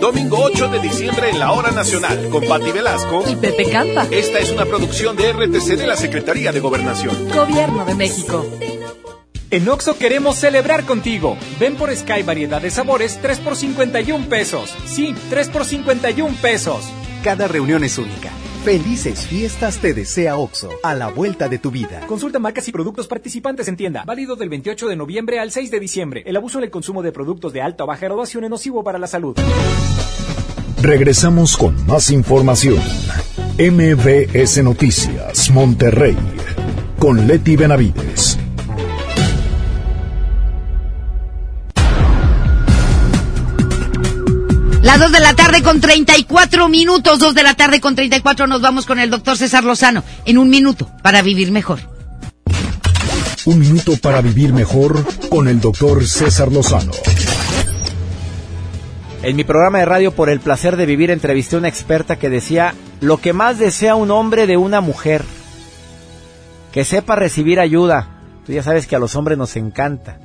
Domingo 0.00 0.38
8 0.42 0.68
de 0.68 0.80
diciembre 0.80 1.30
en 1.30 1.38
la 1.38 1.52
Hora 1.52 1.70
Nacional, 1.70 2.28
con 2.30 2.44
Patti 2.46 2.72
Velasco 2.72 3.24
y 3.28 3.36
Pepe 3.36 3.70
Campa. 3.70 4.06
Esta 4.10 4.38
es 4.38 4.50
una 4.50 4.66
producción 4.66 5.16
de 5.16 5.32
RTC 5.32 5.76
de 5.76 5.86
la 5.86 5.96
Secretaría 5.96 6.52
de 6.52 6.60
Gobernación. 6.60 7.28
Gobierno 7.30 7.84
de 7.84 7.94
México. 7.94 8.46
En 9.50 9.68
Oxo 9.68 9.96
queremos 9.96 10.36
celebrar 10.36 10.84
contigo. 10.84 11.36
Ven 11.60 11.76
por 11.76 11.94
Sky 11.94 12.22
variedad 12.24 12.60
de 12.60 12.70
sabores 12.70 13.18
3 13.22 13.38
por 13.38 13.56
51 13.56 14.28
pesos. 14.28 14.74
Sí, 14.86 15.14
3 15.30 15.48
por 15.48 15.64
51 15.64 16.36
pesos. 16.42 16.84
Cada 17.22 17.46
reunión 17.46 17.84
es 17.84 17.96
única. 17.96 18.30
Felices 18.66 19.28
fiestas 19.28 19.78
te 19.78 19.94
desea 19.94 20.38
Oxo, 20.38 20.70
a 20.82 20.92
la 20.92 21.06
vuelta 21.06 21.48
de 21.48 21.60
tu 21.60 21.70
vida. 21.70 22.00
Consulta 22.08 22.40
marcas 22.40 22.66
y 22.66 22.72
productos 22.72 23.06
participantes 23.06 23.68
en 23.68 23.76
tienda. 23.76 24.02
Válido 24.04 24.34
del 24.34 24.48
28 24.48 24.88
de 24.88 24.96
noviembre 24.96 25.38
al 25.38 25.52
6 25.52 25.70
de 25.70 25.78
diciembre. 25.78 26.24
El 26.26 26.34
abuso 26.34 26.58
en 26.58 26.64
el 26.64 26.70
consumo 26.72 27.00
de 27.00 27.12
productos 27.12 27.52
de 27.52 27.62
alta 27.62 27.84
o 27.84 27.86
baja 27.86 28.06
graduación 28.06 28.42
es 28.42 28.50
nocivo 28.50 28.82
para 28.82 28.98
la 28.98 29.06
salud. 29.06 29.36
Regresamos 30.82 31.56
con 31.56 31.86
más 31.86 32.10
información. 32.10 32.82
MBS 33.56 34.64
Noticias, 34.64 35.48
Monterrey, 35.52 36.16
con 36.98 37.24
Leti 37.28 37.54
Benavides. 37.54 38.36
Las 44.86 45.00
2 45.00 45.10
de 45.10 45.18
la 45.18 45.34
tarde 45.34 45.64
con 45.64 45.80
34 45.80 46.68
minutos, 46.68 47.18
2 47.18 47.34
de 47.34 47.42
la 47.42 47.54
tarde 47.54 47.80
con 47.80 47.96
34 47.96 48.46
nos 48.46 48.62
vamos 48.62 48.86
con 48.86 49.00
el 49.00 49.10
doctor 49.10 49.36
César 49.36 49.64
Lozano 49.64 50.04
en 50.24 50.38
un 50.38 50.48
minuto 50.48 50.88
para 51.02 51.22
vivir 51.22 51.50
mejor. 51.50 51.80
Un 53.46 53.58
minuto 53.58 53.96
para 54.00 54.20
vivir 54.20 54.52
mejor 54.52 55.04
con 55.28 55.48
el 55.48 55.58
doctor 55.58 56.06
César 56.06 56.52
Lozano. 56.52 56.92
En 59.24 59.34
mi 59.34 59.42
programa 59.42 59.80
de 59.80 59.86
radio 59.86 60.12
Por 60.12 60.30
el 60.30 60.38
placer 60.38 60.76
de 60.76 60.86
vivir 60.86 61.10
entrevisté 61.10 61.56
a 61.56 61.58
una 61.58 61.68
experta 61.68 62.14
que 62.14 62.30
decía 62.30 62.72
lo 63.00 63.20
que 63.20 63.32
más 63.32 63.58
desea 63.58 63.96
un 63.96 64.12
hombre 64.12 64.46
de 64.46 64.56
una 64.56 64.80
mujer, 64.80 65.24
que 66.70 66.84
sepa 66.84 67.16
recibir 67.16 67.58
ayuda. 67.58 68.20
Tú 68.46 68.52
ya 68.52 68.62
sabes 68.62 68.86
que 68.86 68.94
a 68.94 69.00
los 69.00 69.16
hombres 69.16 69.36
nos 69.36 69.56
encanta 69.56 70.20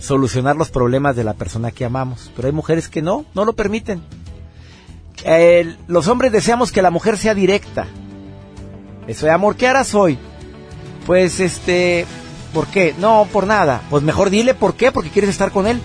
solucionar 0.00 0.56
los 0.56 0.70
problemas 0.70 1.16
de 1.16 1.24
la 1.24 1.34
persona 1.34 1.70
que 1.70 1.84
amamos. 1.84 2.30
Pero 2.36 2.48
hay 2.48 2.52
mujeres 2.52 2.88
que 2.88 3.02
no, 3.02 3.24
no 3.34 3.44
lo 3.44 3.54
permiten. 3.54 4.02
los 5.86 6.08
hombres 6.08 6.32
deseamos 6.32 6.72
que 6.72 6.82
la 6.82 6.90
mujer 6.90 7.18
sea 7.18 7.34
directa. 7.34 7.86
Eso 9.06 9.26
de 9.26 9.32
amor, 9.32 9.56
¿qué 9.56 9.68
harás 9.68 9.94
hoy? 9.94 10.18
Pues 11.06 11.38
este, 11.38 12.06
¿por 12.52 12.66
qué? 12.66 12.94
No, 12.98 13.28
por 13.32 13.46
nada. 13.46 13.82
Pues 13.90 14.02
mejor 14.02 14.30
dile 14.30 14.54
por 14.54 14.74
qué, 14.74 14.90
porque 14.90 15.10
quieres 15.10 15.30
estar 15.30 15.52
con 15.52 15.66
él. 15.66 15.80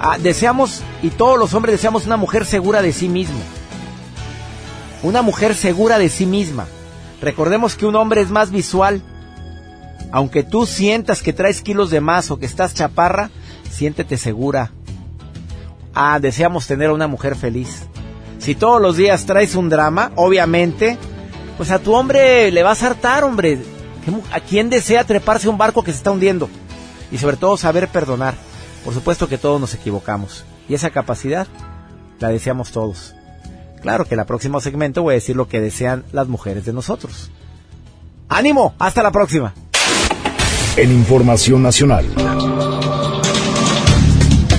Ah, 0.00 0.16
deseamos, 0.18 0.82
y 1.02 1.10
todos 1.10 1.38
los 1.38 1.54
hombres 1.54 1.74
deseamos 1.74 2.06
una 2.06 2.16
mujer 2.16 2.44
segura 2.46 2.82
de 2.82 2.92
sí 2.92 3.08
mismo. 3.08 3.40
Una 5.02 5.22
mujer 5.22 5.54
segura 5.54 5.98
de 5.98 6.08
sí 6.08 6.26
misma. 6.26 6.66
Recordemos 7.20 7.74
que 7.74 7.86
un 7.86 7.96
hombre 7.96 8.20
es 8.20 8.30
más 8.30 8.52
visual 8.52 9.02
aunque 10.10 10.42
tú 10.42 10.66
sientas 10.66 11.22
que 11.22 11.32
traes 11.32 11.62
kilos 11.62 11.90
de 11.90 12.00
más 12.00 12.30
o 12.30 12.38
que 12.38 12.46
estás 12.46 12.74
chaparra, 12.74 13.30
siéntete 13.70 14.16
segura. 14.16 14.72
Ah, 15.94 16.18
deseamos 16.20 16.66
tener 16.66 16.90
a 16.90 16.94
una 16.94 17.06
mujer 17.06 17.36
feliz. 17.36 17.82
Si 18.38 18.54
todos 18.54 18.80
los 18.80 18.96
días 18.96 19.26
traes 19.26 19.54
un 19.54 19.68
drama, 19.68 20.12
obviamente, 20.14 20.96
pues 21.56 21.70
a 21.70 21.78
tu 21.78 21.94
hombre 21.94 22.50
le 22.50 22.62
vas 22.62 22.82
a 22.82 22.88
hartar, 22.88 23.24
hombre. 23.24 23.58
¿A 24.32 24.40
quién 24.40 24.70
desea 24.70 25.04
treparse 25.04 25.48
un 25.48 25.58
barco 25.58 25.82
que 25.82 25.90
se 25.90 25.98
está 25.98 26.10
hundiendo? 26.10 26.48
Y 27.10 27.18
sobre 27.18 27.36
todo 27.36 27.56
saber 27.56 27.88
perdonar. 27.88 28.34
Por 28.84 28.94
supuesto 28.94 29.28
que 29.28 29.38
todos 29.38 29.60
nos 29.60 29.74
equivocamos. 29.74 30.44
Y 30.68 30.74
esa 30.74 30.90
capacidad 30.90 31.46
la 32.20 32.28
deseamos 32.28 32.70
todos. 32.70 33.14
Claro 33.82 34.04
que 34.04 34.14
en 34.14 34.20
el 34.20 34.26
próximo 34.26 34.60
segmento 34.60 35.02
voy 35.02 35.12
a 35.12 35.14
decir 35.16 35.36
lo 35.36 35.48
que 35.48 35.60
desean 35.60 36.04
las 36.12 36.28
mujeres 36.28 36.64
de 36.64 36.72
nosotros. 36.72 37.30
¡Ánimo! 38.28 38.74
¡Hasta 38.78 39.02
la 39.02 39.10
próxima! 39.10 39.54
En 40.76 40.92
Información 40.92 41.62
Nacional. 41.62 42.04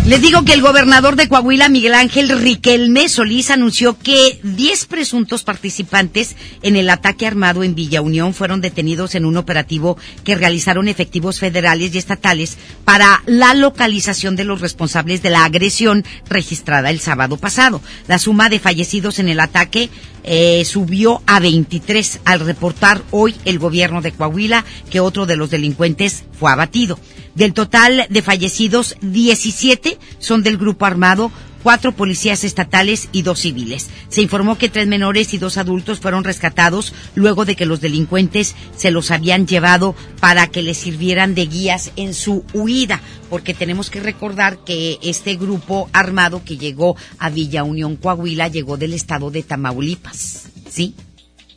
Les 0.10 0.24
digo 0.24 0.44
que 0.44 0.54
el 0.54 0.64
gobernador 0.64 1.16
de 1.16 1.30
Coahuila, 1.30 1.70
Miguel 1.70 1.94
Ángel 1.94 2.30
Riquelme 2.30 3.08
Solís, 3.10 3.52
anunció 3.52 3.96
que 3.96 4.40
10 4.42 4.88
presuntos 4.88 5.44
participantes 5.44 6.36
en 6.64 6.76
el 6.76 6.90
ataque 6.90 7.28
armado 7.28 7.62
en 7.62 7.76
Villa 7.76 8.02
Unión 8.02 8.34
fueron 8.34 8.60
detenidos 8.60 9.14
en 9.14 9.24
un 9.24 9.38
operativo 9.38 10.00
que 10.24 10.34
realizaron 10.34 10.88
efectivos 10.88 11.38
federales 11.38 11.94
y 11.94 12.00
estatales 12.00 12.58
para 12.86 13.22
la 13.28 13.54
localización 13.54 14.36
de 14.36 14.46
los 14.46 14.62
responsables 14.62 15.22
de 15.22 15.30
la 15.30 15.46
agresión 15.46 16.04
registrada 16.28 16.90
el 16.90 17.00
sábado 17.00 17.38
pasado. 17.38 17.80
La 18.08 18.18
suma 18.18 18.50
de 18.50 18.58
fallecidos 18.58 19.20
en 19.20 19.30
el 19.30 19.40
ataque 19.40 19.92
eh, 20.24 20.66
subió 20.66 21.22
a 21.28 21.40
23 21.40 22.22
al 22.26 22.40
reportar 22.40 23.04
hoy 23.12 23.36
el 23.46 23.60
gobierno 23.60 24.02
de 24.02 24.12
Coahuila 24.12 24.66
que 24.90 25.02
otro 25.02 25.28
de 25.28 25.36
los 25.36 25.52
delincuentes 25.52 26.24
fue 26.32 26.52
abatido. 26.52 27.00
Del 27.36 27.54
total 27.54 28.08
de 28.10 28.22
fallecidos, 28.22 28.98
17 29.02 29.99
son 30.20 30.44
del 30.44 30.58
grupo 30.58 30.86
armado, 30.86 31.32
cuatro 31.64 31.92
policías 31.92 32.44
estatales 32.44 33.10
y 33.12 33.22
dos 33.22 33.40
civiles. 33.40 33.90
Se 34.10 34.22
informó 34.22 34.58
que 34.58 34.70
tres 34.70 34.88
menores 34.88 35.34
y 35.34 35.38
dos 35.38 35.58
adultos 35.58 36.00
fueron 36.00 36.24
rescatados 36.24 36.94
luego 37.16 37.46
de 37.46 37.56
que 37.56 37.66
los 37.66 37.82
delincuentes 37.82 38.56
se 38.76 38.92
los 38.92 39.12
habían 39.12 39.48
llevado 39.48 39.96
para 40.20 40.48
que 40.48 40.62
les 40.62 40.78
sirvieran 40.78 41.36
de 41.36 41.46
guías 41.46 41.92
en 41.96 42.14
su 42.14 42.44
huida, 42.54 43.02
porque 43.30 43.54
tenemos 43.54 43.90
que 43.90 44.00
recordar 44.00 44.60
que 44.64 44.98
este 45.02 45.36
grupo 45.36 45.90
armado 45.94 46.44
que 46.44 46.58
llegó 46.58 46.96
a 47.18 47.30
Villa 47.30 47.64
Unión 47.64 47.96
Coahuila 47.96 48.48
llegó 48.48 48.78
del 48.78 48.94
estado 48.94 49.32
de 49.32 49.44
Tamaulipas, 49.44 50.50
¿sí? 50.70 50.96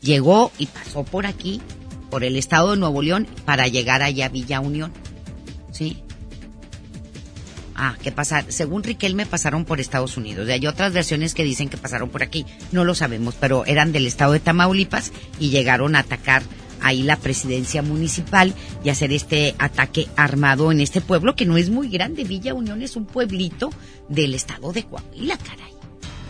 Llegó 0.00 0.50
y 0.58 0.66
pasó 0.66 1.04
por 1.04 1.26
aquí, 1.26 1.60
por 2.10 2.24
el 2.24 2.36
estado 2.36 2.72
de 2.72 2.76
Nuevo 2.76 3.02
León, 3.02 3.28
para 3.44 3.68
llegar 3.68 4.02
allá 4.02 4.26
a 4.26 4.30
Villa 4.30 4.60
Unión. 4.60 4.92
¿sí? 5.72 6.02
Ah, 7.74 7.96
que 8.02 8.12
pasa, 8.12 8.44
según 8.48 8.82
Riquelme 8.82 9.24
pasaron 9.24 9.64
por 9.64 9.80
Estados 9.80 10.16
Unidos. 10.16 10.48
Hay 10.48 10.66
otras 10.66 10.92
versiones 10.92 11.34
que 11.34 11.44
dicen 11.44 11.68
que 11.68 11.78
pasaron 11.78 12.10
por 12.10 12.22
aquí. 12.22 12.44
No 12.70 12.84
lo 12.84 12.94
sabemos, 12.94 13.34
pero 13.40 13.64
eran 13.64 13.92
del 13.92 14.06
estado 14.06 14.32
de 14.32 14.40
Tamaulipas 14.40 15.12
y 15.38 15.50
llegaron 15.50 15.96
a 15.96 16.00
atacar 16.00 16.42
ahí 16.82 17.02
la 17.02 17.16
presidencia 17.16 17.80
municipal 17.80 18.54
y 18.84 18.90
hacer 18.90 19.12
este 19.12 19.54
ataque 19.58 20.08
armado 20.16 20.72
en 20.72 20.80
este 20.80 21.00
pueblo 21.00 21.34
que 21.34 21.46
no 21.46 21.56
es 21.56 21.70
muy 21.70 21.88
grande. 21.88 22.24
Villa 22.24 22.54
Unión 22.54 22.82
es 22.82 22.96
un 22.96 23.06
pueblito 23.06 23.70
del 24.08 24.34
estado 24.34 24.72
de 24.72 24.84
Coahuila, 24.84 25.38
caray. 25.38 25.72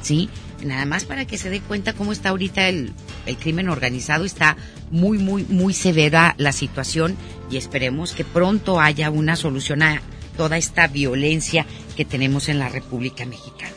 ¿Sí? 0.03 0.29
Nada 0.65 0.85
más 0.85 1.05
para 1.05 1.25
que 1.25 1.39
se 1.39 1.51
dé 1.51 1.61
cuenta 1.61 1.93
cómo 1.93 2.13
está 2.13 2.29
ahorita 2.29 2.69
el, 2.69 2.93
el 3.27 3.37
crimen 3.37 3.69
organizado. 3.69 4.25
Está 4.25 4.57
muy, 4.91 5.19
muy, 5.19 5.45
muy 5.45 5.75
severa 5.75 6.35
la 6.39 6.53
situación 6.53 7.17
y 7.51 7.57
esperemos 7.57 8.13
que 8.13 8.25
pronto 8.25 8.81
haya 8.81 9.11
una 9.11 9.35
solución 9.37 9.83
a 9.83 10.03
toda 10.37 10.57
esta 10.57 10.87
violencia 10.87 11.67
que 11.97 12.05
tenemos 12.05 12.49
en 12.49 12.59
la 12.59 12.69
República 12.69 13.25
Mexicana. 13.25 13.73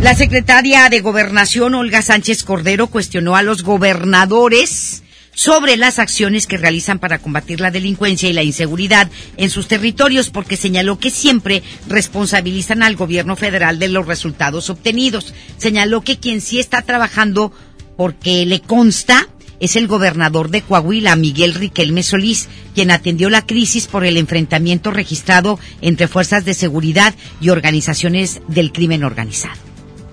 La 0.00 0.14
secretaria 0.14 0.88
de 0.88 1.00
Gobernación, 1.00 1.74
Olga 1.74 2.02
Sánchez 2.02 2.44
Cordero, 2.44 2.86
cuestionó 2.86 3.36
a 3.36 3.42
los 3.42 3.62
gobernadores 3.62 5.02
sobre 5.34 5.76
las 5.76 5.98
acciones 5.98 6.46
que 6.46 6.56
realizan 6.56 6.98
para 6.98 7.18
combatir 7.18 7.60
la 7.60 7.70
delincuencia 7.70 8.28
y 8.28 8.32
la 8.32 8.42
inseguridad 8.42 9.10
en 9.36 9.50
sus 9.50 9.68
territorios 9.68 10.30
porque 10.30 10.56
señaló 10.56 10.98
que 10.98 11.10
siempre 11.10 11.62
responsabilizan 11.88 12.82
al 12.82 12.96
gobierno 12.96 13.36
federal 13.36 13.78
de 13.78 13.88
los 13.88 14.06
resultados 14.06 14.70
obtenidos. 14.70 15.32
Señaló 15.56 16.02
que 16.02 16.18
quien 16.18 16.40
sí 16.40 16.58
está 16.58 16.82
trabajando 16.82 17.52
porque 17.96 18.46
le 18.46 18.60
consta 18.60 19.28
es 19.60 19.76
el 19.76 19.86
gobernador 19.86 20.50
de 20.50 20.62
Coahuila, 20.62 21.14
Miguel 21.16 21.54
Riquelme 21.54 22.02
Solís, 22.02 22.48
quien 22.74 22.90
atendió 22.90 23.30
la 23.30 23.46
crisis 23.46 23.86
por 23.86 24.04
el 24.04 24.16
enfrentamiento 24.16 24.90
registrado 24.90 25.58
entre 25.82 26.08
fuerzas 26.08 26.44
de 26.44 26.54
seguridad 26.54 27.14
y 27.40 27.50
organizaciones 27.50 28.40
del 28.48 28.72
crimen 28.72 29.04
organizado. 29.04 29.54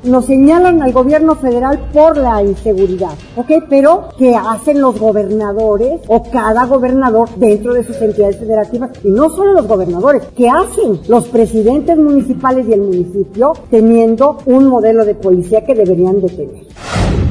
Nos 0.03 0.27
señalan 0.27 0.81
al 0.83 0.93
gobierno 0.93 1.35
federal 1.35 1.89
por 1.91 2.17
la 2.17 2.43
inseguridad, 2.43 3.15
¿ok? 3.35 3.51
Pero 3.67 4.09
¿qué 4.17 4.35
hacen 4.35 4.79
los 4.79 4.97
gobernadores 4.99 6.01
o 6.07 6.23
cada 6.29 6.65
gobernador 6.65 7.29
dentro 7.35 7.73
de 7.73 7.83
sus 7.83 7.99
entidades 8.01 8.37
federativas? 8.37 8.91
Y 9.03 9.09
no 9.09 9.29
solo 9.29 9.53
los 9.53 9.67
gobernadores, 9.67 10.23
¿qué 10.37 10.49
hacen 10.49 11.01
los 11.07 11.27
presidentes 11.27 11.97
municipales 11.97 12.67
y 12.69 12.73
el 12.73 12.81
municipio 12.81 13.53
teniendo 13.71 14.37
un 14.45 14.67
modelo 14.67 15.03
de 15.03 15.15
policía 15.15 15.65
que 15.65 15.73
deberían 15.73 16.21
de 16.21 16.29
tener? 16.29 17.26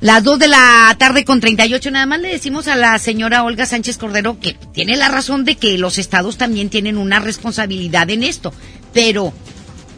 Las 0.00 0.24
dos 0.24 0.38
de 0.38 0.48
la 0.48 0.96
tarde 0.98 1.26
con 1.26 1.40
38, 1.40 1.90
nada 1.90 2.06
más 2.06 2.20
le 2.20 2.28
decimos 2.28 2.68
a 2.68 2.76
la 2.76 2.98
señora 2.98 3.42
Olga 3.42 3.66
Sánchez 3.66 3.98
Cordero 3.98 4.40
que 4.40 4.56
tiene 4.72 4.96
la 4.96 5.08
razón 5.08 5.44
de 5.44 5.56
que 5.56 5.76
los 5.76 5.98
estados 5.98 6.38
también 6.38 6.70
tienen 6.70 6.96
una 6.96 7.20
responsabilidad 7.20 8.08
en 8.08 8.22
esto. 8.22 8.54
Pero, 8.94 9.34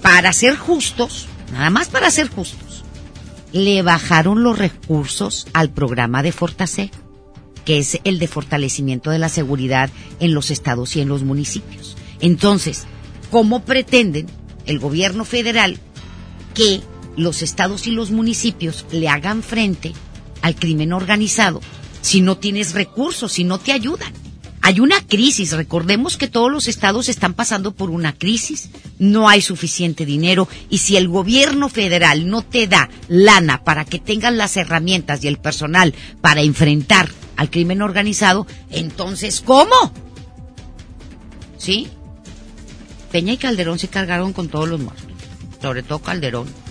para 0.03 0.33
ser 0.33 0.57
justos, 0.57 1.29
nada 1.53 1.71
más 1.71 1.89
para 1.89 2.11
ser 2.11 2.29
justos, 2.29 2.83
le 3.53 3.83
bajaron 3.83 4.43
los 4.43 4.59
recursos 4.59 5.47
al 5.53 5.71
programa 5.71 6.25
de 6.25 6.33
Fortase, 6.33 6.91
que 7.65 7.79
es 7.79 8.01
el 8.03 8.19
de 8.19 8.27
fortalecimiento 8.27 9.11
de 9.11 9.21
la 9.21 9.29
seguridad 9.29 9.89
en 10.19 10.35
los 10.35 10.51
estados 10.51 10.97
y 10.97 11.01
en 11.01 11.09
los 11.09 11.23
municipios. 11.23 11.97
Entonces, 12.21 12.87
¿cómo 13.31 13.65
pretenden 13.65 14.27
el 14.67 14.81
gobierno 14.81 15.25
federal 15.25 15.79
que 16.55 16.81
los 17.17 17.43
estados 17.43 17.87
y 17.87 17.91
los 17.91 18.11
municipios 18.11 18.87
le 18.91 19.09
hagan 19.09 19.43
frente 19.43 19.93
al 20.41 20.57
crimen 20.57 20.93
organizado 20.93 21.61
si 22.01 22.21
no 22.21 22.37
tienes 22.37 22.75
recursos, 22.75 23.33
si 23.33 23.45
no 23.45 23.59
te 23.59 23.73
ayudan. 23.73 24.13
Hay 24.61 24.79
una 24.79 25.05
crisis, 25.05 25.53
recordemos 25.53 26.17
que 26.17 26.29
todos 26.29 26.51
los 26.51 26.69
estados 26.69 27.09
están 27.09 27.35
pasando 27.35 27.75
por 27.75 27.91
una 27.91 28.13
crisis, 28.13 28.71
no 28.99 29.29
hay 29.29 29.41
suficiente 29.41 30.05
dinero 30.05 30.49
y 30.71 30.79
si 30.79 30.97
el 30.97 31.09
gobierno 31.09 31.69
federal 31.69 32.29
no 32.29 32.43
te 32.43 32.69
da 32.69 32.89
lana 33.09 33.65
para 33.65 33.85
que 33.85 33.99
tengan 33.99 34.37
las 34.37 34.57
herramientas 34.57 35.25
y 35.25 35.29
el 35.29 35.39
personal 35.39 35.95
para 36.21 36.43
enfrentar 36.43 37.11
al 37.37 37.51
crimen 37.51 37.83
organizado, 37.83 38.47
entonces 38.71 39.41
¿cómo? 39.41 39.75
¿Sí? 41.59 41.89
Peña 43.11 43.33
y 43.33 43.39
Calderón 43.39 43.81
se 43.81 43.89
cargaron 43.89 44.33
con 44.33 44.49
todos 44.49 44.69
los 44.69 44.81
muertos, 44.81 45.07
sobre 45.61 45.83
todo 45.83 45.99
Calderón 45.99 46.62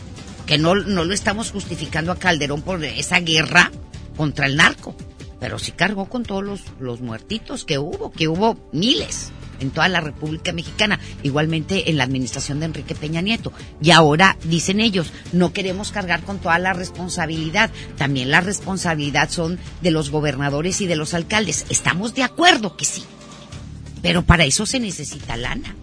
que 0.52 0.58
no, 0.58 0.76
no 0.76 1.06
lo 1.06 1.14
estamos 1.14 1.50
justificando 1.50 2.12
a 2.12 2.20
Calderón 2.20 2.62
por 2.62 2.84
esa 2.84 3.22
guerra 3.22 3.72
contra 4.18 4.48
el 4.48 4.58
narco, 4.58 4.94
pero 5.40 5.58
sí 5.58 5.72
cargó 5.72 6.10
con 6.10 6.24
todos 6.24 6.44
los, 6.44 6.62
los 6.78 7.00
muertitos 7.00 7.64
que 7.64 7.78
hubo, 7.78 8.12
que 8.12 8.28
hubo 8.28 8.58
miles 8.74 9.32
en 9.62 9.72
toda 9.72 9.88
la 9.88 10.02
República 10.02 10.52
Mexicana, 10.52 11.00
igualmente 11.24 11.90
en 11.90 11.96
la 11.96 12.04
administración 12.04 12.60
de 12.60 12.66
Enrique 12.66 12.96
Peña 12.96 13.22
Nieto. 13.22 13.54
Y 13.82 13.92
ahora 13.92 14.36
dicen 14.44 14.82
ellos, 14.82 15.14
no 15.32 15.54
queremos 15.54 15.94
cargar 15.94 16.22
con 16.24 16.40
toda 16.40 16.60
la 16.60 16.74
responsabilidad, 16.74 17.72
también 17.98 18.30
la 18.30 18.42
responsabilidad 18.42 19.30
son 19.30 19.58
de 19.82 19.92
los 19.92 20.10
gobernadores 20.10 20.82
y 20.82 20.86
de 20.86 20.98
los 20.98 21.14
alcaldes. 21.14 21.66
Estamos 21.70 22.14
de 22.14 22.24
acuerdo 22.24 22.76
que 22.76 22.84
sí, 22.84 23.06
pero 24.02 24.24
para 24.24 24.44
eso 24.44 24.66
se 24.66 24.82
necesita 24.82 25.38
lana. 25.38 25.78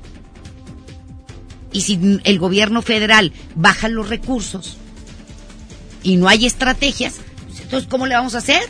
Y 1.78 1.82
si 1.82 2.20
el 2.24 2.40
gobierno 2.40 2.82
federal 2.82 3.32
baja 3.54 3.88
los 3.88 4.08
recursos 4.08 4.78
y 6.02 6.16
no 6.16 6.26
hay 6.26 6.44
estrategias, 6.44 7.20
pues 7.46 7.60
entonces 7.60 7.88
¿cómo 7.88 8.08
le 8.08 8.16
vamos 8.16 8.34
a 8.34 8.38
hacer? 8.38 8.68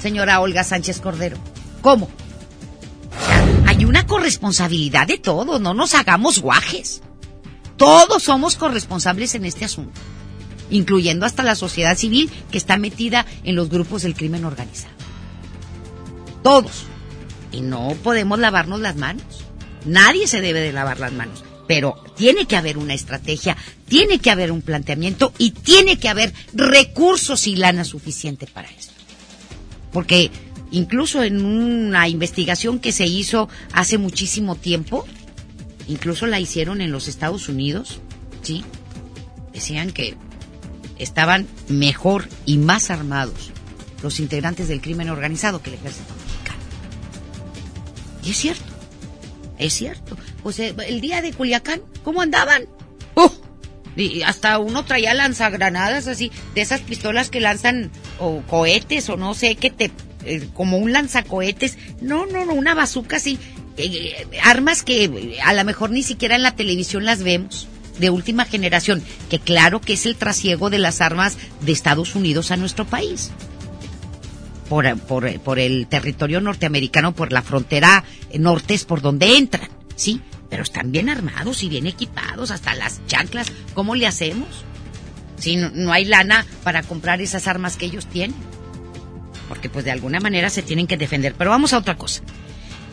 Señora 0.00 0.38
Olga 0.38 0.62
Sánchez 0.62 1.00
Cordero, 1.00 1.38
¿cómo? 1.80 2.08
hay 3.66 3.84
una 3.84 4.06
corresponsabilidad 4.06 5.08
de 5.08 5.18
todos, 5.18 5.60
no 5.60 5.74
nos 5.74 5.94
hagamos 5.94 6.38
guajes. 6.38 7.02
Todos 7.76 8.22
somos 8.22 8.54
corresponsables 8.54 9.34
en 9.34 9.44
este 9.44 9.64
asunto, 9.64 10.00
incluyendo 10.70 11.26
hasta 11.26 11.42
la 11.42 11.56
sociedad 11.56 11.98
civil 11.98 12.30
que 12.52 12.58
está 12.58 12.76
metida 12.76 13.26
en 13.42 13.56
los 13.56 13.70
grupos 13.70 14.02
del 14.02 14.14
crimen 14.14 14.44
organizado. 14.44 14.94
Todos. 16.44 16.84
Y 17.50 17.60
no 17.60 17.96
podemos 18.04 18.38
lavarnos 18.38 18.78
las 18.78 18.94
manos. 18.94 19.44
Nadie 19.84 20.28
se 20.28 20.40
debe 20.40 20.60
de 20.60 20.72
lavar 20.72 21.00
las 21.00 21.12
manos. 21.12 21.42
Pero 21.68 22.02
tiene 22.16 22.46
que 22.46 22.56
haber 22.56 22.78
una 22.78 22.94
estrategia, 22.94 23.56
tiene 23.86 24.18
que 24.18 24.30
haber 24.30 24.50
un 24.50 24.62
planteamiento 24.62 25.32
y 25.38 25.52
tiene 25.52 25.98
que 25.98 26.08
haber 26.08 26.32
recursos 26.54 27.46
y 27.46 27.54
lana 27.54 27.84
suficiente 27.84 28.46
para 28.46 28.70
esto. 28.70 28.94
Porque 29.92 30.30
incluso 30.70 31.22
en 31.22 31.44
una 31.44 32.08
investigación 32.08 32.80
que 32.80 32.90
se 32.90 33.06
hizo 33.06 33.48
hace 33.72 33.98
muchísimo 33.98 34.56
tiempo, 34.56 35.06
incluso 35.86 36.26
la 36.26 36.40
hicieron 36.40 36.80
en 36.80 36.90
los 36.90 37.06
Estados 37.06 37.48
Unidos, 37.50 38.00
¿sí? 38.42 38.64
Decían 39.52 39.92
que 39.92 40.16
estaban 40.98 41.46
mejor 41.68 42.28
y 42.46 42.56
más 42.56 42.90
armados 42.90 43.52
los 44.02 44.20
integrantes 44.20 44.68
del 44.68 44.80
crimen 44.80 45.10
organizado 45.10 45.60
que 45.60 45.70
el 45.70 45.76
ejército 45.76 46.14
mexicano. 46.14 46.60
Y 48.24 48.30
es 48.30 48.36
cierto, 48.36 48.77
es 49.58 49.74
cierto. 49.74 50.16
Pues 50.42 50.58
eh, 50.58 50.74
el 50.86 51.00
día 51.00 51.22
de 51.22 51.32
Culiacán, 51.32 51.82
¿cómo 52.02 52.22
andaban? 52.22 52.64
¡Oh! 53.14 53.32
Y 53.96 54.22
hasta 54.22 54.58
uno 54.58 54.84
traía 54.84 55.12
lanzagranadas 55.12 56.06
así, 56.06 56.30
de 56.54 56.60
esas 56.60 56.80
pistolas 56.82 57.30
que 57.30 57.40
lanzan 57.40 57.90
o 58.20 58.42
cohetes 58.42 59.08
o 59.08 59.16
no 59.16 59.34
sé, 59.34 59.56
que 59.56 59.70
te 59.70 59.90
eh, 60.24 60.48
como 60.54 60.78
un 60.78 60.92
lanzacohetes. 60.92 61.78
No, 62.00 62.26
no, 62.26 62.44
no, 62.44 62.54
una 62.54 62.74
bazuca 62.74 63.16
así. 63.16 63.38
Eh, 63.76 64.26
armas 64.42 64.82
que 64.82 65.38
a 65.44 65.52
lo 65.52 65.64
mejor 65.64 65.90
ni 65.90 66.02
siquiera 66.02 66.36
en 66.36 66.42
la 66.42 66.54
televisión 66.54 67.04
las 67.04 67.22
vemos 67.22 67.68
de 67.98 68.10
última 68.10 68.44
generación, 68.44 69.02
que 69.28 69.40
claro 69.40 69.80
que 69.80 69.94
es 69.94 70.06
el 70.06 70.16
trasiego 70.16 70.70
de 70.70 70.78
las 70.78 71.00
armas 71.00 71.36
de 71.60 71.72
Estados 71.72 72.14
Unidos 72.14 72.50
a 72.50 72.56
nuestro 72.56 72.86
país. 72.86 73.30
Por, 74.68 74.98
por, 75.00 75.40
por 75.40 75.58
el 75.58 75.86
territorio 75.86 76.40
norteamericano, 76.40 77.14
por 77.14 77.32
la 77.32 77.42
frontera 77.42 78.04
norte 78.38 78.74
es 78.74 78.84
por 78.84 79.00
donde 79.00 79.38
entran, 79.38 79.68
¿sí? 79.96 80.20
Pero 80.50 80.62
están 80.62 80.92
bien 80.92 81.08
armados 81.08 81.62
y 81.62 81.68
bien 81.68 81.86
equipados, 81.86 82.50
hasta 82.50 82.74
las 82.74 83.00
chanclas. 83.06 83.50
¿Cómo 83.74 83.94
le 83.94 84.06
hacemos? 84.06 84.64
Si 85.38 85.56
no 85.56 85.92
hay 85.92 86.04
lana 86.04 86.44
para 86.64 86.82
comprar 86.82 87.20
esas 87.20 87.46
armas 87.46 87.76
que 87.76 87.86
ellos 87.86 88.06
tienen 88.06 88.34
porque 89.48 89.70
pues 89.70 89.84
de 89.84 89.90
alguna 89.90 90.20
manera 90.20 90.50
se 90.50 90.62
tienen 90.62 90.86
que 90.86 90.96
defender. 90.96 91.34
Pero 91.36 91.50
vamos 91.50 91.72
a 91.72 91.78
otra 91.78 91.96
cosa. 91.96 92.22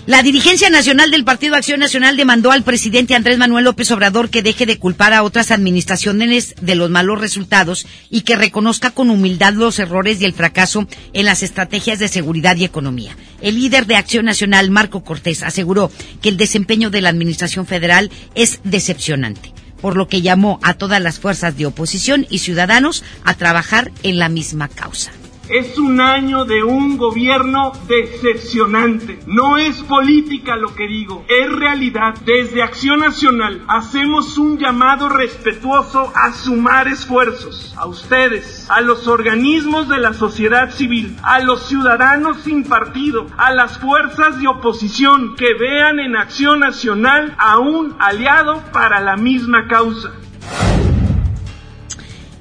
La 0.08 0.22
dirigencia 0.22 0.70
nacional 0.70 1.10
del 1.10 1.26
Partido 1.26 1.56
Acción 1.56 1.80
Nacional 1.80 2.16
demandó 2.16 2.52
al 2.52 2.62
presidente 2.62 3.16
Andrés 3.16 3.40
Manuel 3.40 3.66
López 3.66 3.90
Obrador 3.90 4.30
que 4.30 4.44
deje 4.44 4.68
de 4.68 4.78
culpar 4.78 5.14
a 5.14 5.24
otras 5.24 5.50
administraciones 5.50 6.54
de 6.62 6.76
los 6.76 6.92
malos 6.92 7.20
resultados 7.20 7.88
y 8.12 8.22
que 8.22 8.36
reconozca 8.36 8.92
con 8.92 9.10
humildad 9.10 9.54
los 9.54 9.80
errores 9.80 10.22
y 10.22 10.26
el 10.26 10.34
fracaso 10.34 10.88
en 11.14 11.26
las 11.26 11.42
estrategias 11.42 11.98
de 11.98 12.08
seguridad 12.08 12.56
y 12.56 12.66
economía. 12.66 13.18
El 13.42 13.56
líder 13.56 13.88
de 13.88 13.96
Acción 13.96 14.26
Nacional, 14.26 14.70
Marco 14.70 15.04
Cortés, 15.04 15.42
aseguró 15.42 15.92
que 16.22 16.30
el 16.30 16.38
desempeño 16.38 16.92
de 16.92 17.02
la 17.02 17.10
Administración 17.10 17.66
Federal 17.66 18.12
es 18.36 18.60
decepcionante, 18.64 19.54
por 19.82 19.98
lo 19.98 20.08
que 20.08 20.22
llamó 20.22 20.60
a 20.62 20.76
todas 20.76 21.02
las 21.02 21.18
fuerzas 21.18 21.58
de 21.58 21.66
oposición 21.66 22.28
y 22.30 22.40
ciudadanos 22.40 23.04
a 23.24 23.34
trabajar 23.34 23.92
en 24.04 24.20
la 24.20 24.30
misma 24.30 24.68
causa. 24.68 25.12
Es 25.48 25.78
un 25.78 26.02
año 26.02 26.44
de 26.46 26.64
un 26.64 26.98
gobierno 26.98 27.72
decepcionante. 27.88 29.20
No 29.28 29.58
es 29.58 29.84
política 29.84 30.56
lo 30.56 30.74
que 30.74 30.88
digo, 30.88 31.24
es 31.28 31.52
realidad. 31.52 32.16
Desde 32.26 32.64
Acción 32.64 33.02
Nacional 33.02 33.64
hacemos 33.68 34.40
un 34.40 34.58
llamado 34.58 35.08
respetuoso 35.08 36.12
a 36.16 36.34
sumar 36.34 36.88
esfuerzos. 36.88 37.76
A 37.78 37.86
ustedes, 37.86 38.68
a 38.72 38.82
los 38.82 39.08
organismos 39.08 39.88
de 39.88 40.00
la 40.00 40.14
sociedad 40.14 40.72
civil, 40.72 41.16
a 41.22 41.40
los 41.42 41.68
ciudadanos 41.68 42.42
sin 42.42 42.64
partido, 42.64 43.28
a 43.38 43.54
las 43.54 43.78
fuerzas 43.78 44.40
de 44.42 44.48
oposición 44.48 45.36
que 45.36 45.54
vean 45.54 46.00
en 46.00 46.16
Acción 46.16 46.62
Nacional 46.62 47.36
a 47.38 47.60
un 47.60 47.96
aliado 48.00 48.64
para 48.72 49.00
la 49.00 49.16
misma 49.16 49.68
causa. 49.68 50.12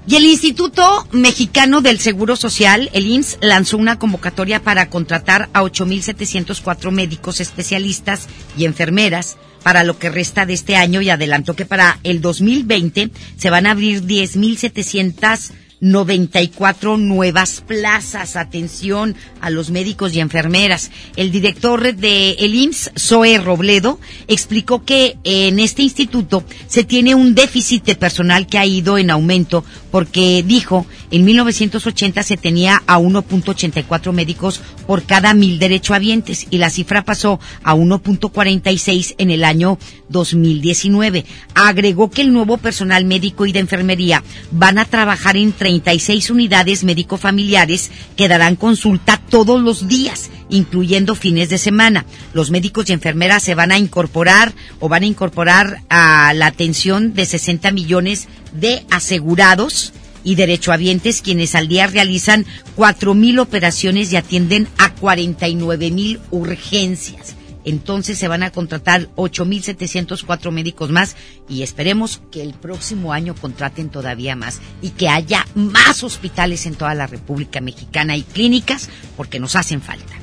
Y 0.06 0.16
el 0.16 0.24
Instituto 0.24 1.08
Mexicano 1.12 1.80
del 1.80 1.98
Seguro 1.98 2.36
Social, 2.36 2.90
el 2.92 3.06
IMSS, 3.06 3.38
lanzó 3.40 3.78
una 3.78 3.98
convocatoria 3.98 4.62
para 4.62 4.90
contratar 4.90 5.48
a 5.54 5.62
8.704 5.62 6.90
médicos 6.90 7.40
especialistas 7.40 8.28
y 8.56 8.66
enfermeras 8.66 9.38
para 9.62 9.82
lo 9.82 9.98
que 9.98 10.10
resta 10.10 10.44
de 10.44 10.52
este 10.52 10.76
año 10.76 11.00
y 11.00 11.08
adelantó 11.08 11.56
que 11.56 11.64
para 11.64 11.98
el 12.02 12.20
2020 12.20 13.10
se 13.38 13.50
van 13.50 13.66
a 13.66 13.70
abrir 13.70 14.02
10.700 14.02 15.52
94 15.84 16.96
nuevas 16.96 17.60
plazas. 17.60 18.36
Atención 18.36 19.14
a 19.40 19.50
los 19.50 19.70
médicos 19.70 20.14
y 20.14 20.20
enfermeras. 20.20 20.90
El 21.16 21.30
director 21.30 21.94
de 21.94 22.30
el 22.32 22.54
IMSS, 22.54 22.92
Zoe 22.98 23.38
Robledo, 23.38 24.00
explicó 24.26 24.84
que 24.84 25.18
en 25.24 25.58
este 25.58 25.82
instituto 25.82 26.44
se 26.66 26.84
tiene 26.84 27.14
un 27.14 27.34
déficit 27.34 27.84
de 27.84 27.96
personal 27.96 28.46
que 28.46 28.58
ha 28.58 28.66
ido 28.66 28.96
en 28.98 29.10
aumento 29.10 29.64
porque 29.94 30.42
dijo, 30.44 30.86
en 31.12 31.24
1980 31.24 32.24
se 32.24 32.36
tenía 32.36 32.82
a 32.88 32.98
1.84 32.98 34.10
médicos 34.10 34.60
por 34.88 35.04
cada 35.04 35.34
mil 35.34 35.60
derechohabientes 35.60 36.48
y 36.50 36.58
la 36.58 36.68
cifra 36.68 37.04
pasó 37.04 37.38
a 37.62 37.76
1.46 37.76 39.14
en 39.18 39.30
el 39.30 39.44
año 39.44 39.78
2019. 40.08 41.24
Agregó 41.54 42.10
que 42.10 42.22
el 42.22 42.32
nuevo 42.32 42.56
personal 42.56 43.04
médico 43.04 43.46
y 43.46 43.52
de 43.52 43.60
enfermería 43.60 44.24
van 44.50 44.78
a 44.78 44.84
trabajar 44.84 45.36
en 45.36 45.52
36 45.52 46.28
unidades 46.28 46.82
médico-familiares 46.82 47.92
que 48.16 48.26
darán 48.26 48.56
consulta 48.56 49.22
todos 49.30 49.62
los 49.62 49.86
días, 49.86 50.28
incluyendo 50.48 51.14
fines 51.14 51.50
de 51.50 51.58
semana. 51.58 52.04
Los 52.32 52.50
médicos 52.50 52.90
y 52.90 52.94
enfermeras 52.94 53.44
se 53.44 53.54
van 53.54 53.70
a 53.70 53.78
incorporar 53.78 54.54
o 54.80 54.88
van 54.88 55.04
a 55.04 55.06
incorporar 55.06 55.82
a 55.88 56.34
la 56.34 56.46
atención 56.46 57.14
de 57.14 57.26
60 57.26 57.70
millones 57.70 58.26
de 58.52 58.84
asegurados 58.90 59.83
y 60.24 60.34
derechohabientes 60.34 61.22
quienes 61.22 61.54
al 61.54 61.68
día 61.68 61.86
realizan 61.86 62.46
4.000 62.76 63.40
operaciones 63.40 64.12
y 64.12 64.16
atienden 64.16 64.66
a 64.78 64.94
49.000 64.94 66.20
urgencias 66.30 67.36
entonces 67.64 68.18
se 68.18 68.28
van 68.28 68.42
a 68.42 68.50
contratar 68.50 69.08
8.704 69.16 70.50
médicos 70.50 70.90
más 70.90 71.16
y 71.48 71.62
esperemos 71.62 72.20
que 72.30 72.42
el 72.42 72.54
próximo 72.54 73.12
año 73.12 73.34
contraten 73.34 73.88
todavía 73.88 74.36
más 74.36 74.60
y 74.82 74.90
que 74.90 75.08
haya 75.08 75.46
más 75.54 76.02
hospitales 76.04 76.66
en 76.66 76.74
toda 76.74 76.94
la 76.94 77.06
República 77.06 77.60
Mexicana 77.60 78.16
y 78.16 78.22
clínicas 78.22 78.88
porque 79.16 79.40
nos 79.40 79.56
hacen 79.56 79.80
falta. 79.80 80.14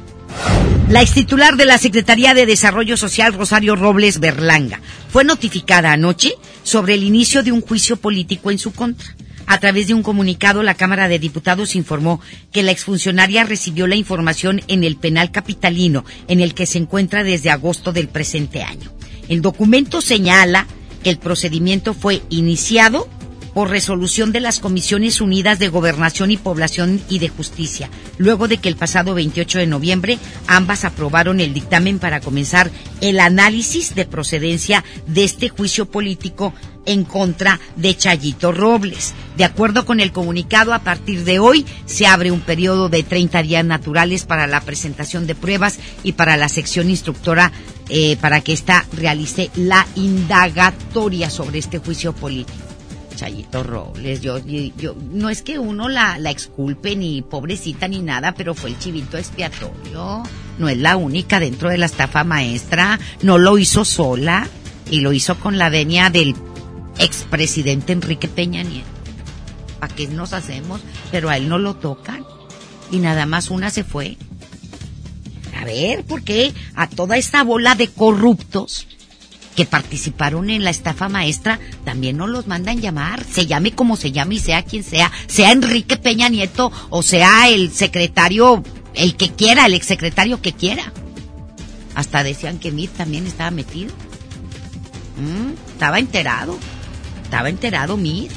La 0.88 1.06
titular 1.06 1.58
de 1.58 1.66
la 1.66 1.78
Secretaría 1.78 2.34
de 2.34 2.46
Desarrollo 2.46 2.98
Social, 2.98 3.34
Rosario 3.34 3.76
Robles 3.76 4.20
Berlanga, 4.20 4.80
fue 5.10 5.24
notificada 5.24 5.92
anoche 5.92 6.34
sobre 6.64 6.94
el 6.94 7.04
inicio 7.04 7.44
de 7.44 7.52
un 7.52 7.62
juicio 7.62 7.98
político 7.98 8.52
en 8.52 8.60
su 8.60 8.72
contra. 8.72 9.16
A 9.52 9.60
través 9.60 9.88
de 9.88 9.94
un 9.94 10.02
comunicado, 10.02 10.64
la 10.64 10.76
Cámara 10.76 11.10
de 11.10 11.20
Diputados 11.20 11.76
informó 11.76 12.22
que 12.54 12.64
la 12.64 12.72
exfuncionaria 12.72 13.44
recibió 13.44 13.86
la 13.86 13.98
información 13.98 14.62
en 14.70 14.86
el 14.86 14.96
penal 14.96 15.30
capitalino, 15.30 16.06
en 16.30 16.40
el 16.40 16.54
que 16.54 16.66
se 16.66 16.78
encuentra 16.78 17.26
desde 17.26 17.50
agosto 17.50 17.92
del 17.92 18.08
presente 18.08 18.64
año. 18.64 18.94
El 19.28 19.42
documento 19.42 20.00
señala 20.00 20.68
que 21.04 21.10
el 21.10 21.18
procedimiento 21.18 21.94
fue 21.94 22.22
iniciado 22.30 23.10
por 23.54 23.70
resolución 23.70 24.32
de 24.32 24.40
las 24.40 24.60
Comisiones 24.60 25.20
Unidas 25.20 25.60
de 25.60 25.68
Gobernación 25.68 26.32
y 26.32 26.38
Población 26.38 27.02
y 27.10 27.20
de 27.20 27.28
Justicia, 27.28 27.90
luego 28.18 28.48
de 28.48 28.58
que 28.58 28.70
el 28.70 28.78
pasado 28.78 29.14
28 29.14 29.60
de 29.60 29.68
noviembre 29.68 30.18
ambas 30.48 30.86
aprobaron 30.86 31.42
el 31.42 31.54
dictamen 31.54 32.00
para 32.00 32.22
comenzar 32.22 32.72
el 33.02 33.20
análisis 33.20 33.96
de 33.96 34.06
procedencia 34.06 34.86
de 35.08 35.26
este 35.26 35.50
juicio 35.50 35.92
político 35.92 36.54
en 36.86 37.04
contra 37.04 37.60
de 37.76 37.96
Chayito 37.96 38.52
Robles. 38.52 39.14
De 39.38 39.46
acuerdo 39.46 39.86
con 39.86 40.00
el 40.00 40.12
comunicado, 40.12 40.74
a 40.74 40.80
partir 40.80 41.24
de 41.24 41.40
hoy 41.40 41.66
se 41.86 42.08
abre 42.08 42.32
un 42.32 42.42
periodo 42.42 42.90
de 42.90 43.04
30 43.04 43.44
días 43.44 43.66
naturales 43.66 44.26
para 44.26 44.48
la 44.48 44.62
presentación 44.62 45.28
de 45.28 45.36
pruebas 45.36 45.80
y 46.04 46.14
para 46.14 46.38
la 46.38 46.50
sección 46.50 46.90
instructora 46.90 47.52
eh, 47.90 48.18
para 48.18 48.42
que 48.42 48.54
ésta 48.54 48.86
realice 48.94 49.52
la 49.56 49.86
indagatoria 49.96 51.30
sobre 51.30 51.60
este 51.60 51.80
juicio 51.80 52.14
político. 52.14 52.58
Chayito 53.16 53.62
Robles, 53.62 54.22
yo, 54.22 54.40
yo, 54.40 54.96
no 55.12 55.30
es 55.30 55.44
que 55.44 55.60
uno 55.60 55.90
la, 55.90 56.18
la 56.18 56.32
exculpe 56.32 56.96
ni 56.96 57.22
pobrecita 57.22 57.88
ni 57.88 58.02
nada, 58.02 58.34
pero 58.34 58.56
fue 58.56 58.72
el 58.72 58.80
chivito 58.80 59.18
expiatorio. 59.18 60.24
No 60.58 60.70
es 60.70 60.78
la 60.78 60.96
única 60.96 61.40
dentro 61.40 61.70
de 61.70 61.78
la 61.78 61.86
estafa 61.86 62.24
maestra, 62.24 63.00
no 63.22 63.38
lo 63.38 63.58
hizo 63.58 63.86
sola 63.86 64.48
y 64.90 65.02
lo 65.02 65.14
hizo 65.14 65.40
con 65.40 65.58
la 65.58 65.70
venia 65.70 66.10
del 66.10 66.34
expresidente 67.02 67.94
Enrique 67.94 68.28
Peña 68.28 68.64
Nieto. 68.64 68.88
¿Para 69.80 69.94
qué 69.94 70.08
nos 70.08 70.34
hacemos? 70.34 70.82
Pero 71.12 71.30
a 71.30 71.38
él 71.38 71.50
no 71.50 71.58
lo 71.58 71.76
tocan. 71.76 72.24
Y 72.92 73.00
nada 73.00 73.26
más 73.26 73.50
una 73.50 73.70
se 73.70 73.84
fue. 73.84 74.18
A 75.60 75.66
ver, 75.66 76.04
¿por 76.06 76.24
qué 76.24 76.54
a 76.76 76.88
toda 76.88 77.18
esta 77.18 77.44
bola 77.44 77.76
de 77.76 77.88
corruptos 77.88 78.88
que 79.56 79.66
participaron 79.66 80.50
en 80.50 80.64
la 80.64 80.70
estafa 80.70 81.10
maestra 81.10 81.60
también 81.84 82.18
no 82.18 82.28
los 82.28 82.48
mandan 82.48 82.82
llamar? 82.82 83.24
Se 83.24 83.46
llame 83.46 83.72
como 83.72 83.96
se 83.96 84.12
llame 84.12 84.36
y 84.36 84.40
sea 84.40 84.64
quien 84.64 84.84
sea, 84.84 85.12
sea 85.28 85.52
Enrique 85.52 85.98
Peña 85.98 86.30
Nieto 86.30 86.72
o 86.90 87.04
sea 87.04 87.50
el 87.50 87.72
secretario, 87.72 88.64
el 88.94 89.16
que 89.16 89.30
quiera, 89.32 89.66
el 89.66 89.74
exsecretario 89.74 90.42
que 90.42 90.54
quiera. 90.54 90.94
Hasta 91.96 92.24
decían 92.24 92.60
que 92.60 92.72
Mir 92.72 92.90
también 92.90 93.28
estaba 93.28 93.52
metido. 93.52 93.94
Mm, 95.18 95.72
estaba 95.74 96.00
enterado 96.00 96.58
estaba 97.32 97.48
enterado 97.48 97.96
Mir. 97.96 98.30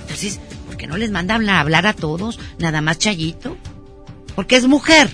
Entonces, 0.00 0.40
¿por 0.66 0.76
qué 0.76 0.88
no 0.88 0.96
les 0.96 1.12
manda 1.12 1.36
a 1.36 1.60
hablar 1.60 1.86
a 1.86 1.92
todos? 1.92 2.40
Nada 2.58 2.80
más 2.80 2.98
Chayito. 2.98 3.56
Porque 4.34 4.56
es 4.56 4.66
mujer. 4.66 5.08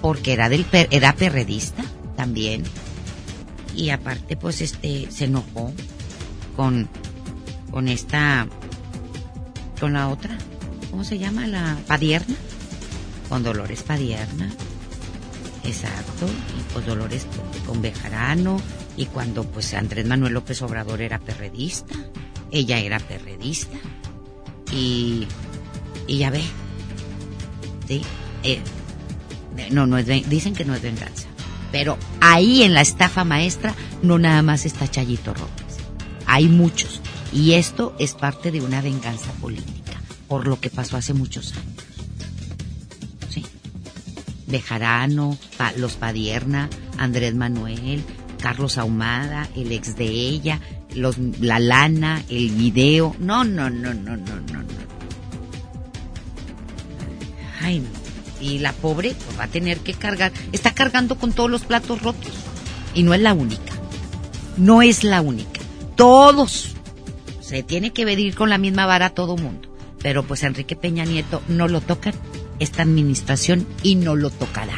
Porque 0.00 0.34
era 0.34 0.48
del 0.48 0.64
era 0.92 1.16
perredista 1.16 1.82
también. 2.16 2.62
Y 3.74 3.90
aparte, 3.90 4.36
pues 4.36 4.60
este, 4.60 5.10
se 5.10 5.24
enojó 5.24 5.72
con, 6.54 6.88
con 7.72 7.88
esta, 7.88 8.46
con 9.80 9.94
la 9.94 10.10
otra. 10.10 10.38
¿Cómo 10.92 11.02
se 11.02 11.18
llama? 11.18 11.48
La 11.48 11.76
Padierna. 11.88 12.36
Con 13.28 13.42
Dolores 13.42 13.82
Padierna. 13.82 14.48
Exacto. 15.64 16.26
Y 16.26 16.72
pues 16.72 16.86
Dolores 16.86 17.26
con 17.66 17.82
Bejarano 17.82 18.60
y 18.96 19.06
cuando 19.06 19.44
pues 19.44 19.72
Andrés 19.74 20.06
Manuel 20.06 20.34
López 20.34 20.60
Obrador 20.62 21.00
era 21.02 21.18
perredista, 21.18 21.94
ella 22.50 22.78
era 22.78 22.98
perredista. 22.98 23.76
Y, 24.72 25.26
y 26.06 26.18
ya 26.18 26.30
ve, 26.30 26.42
¿sí? 27.88 28.02
Eh, 28.42 28.60
no, 29.70 29.86
no 29.86 29.98
es, 29.98 30.06
dicen 30.28 30.54
que 30.54 30.64
no 30.64 30.74
es 30.74 30.82
venganza. 30.82 31.28
Pero 31.72 31.98
ahí 32.20 32.62
en 32.62 32.74
la 32.74 32.80
estafa 32.80 33.24
maestra 33.24 33.74
no 34.02 34.18
nada 34.18 34.42
más 34.42 34.66
está 34.66 34.88
Chayito 34.88 35.34
Robles. 35.34 35.78
Hay 36.26 36.48
muchos. 36.48 37.00
Y 37.32 37.52
esto 37.52 37.94
es 37.98 38.14
parte 38.14 38.50
de 38.50 38.60
una 38.60 38.80
venganza 38.80 39.30
política 39.34 39.80
por 40.30 40.46
lo 40.46 40.60
que 40.60 40.70
pasó 40.70 40.96
hace 40.96 41.12
muchos 41.12 41.52
años. 41.54 41.84
Sí. 43.28 43.44
Bejarano, 44.46 45.36
Los 45.76 45.94
Padierna, 45.94 46.70
Andrés 46.98 47.34
Manuel, 47.34 48.04
Carlos 48.40 48.78
Ahumada, 48.78 49.48
el 49.54 49.72
ex 49.72 49.96
de 49.96 50.06
ella, 50.06 50.60
la 50.94 51.58
lana, 51.58 52.22
el 52.28 52.50
video. 52.50 53.14
No, 53.18 53.44
no, 53.44 53.70
no, 53.70 53.94
no, 53.94 54.16
no, 54.16 54.36
no, 54.36 54.62
no. 54.62 54.80
Ay, 57.60 57.82
Y 58.40 58.58
la 58.58 58.72
pobre 58.72 59.14
pues, 59.14 59.38
va 59.38 59.44
a 59.44 59.48
tener 59.48 59.78
que 59.78 59.94
cargar. 59.94 60.32
Está 60.52 60.72
cargando 60.72 61.16
con 61.16 61.32
todos 61.32 61.50
los 61.50 61.64
platos 61.64 62.02
rotos. 62.02 62.32
Y 62.94 63.02
no 63.02 63.14
es 63.14 63.20
la 63.20 63.34
única. 63.34 63.72
No 64.56 64.82
es 64.82 65.04
la 65.04 65.20
única. 65.20 65.60
Todos. 65.96 66.74
Se 67.40 67.62
tiene 67.62 67.92
que 67.92 68.04
medir 68.04 68.34
con 68.34 68.48
la 68.48 68.58
misma 68.58 68.86
vara 68.86 69.10
todo 69.10 69.36
mundo. 69.36 69.68
Pero 70.02 70.22
pues 70.22 70.42
Enrique 70.42 70.76
Peña 70.76 71.04
Nieto 71.04 71.42
no 71.48 71.68
lo 71.68 71.80
toca 71.80 72.12
esta 72.58 72.82
administración 72.82 73.66
y 73.82 73.96
no 73.96 74.16
lo 74.16 74.30
tocará. 74.30 74.76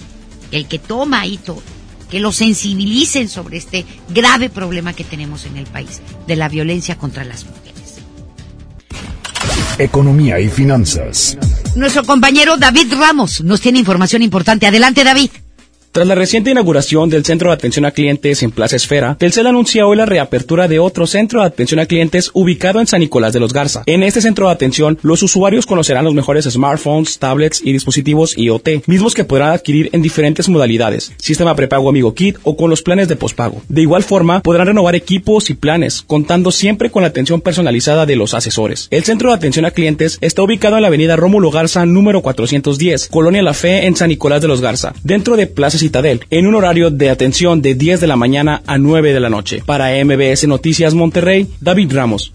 el 0.52 0.68
que 0.68 0.80
toma 0.80 1.22
ahí 1.22 1.38
todo, 1.38 1.64
que 2.10 2.20
los 2.20 2.36
sensibilicen 2.36 3.30
sobre 3.30 3.58
este 3.58 3.86
grave 4.10 4.50
problema 4.50 4.94
que 4.94 5.04
tenemos 5.04 5.46
en 5.46 5.58
el 5.58 5.66
país 5.66 6.02
de 6.28 6.36
la 6.36 6.50
violencia 6.50 6.98
contra 6.98 7.24
las 7.24 7.46
mujeres. 7.46 7.65
Economía 9.78 10.40
y 10.40 10.48
finanzas. 10.50 11.38
Nuestro 11.76 12.04
compañero 12.04 12.58
David 12.58 12.94
Ramos 12.98 13.44
nos 13.44 13.60
tiene 13.60 13.80
información 13.80 14.22
importante. 14.22 14.68
Adelante, 14.68 15.04
David. 15.04 15.30
Tras 15.96 16.08
la 16.08 16.16
reciente 16.16 16.52
inauguración 16.52 17.10
del 17.10 17.24
centro 17.24 17.50
de 17.50 17.54
atención 17.54 17.86
a 17.86 17.92
clientes 17.92 18.44
en 18.44 18.52
Plaza 18.52 18.76
Esfera, 18.76 19.16
Telcel 19.18 19.48
anuncia 19.48 19.88
hoy 19.88 19.96
la 19.96 20.06
reapertura 20.06 20.68
de 20.68 20.78
otro 20.78 21.08
centro 21.08 21.40
de 21.40 21.48
atención 21.48 21.80
a 21.80 21.86
clientes 21.86 22.32
ubicado 22.34 22.82
en 22.82 22.88
San 22.88 23.00
Nicolás 23.00 23.32
de 23.32 23.40
los 23.40 23.54
Garza. 23.54 23.84
En 23.86 24.04
este 24.04 24.20
centro 24.20 24.48
de 24.48 24.52
atención, 24.52 25.00
los 25.04 25.24
usuarios 25.24 25.66
conocerán 25.66 26.04
los 26.04 26.14
mejores 26.14 26.44
smartphones, 26.44 27.18
tablets 27.18 27.62
y 27.64 27.72
dispositivos 27.72 28.38
IoT, 28.38 28.88
mismos 28.88 29.14
que 29.14 29.24
podrán 29.24 29.52
adquirir 29.52 29.90
en 29.94 30.02
diferentes 30.02 30.50
modalidades, 30.50 31.14
sistema 31.18 31.56
prepago 31.56 31.88
Amigo 31.88 32.14
Kit 32.14 32.40
o 32.44 32.58
con 32.58 32.70
los 32.70 32.82
planes 32.82 33.08
de 33.08 33.16
pospago. 33.16 33.62
De 33.70 33.82
igual 33.82 34.04
forma, 34.04 34.42
podrán 34.42 34.68
renovar 34.68 34.96
equipos 34.96 35.50
y 35.50 35.54
planes, 35.54 36.02
contando 36.02 36.52
siempre 36.52 36.92
con 36.92 37.04
la 37.04 37.08
atención 37.08 37.40
personalizada 37.40 38.06
de 38.06 38.18
los 38.18 38.34
asesores. 38.34 38.90
El 38.92 39.06
centro 39.06 39.30
de 39.30 39.36
atención 39.36 39.64
a 39.64 39.72
clientes 39.72 40.18
está 40.20 40.44
ubicado 40.44 40.76
en 40.76 40.82
la 40.82 40.90
avenida 40.90 41.16
Rómulo 41.16 41.52
Garza 41.52 41.86
número 41.86 42.22
410, 42.22 43.08
Colonia 43.08 43.42
La 43.42 43.54
Fe 43.54 43.86
en 43.86 43.96
San 43.96 44.10
Nicolás 44.10 44.42
de 44.42 44.50
los 44.50 44.60
Garza, 44.60 44.94
dentro 45.02 45.38
de 45.38 45.48
Plaza 45.48 45.85
En 46.30 46.48
un 46.48 46.56
horario 46.56 46.90
de 46.90 47.10
atención 47.10 47.62
de 47.62 47.76
10 47.76 48.02
de 48.02 48.08
la 48.08 48.16
mañana 48.16 48.62
a 48.66 48.78
9 48.78 49.14
de 49.14 49.20
la 49.20 49.30
noche. 49.30 49.64
Para 49.66 49.92
MBS 50.04 50.48
Noticias 50.48 50.94
Monterrey, 50.94 51.48
David 51.62 51.94
Ramos. 51.94 52.32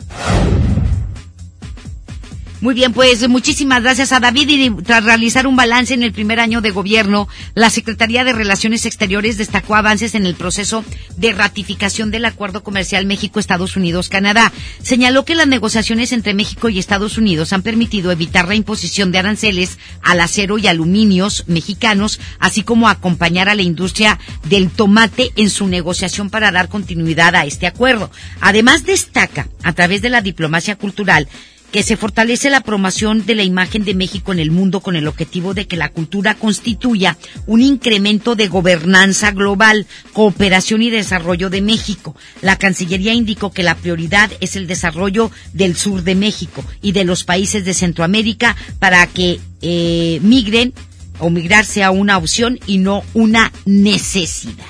Muy 2.60 2.74
bien, 2.74 2.92
pues 2.92 3.26
muchísimas 3.26 3.82
gracias 3.82 4.12
a 4.12 4.20
David 4.20 4.48
y 4.50 4.82
tras 4.82 5.02
realizar 5.02 5.46
un 5.46 5.56
balance 5.56 5.94
en 5.94 6.02
el 6.02 6.12
primer 6.12 6.40
año 6.40 6.60
de 6.60 6.70
gobierno, 6.70 7.26
la 7.54 7.70
Secretaría 7.70 8.22
de 8.22 8.34
Relaciones 8.34 8.84
Exteriores 8.84 9.38
destacó 9.38 9.76
avances 9.76 10.14
en 10.14 10.26
el 10.26 10.34
proceso 10.34 10.84
de 11.16 11.32
ratificación 11.32 12.10
del 12.10 12.26
Acuerdo 12.26 12.62
Comercial 12.62 13.06
México-Estados 13.06 13.76
Unidos-Canadá. 13.76 14.52
Señaló 14.82 15.24
que 15.24 15.34
las 15.34 15.48
negociaciones 15.48 16.12
entre 16.12 16.34
México 16.34 16.68
y 16.68 16.78
Estados 16.78 17.16
Unidos 17.16 17.54
han 17.54 17.62
permitido 17.62 18.12
evitar 18.12 18.46
la 18.46 18.56
imposición 18.56 19.10
de 19.10 19.20
aranceles 19.20 19.78
al 20.02 20.20
acero 20.20 20.58
y 20.58 20.66
aluminios 20.66 21.44
mexicanos, 21.46 22.20
así 22.40 22.62
como 22.62 22.90
acompañar 22.90 23.48
a 23.48 23.54
la 23.54 23.62
industria 23.62 24.18
del 24.50 24.68
tomate 24.68 25.30
en 25.36 25.48
su 25.48 25.66
negociación 25.66 26.28
para 26.28 26.52
dar 26.52 26.68
continuidad 26.68 27.36
a 27.36 27.46
este 27.46 27.66
acuerdo. 27.66 28.10
Además 28.42 28.84
destaca, 28.84 29.48
a 29.62 29.72
través 29.72 30.02
de 30.02 30.10
la 30.10 30.20
diplomacia 30.20 30.76
cultural, 30.76 31.26
que 31.72 31.82
se 31.82 31.96
fortalece 31.96 32.50
la 32.50 32.62
promoción 32.62 33.24
de 33.26 33.34
la 33.34 33.42
imagen 33.42 33.84
de 33.84 33.94
México 33.94 34.32
en 34.32 34.38
el 34.38 34.50
mundo 34.50 34.80
con 34.80 34.96
el 34.96 35.06
objetivo 35.06 35.54
de 35.54 35.66
que 35.66 35.76
la 35.76 35.90
cultura 35.90 36.34
constituya 36.34 37.16
un 37.46 37.62
incremento 37.62 38.34
de 38.34 38.48
gobernanza 38.48 39.30
global, 39.30 39.86
cooperación 40.12 40.82
y 40.82 40.90
desarrollo 40.90 41.50
de 41.50 41.62
México. 41.62 42.16
La 42.42 42.56
Cancillería 42.56 43.14
indicó 43.14 43.52
que 43.52 43.62
la 43.62 43.76
prioridad 43.76 44.30
es 44.40 44.56
el 44.56 44.66
desarrollo 44.66 45.30
del 45.52 45.76
sur 45.76 46.02
de 46.02 46.14
México 46.14 46.64
y 46.82 46.92
de 46.92 47.04
los 47.04 47.24
países 47.24 47.64
de 47.64 47.74
Centroamérica 47.74 48.56
para 48.78 49.06
que 49.06 49.40
eh, 49.62 50.18
migren 50.22 50.72
o 51.18 51.30
migrar 51.30 51.64
sea 51.64 51.90
una 51.90 52.18
opción 52.18 52.58
y 52.66 52.78
no 52.78 53.04
una 53.14 53.52
necesidad. 53.64 54.66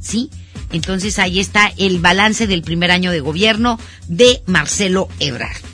¿Sí? 0.00 0.30
Entonces 0.72 1.18
ahí 1.18 1.40
está 1.40 1.72
el 1.76 1.98
balance 1.98 2.46
del 2.46 2.62
primer 2.62 2.90
año 2.90 3.10
de 3.10 3.20
gobierno 3.20 3.78
de 4.08 4.42
Marcelo 4.46 5.08
Ebrard. 5.18 5.69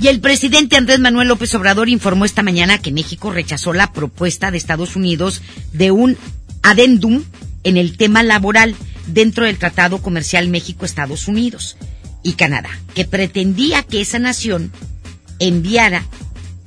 Y 0.00 0.08
el 0.08 0.20
presidente 0.20 0.76
Andrés 0.76 1.00
Manuel 1.00 1.28
López 1.28 1.54
Obrador 1.54 1.88
informó 1.88 2.24
esta 2.24 2.42
mañana 2.42 2.78
que 2.78 2.92
México 2.92 3.30
rechazó 3.30 3.72
la 3.72 3.92
propuesta 3.92 4.50
de 4.50 4.58
Estados 4.58 4.94
Unidos 4.94 5.42
de 5.72 5.90
un 5.90 6.16
adendum 6.62 7.24
en 7.64 7.76
el 7.76 7.96
tema 7.96 8.22
laboral 8.22 8.76
dentro 9.06 9.46
del 9.46 9.58
Tratado 9.58 9.98
Comercial 9.98 10.48
México-Estados 10.48 11.28
Unidos 11.28 11.76
y 12.22 12.34
Canadá, 12.34 12.70
que 12.94 13.04
pretendía 13.04 13.82
que 13.82 14.00
esa 14.00 14.18
nación 14.18 14.70
enviara 15.38 16.04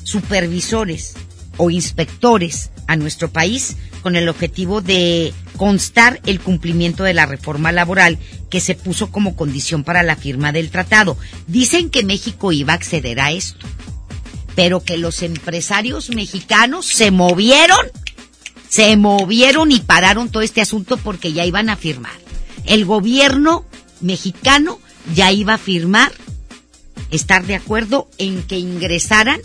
supervisores 0.04 1.14
o 1.58 1.70
inspectores 1.70 2.72
a 2.88 2.96
nuestro 2.96 3.30
país 3.30 3.76
con 4.02 4.16
el 4.16 4.30
objetivo 4.30 4.82
de 4.82 5.34
constar 5.58 6.22
el 6.26 6.40
cumplimiento 6.40 7.04
de 7.04 7.14
la 7.14 7.26
reforma 7.26 7.72
laboral 7.72 8.18
que 8.50 8.62
se 8.62 8.76
puso 8.76 9.12
como 9.12 9.36
condición 9.36 9.84
para 9.84 10.04
la 10.04 10.16
firma 10.16 10.52
del 10.52 10.70
tratado. 10.70 11.18
Dicen 11.48 11.90
que 11.90 12.04
México 12.04 12.52
iba 12.52 12.74
a 12.74 12.78
acceder 12.78 13.20
a 13.20 13.32
esto, 13.32 13.66
pero 14.56 14.84
que 14.84 14.98
los 14.98 15.22
empresarios 15.22 16.10
mexicanos 16.10 16.86
se 16.86 17.12
movieron, 17.12 17.86
se 18.70 18.96
movieron 18.98 19.72
y 19.72 19.80
pararon 19.80 20.30
todo 20.30 20.44
este 20.44 20.62
asunto 20.62 20.98
porque 20.98 21.34
ya 21.34 21.46
iban 21.46 21.70
a 21.70 21.76
firmar. 21.76 22.18
El 22.66 22.86
gobierno 22.86 23.66
mexicano 24.02 24.80
ya 25.14 25.32
iba 25.32 25.56
a 25.56 25.58
firmar, 25.58 26.12
estar 27.12 27.46
de 27.46 27.56
acuerdo 27.56 28.10
en 28.18 28.44
que 28.44 28.60
ingresaran 28.60 29.42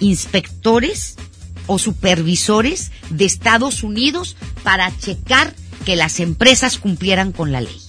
inspectores 0.00 1.16
o 1.66 1.78
supervisores 1.78 2.92
de 3.10 3.24
Estados 3.24 3.82
Unidos 3.82 4.36
para 4.62 4.96
checar 4.98 5.54
que 5.84 5.96
las 5.96 6.20
empresas 6.20 6.78
cumplieran 6.78 7.32
con 7.32 7.52
la 7.52 7.60
ley. 7.60 7.80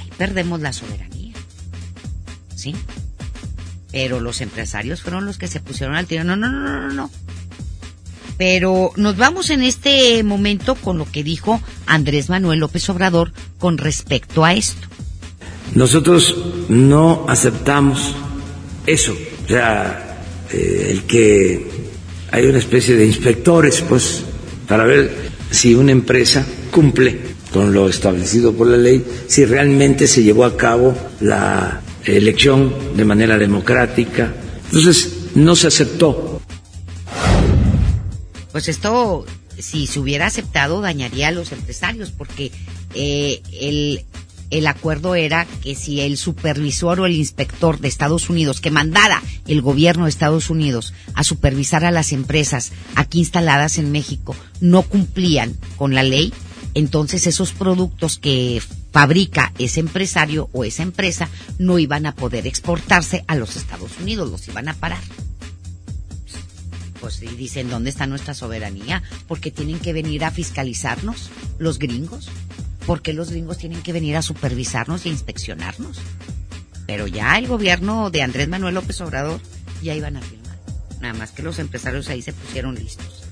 Ahí 0.00 0.10
perdemos 0.16 0.60
la 0.60 0.72
soberanía. 0.72 1.34
¿Sí? 2.54 2.74
Pero 3.92 4.20
los 4.20 4.40
empresarios 4.40 5.02
fueron 5.02 5.24
los 5.24 5.38
que 5.38 5.48
se 5.48 5.60
pusieron 5.60 5.96
al 5.96 6.06
tiro. 6.06 6.24
No, 6.24 6.36
no, 6.36 6.50
no, 6.50 6.80
no, 6.80 6.92
no. 6.92 7.10
Pero 8.36 8.92
nos 8.96 9.16
vamos 9.16 9.48
en 9.50 9.62
este 9.62 10.22
momento 10.22 10.74
con 10.74 10.98
lo 10.98 11.10
que 11.10 11.24
dijo 11.24 11.60
Andrés 11.86 12.28
Manuel 12.28 12.58
López 12.58 12.88
Obrador 12.90 13.32
con 13.58 13.78
respecto 13.78 14.44
a 14.44 14.52
esto. 14.52 14.86
Nosotros 15.74 16.36
no 16.68 17.24
aceptamos 17.28 18.14
eso. 18.86 19.16
O 19.44 19.48
sea, 19.48 20.20
eh, 20.52 20.88
el 20.90 21.04
que 21.04 21.75
hay 22.36 22.44
una 22.44 22.58
especie 22.58 22.96
de 22.96 23.06
inspectores, 23.06 23.80
pues, 23.80 24.22
para 24.68 24.84
ver 24.84 25.10
si 25.50 25.74
una 25.74 25.90
empresa 25.90 26.46
cumple 26.70 27.18
con 27.50 27.72
lo 27.72 27.88
establecido 27.88 28.52
por 28.52 28.66
la 28.66 28.76
ley, 28.76 29.02
si 29.26 29.46
realmente 29.46 30.06
se 30.06 30.22
llevó 30.22 30.44
a 30.44 30.54
cabo 30.54 30.94
la 31.22 31.80
elección 32.04 32.94
de 32.94 33.06
manera 33.06 33.38
democrática. 33.38 34.34
Entonces, 34.66 35.30
no 35.34 35.56
se 35.56 35.68
aceptó. 35.68 36.42
Pues 38.52 38.68
esto, 38.68 39.24
si 39.58 39.86
se 39.86 39.98
hubiera 39.98 40.26
aceptado, 40.26 40.82
dañaría 40.82 41.28
a 41.28 41.32
los 41.32 41.52
empresarios, 41.52 42.10
porque 42.10 42.52
eh, 42.92 43.40
el, 43.50 44.04
el 44.50 44.66
acuerdo 44.66 45.14
era 45.14 45.46
que 45.62 45.74
si 45.74 46.00
el 46.00 46.16
supervisor 46.16 47.00
o 47.00 47.06
el 47.06 47.14
inspector 47.14 47.78
de 47.78 47.88
Estados 47.88 48.30
Unidos 48.30 48.60
que 48.60 48.70
mandara 48.70 49.22
el 49.46 49.62
gobierno 49.62 50.04
de 50.04 50.10
Estados 50.10 50.50
Unidos 50.50 50.94
a 51.14 51.24
supervisar 51.24 51.84
a 51.84 51.90
las 51.90 52.12
empresas 52.12 52.72
aquí 52.94 53.18
instaladas 53.18 53.78
en 53.78 53.92
México 53.92 54.36
no 54.60 54.82
cumplían 54.82 55.56
con 55.76 55.94
la 55.94 56.02
ley, 56.02 56.32
entonces 56.74 57.26
esos 57.26 57.52
productos 57.52 58.18
que 58.18 58.62
fabrica 58.92 59.52
ese 59.58 59.80
empresario 59.80 60.48
o 60.52 60.64
esa 60.64 60.82
empresa 60.82 61.28
no 61.58 61.78
iban 61.78 62.06
a 62.06 62.14
poder 62.14 62.46
exportarse 62.46 63.24
a 63.26 63.36
los 63.36 63.56
Estados 63.56 63.92
Unidos, 64.00 64.30
los 64.30 64.48
iban 64.48 64.68
a 64.68 64.74
parar. 64.74 65.02
Pues 67.00 67.22
y 67.22 67.26
dicen, 67.28 67.68
¿dónde 67.68 67.90
está 67.90 68.06
nuestra 68.06 68.34
soberanía? 68.34 69.02
Porque 69.28 69.50
tienen 69.50 69.78
que 69.78 69.92
venir 69.92 70.24
a 70.24 70.30
fiscalizarnos 70.30 71.30
los 71.58 71.78
gringos. 71.78 72.28
¿Por 72.86 73.02
qué 73.02 73.12
los 73.12 73.30
gringos 73.30 73.58
tienen 73.58 73.82
que 73.82 73.92
venir 73.92 74.16
a 74.16 74.22
supervisarnos 74.22 75.04
a 75.04 75.08
inspeccionarnos? 75.08 75.98
Pero 76.86 77.06
ya 77.06 77.36
el 77.36 77.48
gobierno 77.48 78.10
de 78.10 78.22
Andrés 78.22 78.48
Manuel 78.48 78.76
López 78.76 79.00
Obrador 79.00 79.40
ya 79.82 79.94
iban 79.94 80.16
a 80.16 80.22
firmar. 80.22 80.56
Nada 81.00 81.14
más 81.14 81.32
que 81.32 81.42
los 81.42 81.58
empresarios 81.58 82.08
ahí 82.08 82.22
se 82.22 82.32
pusieron 82.32 82.76
listos. 82.76 83.25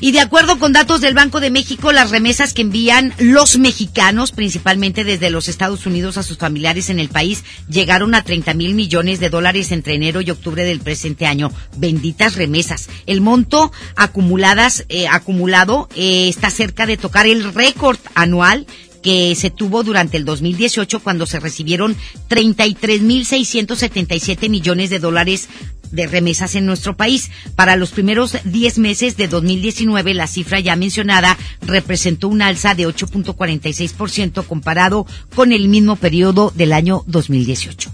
Y 0.00 0.12
de 0.12 0.20
acuerdo 0.20 0.60
con 0.60 0.72
datos 0.72 1.00
del 1.00 1.14
Banco 1.14 1.40
de 1.40 1.50
México, 1.50 1.90
las 1.90 2.10
remesas 2.10 2.54
que 2.54 2.62
envían 2.62 3.12
los 3.18 3.58
mexicanos, 3.58 4.30
principalmente 4.30 5.02
desde 5.02 5.28
los 5.28 5.48
Estados 5.48 5.86
Unidos 5.86 6.16
a 6.16 6.22
sus 6.22 6.38
familiares 6.38 6.88
en 6.88 7.00
el 7.00 7.08
país, 7.08 7.42
llegaron 7.68 8.14
a 8.14 8.22
30 8.22 8.54
mil 8.54 8.74
millones 8.74 9.18
de 9.18 9.28
dólares 9.28 9.72
entre 9.72 9.94
enero 9.94 10.20
y 10.20 10.30
octubre 10.30 10.64
del 10.64 10.78
presente 10.78 11.26
año. 11.26 11.50
Benditas 11.76 12.36
remesas. 12.36 12.88
El 13.06 13.20
monto 13.20 13.72
acumuladas, 13.96 14.84
eh, 14.88 15.08
acumulado 15.08 15.88
eh, 15.96 16.28
está 16.28 16.50
cerca 16.50 16.86
de 16.86 16.96
tocar 16.96 17.26
el 17.26 17.52
récord 17.52 17.98
anual 18.14 18.66
que 19.02 19.34
se 19.34 19.50
tuvo 19.50 19.82
durante 19.82 20.16
el 20.16 20.24
2018 20.24 21.00
cuando 21.00 21.26
se 21.26 21.40
recibieron 21.40 21.96
33.677 22.28 24.48
millones 24.48 24.90
de 24.90 24.98
dólares 24.98 25.48
de 25.90 26.06
remesas 26.06 26.54
en 26.54 26.66
nuestro 26.66 26.96
país. 26.96 27.30
Para 27.54 27.76
los 27.76 27.90
primeros 27.90 28.36
10 28.44 28.78
meses 28.78 29.16
de 29.16 29.28
2019, 29.28 30.14
la 30.14 30.26
cifra 30.26 30.60
ya 30.60 30.76
mencionada 30.76 31.36
representó 31.62 32.28
un 32.28 32.42
alza 32.42 32.74
de 32.74 32.86
8.46% 32.86 34.46
comparado 34.46 35.06
con 35.34 35.52
el 35.52 35.68
mismo 35.68 35.96
periodo 35.96 36.52
del 36.54 36.72
año 36.72 37.04
2018. 37.06 37.90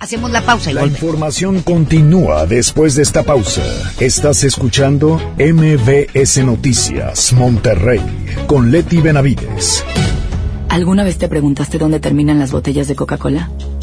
Hacemos 0.00 0.30
la 0.30 0.40
pausa. 0.46 0.72
La 0.72 0.86
información 0.86 1.60
continúa 1.60 2.46
después 2.46 2.94
de 2.94 3.02
esta 3.02 3.22
pausa. 3.22 3.62
Estás 4.00 4.44
escuchando 4.44 5.20
MBS 5.38 6.42
Noticias 6.42 7.34
Monterrey 7.34 8.00
con 8.46 8.70
Leti 8.70 9.02
Benavides. 9.02 9.84
¿Alguna 10.70 11.04
vez 11.04 11.18
te 11.18 11.28
preguntaste 11.28 11.76
dónde 11.76 12.00
terminan 12.00 12.38
las 12.38 12.50
botellas 12.50 12.88
de 12.88 12.96
Coca-Cola? 12.96 13.50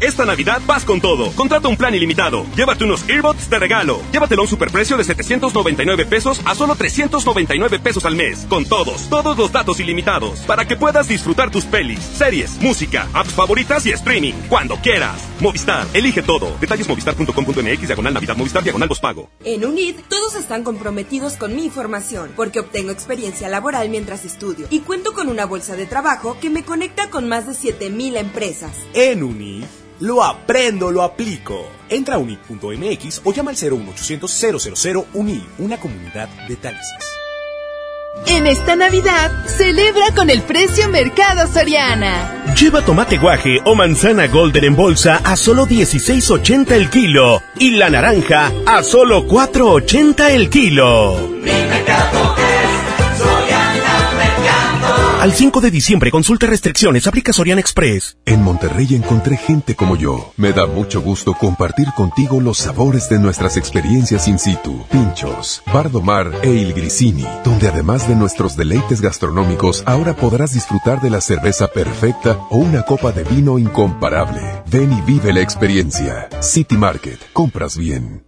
Esta 0.00 0.24
Navidad 0.24 0.60
vas 0.66 0.84
con 0.84 1.00
todo. 1.00 1.30
Contrata 1.32 1.68
un 1.68 1.76
plan 1.76 1.94
ilimitado. 1.94 2.44
Llévate 2.56 2.84
unos 2.84 3.08
earbuds 3.08 3.48
de 3.48 3.58
regalo. 3.58 4.00
Llévatelo 4.12 4.42
a 4.42 4.44
un 4.44 4.48
superprecio 4.48 4.96
de 4.96 5.04
799 5.04 6.06
pesos 6.06 6.40
a 6.44 6.54
solo 6.54 6.74
399 6.74 7.78
pesos 7.78 8.04
al 8.04 8.16
mes. 8.16 8.46
Con 8.48 8.64
todos, 8.64 9.08
todos 9.08 9.38
los 9.38 9.52
datos 9.52 9.80
ilimitados. 9.80 10.40
Para 10.40 10.66
que 10.66 10.76
puedas 10.76 11.08
disfrutar 11.08 11.50
tus 11.50 11.64
pelis, 11.64 12.00
series, 12.00 12.60
música, 12.60 13.08
apps 13.12 13.32
favoritas 13.32 13.86
y 13.86 13.90
streaming. 13.92 14.34
Cuando 14.48 14.76
quieras. 14.76 15.20
Movistar, 15.40 15.86
elige 15.94 16.22
todo. 16.22 16.56
Detalles 16.60 16.88
movistar.com.mx, 16.88 17.86
diagonal 17.86 18.14
Navidad, 18.14 18.36
Movistar, 18.36 18.62
diagonal 18.62 18.88
pago. 18.96 19.28
En 19.44 19.64
UNID, 19.64 19.96
todos 20.08 20.34
están 20.34 20.64
comprometidos 20.64 21.34
con 21.34 21.54
mi 21.54 21.64
información, 21.64 22.32
porque 22.36 22.60
obtengo 22.60 22.90
experiencia 22.90 23.48
laboral 23.48 23.90
mientras 23.90 24.24
estudio. 24.24 24.66
Y 24.70 24.80
cuento 24.80 25.12
con 25.12 25.28
una 25.28 25.44
bolsa 25.44 25.76
de 25.76 25.86
trabajo 25.86 26.38
que 26.40 26.50
me 26.50 26.64
conecta 26.64 27.10
con 27.10 27.28
más 27.28 27.46
de 27.46 27.54
7000 27.54 28.16
empresas. 28.16 28.72
En 28.94 29.22
UNID. 29.22 29.64
Lo 30.00 30.22
aprendo, 30.22 30.90
lo 30.90 31.02
aplico. 31.02 31.68
Entra 31.88 32.16
a 32.16 32.18
unid.mx 32.18 33.22
o 33.24 33.32
llama 33.32 33.50
al 33.50 33.56
01800 33.56 34.30
000 34.74 35.06
UNID, 35.14 35.42
una 35.58 35.78
comunidad 35.78 36.28
de 36.46 36.56
taxis. 36.56 37.18
En 38.26 38.46
esta 38.46 38.76
Navidad, 38.76 39.30
celebra 39.46 40.14
con 40.14 40.28
el 40.30 40.42
precio 40.42 40.88
Mercado 40.88 41.46
Soriana. 41.52 42.54
Lleva 42.54 42.84
tomate 42.84 43.16
guaje 43.16 43.60
o 43.64 43.74
manzana 43.74 44.26
golden 44.26 44.64
en 44.64 44.76
bolsa 44.76 45.20
a 45.24 45.36
solo 45.36 45.66
16.80 45.66 46.72
el 46.72 46.90
kilo 46.90 47.40
y 47.58 47.70
la 47.70 47.90
naranja 47.90 48.52
a 48.66 48.82
solo 48.82 49.26
4.80 49.26 50.30
el 50.30 50.50
kilo. 50.50 51.38
Al 55.18 55.32
5 55.32 55.60
de 55.60 55.72
diciembre 55.72 56.12
consulta 56.12 56.46
restricciones, 56.46 57.08
aplica 57.08 57.32
Sorian 57.32 57.58
Express. 57.58 58.16
En 58.24 58.40
Monterrey 58.40 58.94
encontré 58.94 59.36
gente 59.36 59.74
como 59.74 59.96
yo. 59.96 60.32
Me 60.36 60.52
da 60.52 60.68
mucho 60.68 61.02
gusto 61.02 61.34
compartir 61.34 61.88
contigo 61.96 62.40
los 62.40 62.58
sabores 62.58 63.08
de 63.08 63.18
nuestras 63.18 63.56
experiencias 63.56 64.28
in 64.28 64.38
situ. 64.38 64.86
Pinchos, 64.92 65.60
Bardomar 65.74 66.30
e 66.44 66.50
Il 66.50 66.72
Grisini, 66.72 67.26
donde 67.42 67.66
además 67.66 68.08
de 68.08 68.14
nuestros 68.14 68.56
deleites 68.56 69.00
gastronómicos, 69.00 69.82
ahora 69.86 70.14
podrás 70.14 70.54
disfrutar 70.54 71.00
de 71.00 71.10
la 71.10 71.20
cerveza 71.20 71.66
perfecta 71.66 72.38
o 72.50 72.58
una 72.58 72.82
copa 72.84 73.10
de 73.10 73.24
vino 73.24 73.58
incomparable. 73.58 74.40
Ven 74.70 74.92
y 74.92 75.00
vive 75.00 75.32
la 75.32 75.40
experiencia. 75.40 76.28
City 76.40 76.76
Market, 76.76 77.18
compras 77.32 77.76
bien. 77.76 78.27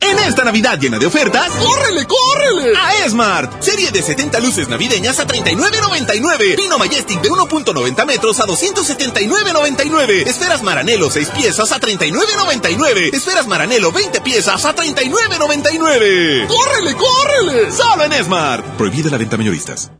En 0.00 0.18
esta 0.18 0.44
Navidad 0.44 0.78
llena 0.78 0.98
de 0.98 1.06
ofertas, 1.06 1.48
¡córrele, 1.50 2.06
córrele! 2.06 2.76
A 2.78 3.04
Esmart. 3.06 3.62
Serie 3.62 3.90
de 3.90 4.02
70 4.02 4.38
luces 4.40 4.68
navideñas 4.68 5.18
a 5.18 5.26
39.99. 5.26 6.56
Pino 6.56 6.78
Majestic 6.78 7.22
de 7.22 7.30
1.90 7.30 8.06
metros 8.06 8.38
a 8.40 8.44
279.99. 8.44 10.26
Esferas 10.26 10.62
Maranelo 10.62 11.10
6 11.10 11.30
piezas 11.30 11.72
a 11.72 11.80
39.99. 11.80 13.14
Esferas 13.14 13.46
Maranelo 13.46 13.92
20 13.92 14.20
piezas 14.20 14.64
a 14.66 14.74
39.99. 14.74 16.46
¡Córrele, 16.48 16.94
córrele! 16.94 17.72
Solo 17.72 18.04
en 18.04 18.12
Esmart. 18.12 18.64
Prohibida 18.76 19.10
la 19.10 19.16
venta 19.16 19.36
mayoristas. 19.38 19.90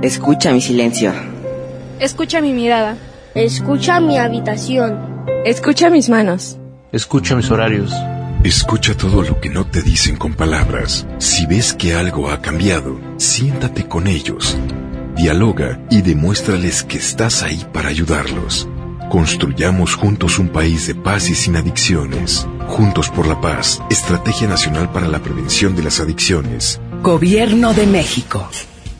Escucha 0.00 0.52
mi 0.52 0.62
silencio. 0.62 1.12
Escucha 2.00 2.40
mi 2.40 2.52
mirada. 2.54 2.96
Escucha 3.34 4.00
mi 4.00 4.16
habitación. 4.16 5.26
Escucha 5.44 5.90
mis 5.90 6.08
manos. 6.08 6.56
Escucha 6.92 7.36
mis 7.36 7.50
horarios. 7.50 7.92
Escucha 8.44 8.96
todo 8.96 9.22
lo 9.22 9.40
que 9.40 9.50
no 9.50 9.66
te 9.66 9.82
dicen 9.82 10.16
con 10.16 10.32
palabras. 10.32 11.06
Si 11.18 11.44
ves 11.46 11.74
que 11.74 11.94
algo 11.94 12.30
ha 12.30 12.40
cambiado, 12.40 13.00
siéntate 13.16 13.88
con 13.88 14.06
ellos. 14.06 14.56
Dialoga 15.16 15.80
y 15.90 16.02
demuéstrales 16.02 16.84
que 16.84 16.98
estás 16.98 17.42
ahí 17.42 17.66
para 17.72 17.88
ayudarlos. 17.88 18.68
Construyamos 19.10 19.96
juntos 19.96 20.38
un 20.38 20.50
país 20.50 20.86
de 20.86 20.94
paz 20.94 21.28
y 21.28 21.34
sin 21.34 21.56
adicciones. 21.56 22.46
Juntos 22.68 23.08
por 23.08 23.26
la 23.26 23.40
paz, 23.40 23.82
Estrategia 23.90 24.46
Nacional 24.46 24.92
para 24.92 25.08
la 25.08 25.18
Prevención 25.18 25.74
de 25.74 25.82
las 25.82 25.98
Adicciones. 25.98 26.80
Gobierno 27.02 27.74
de 27.74 27.86
México. 27.86 28.48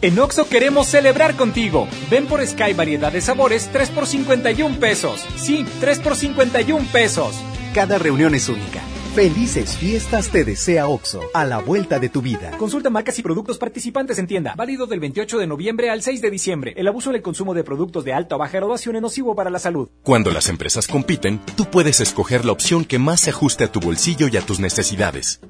En 0.03 0.19
Oxo 0.19 0.49
queremos 0.49 0.89
celebrar 0.89 1.37
contigo. 1.37 1.87
Ven 2.11 2.27
por 2.27 2.45
Sky 2.45 2.73
variedad 2.73 3.13
de 3.13 3.21
sabores 3.21 3.71
3 3.73 3.91
por 3.91 4.07
51 4.09 4.81
pesos. 4.81 5.25
Sí, 5.37 5.65
3 5.81 6.01
por 6.01 6.17
51 6.17 6.87
pesos. 6.91 7.37
Cada 7.73 7.99
reunión 7.99 8.35
es 8.35 8.49
única. 8.49 8.81
Felices 9.19 9.77
fiestas 9.77 10.29
te 10.29 10.45
desea 10.45 10.87
OXO, 10.87 11.21
a 11.35 11.45
la 11.45 11.59
vuelta 11.59 11.99
de 11.99 12.09
tu 12.09 12.23
vida. 12.23 12.53
Consulta 12.57 12.89
marcas 12.89 13.19
y 13.19 13.23
productos 13.23 13.59
participantes 13.59 14.17
en 14.21 14.29
tienda. 14.29 14.55
Válido 14.57 14.87
del 14.87 15.01
28 15.01 15.39
de 15.39 15.49
noviembre 15.49 15.91
al 15.91 16.03
6 16.03 16.23
de 16.23 16.31
diciembre. 16.31 16.73
El 16.77 16.87
abuso 16.87 17.11
en 17.11 17.17
el 17.17 17.23
consumo 17.23 17.53
de 17.53 17.65
productos 17.65 18.05
de 18.05 18.13
alta 18.13 18.37
o 18.37 18.39
baja 18.39 18.59
graduación 18.59 18.95
es 18.95 19.03
nocivo 19.03 19.35
para 19.35 19.51
la 19.51 19.59
salud. 19.59 19.89
Cuando 20.05 20.31
las 20.31 20.49
empresas 20.49 20.87
compiten, 20.87 21.41
tú 21.57 21.65
puedes 21.65 21.99
escoger 21.99 22.45
la 22.45 22.53
opción 22.53 22.85
que 22.85 23.01
más 23.01 23.23
se 23.23 23.31
ajuste 23.31 23.65
a 23.65 23.73
tu 23.73 23.81
bolsillo 23.81 24.29
y 24.29 24.37
a 24.37 24.41
tus 24.41 24.61
necesidades. 24.61 25.41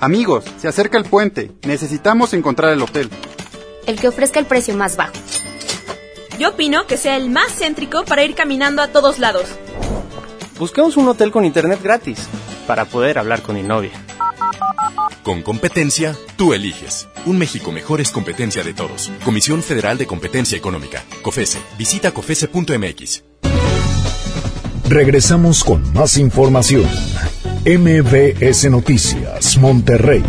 Amigos, 0.00 0.44
se 0.58 0.66
acerca 0.66 0.98
el 0.98 1.04
puente. 1.04 1.52
Necesitamos 1.64 2.34
encontrar 2.34 2.72
el 2.72 2.82
hotel. 2.82 3.08
El 3.86 4.00
que 4.00 4.08
ofrezca 4.08 4.40
el 4.40 4.46
precio 4.46 4.74
más 4.76 4.96
bajo. 4.96 5.14
Yo 6.40 6.48
opino 6.48 6.88
que 6.88 6.96
sea 6.96 7.16
el 7.16 7.30
más 7.30 7.52
céntrico 7.56 8.04
para 8.04 8.24
ir 8.24 8.34
caminando 8.34 8.82
a 8.82 8.88
todos 8.88 9.20
lados. 9.20 9.44
Busquemos 10.58 10.96
un 10.96 11.06
hotel 11.06 11.30
con 11.30 11.44
internet 11.44 11.78
gratis 11.80 12.28
para 12.66 12.84
poder 12.84 13.18
hablar 13.18 13.42
con 13.42 13.56
mi 13.56 13.62
novia. 13.62 13.92
Con 15.22 15.42
competencia, 15.42 16.16
tú 16.36 16.54
eliges. 16.54 17.08
Un 17.26 17.38
México 17.38 17.72
mejor 17.72 18.00
es 18.00 18.10
competencia 18.10 18.64
de 18.64 18.72
todos. 18.72 19.12
Comisión 19.24 19.62
Federal 19.62 19.98
de 19.98 20.06
Competencia 20.06 20.56
Económica. 20.56 21.04
COFESE. 21.22 21.58
Visita 21.76 22.12
COFESE.mx. 22.12 23.24
Regresamos 24.88 25.62
con 25.62 25.92
más 25.92 26.16
información. 26.16 26.88
MBS 27.64 28.70
Noticias, 28.70 29.58
Monterrey. 29.58 30.24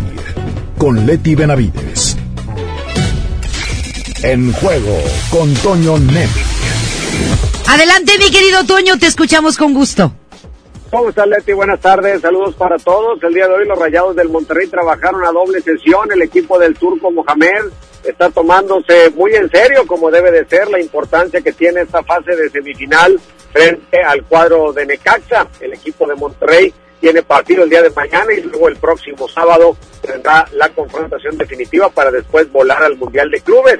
Con 0.76 1.06
Leti 1.06 1.34
Benavides. 1.34 2.16
En 4.22 4.52
juego 4.52 5.02
con 5.30 5.52
Toño 5.54 5.98
Net. 5.98 6.28
Adelante, 7.66 8.12
mi 8.18 8.30
querido 8.30 8.64
Toño, 8.64 8.98
te 8.98 9.06
escuchamos 9.06 9.56
con 9.56 9.72
gusto. 9.74 10.14
¿Cómo 10.92 11.08
estás, 11.08 11.26
Leti? 11.26 11.54
Buenas 11.54 11.80
tardes, 11.80 12.20
saludos 12.20 12.54
para 12.54 12.76
todos. 12.76 13.18
El 13.22 13.32
día 13.32 13.48
de 13.48 13.54
hoy 13.54 13.66
los 13.66 13.78
Rayados 13.78 14.14
del 14.14 14.28
Monterrey 14.28 14.66
trabajaron 14.66 15.24
a 15.24 15.32
doble 15.32 15.62
sesión. 15.62 16.12
El 16.12 16.20
equipo 16.20 16.58
del 16.58 16.74
Turco 16.74 17.10
Mohamed 17.10 17.72
está 18.04 18.28
tomándose 18.28 19.08
muy 19.14 19.34
en 19.34 19.48
serio, 19.48 19.86
como 19.86 20.10
debe 20.10 20.30
de 20.30 20.44
ser, 20.44 20.68
la 20.68 20.78
importancia 20.78 21.40
que 21.40 21.52
tiene 21.54 21.80
esta 21.80 22.02
fase 22.02 22.36
de 22.36 22.50
semifinal 22.50 23.18
frente 23.54 24.02
al 24.02 24.22
cuadro 24.24 24.74
de 24.74 24.84
Necaxa. 24.84 25.48
El 25.60 25.72
equipo 25.72 26.06
de 26.06 26.14
Monterrey 26.14 26.74
tiene 27.00 27.22
partido 27.22 27.64
el 27.64 27.70
día 27.70 27.80
de 27.80 27.88
mañana 27.88 28.30
y 28.34 28.42
luego 28.42 28.68
el 28.68 28.76
próximo 28.76 29.26
sábado 29.28 29.74
tendrá 30.02 30.46
la 30.52 30.68
confrontación 30.68 31.38
definitiva 31.38 31.88
para 31.88 32.10
después 32.10 32.52
volar 32.52 32.82
al 32.82 32.98
Mundial 32.98 33.30
de 33.30 33.40
Clubes. 33.40 33.78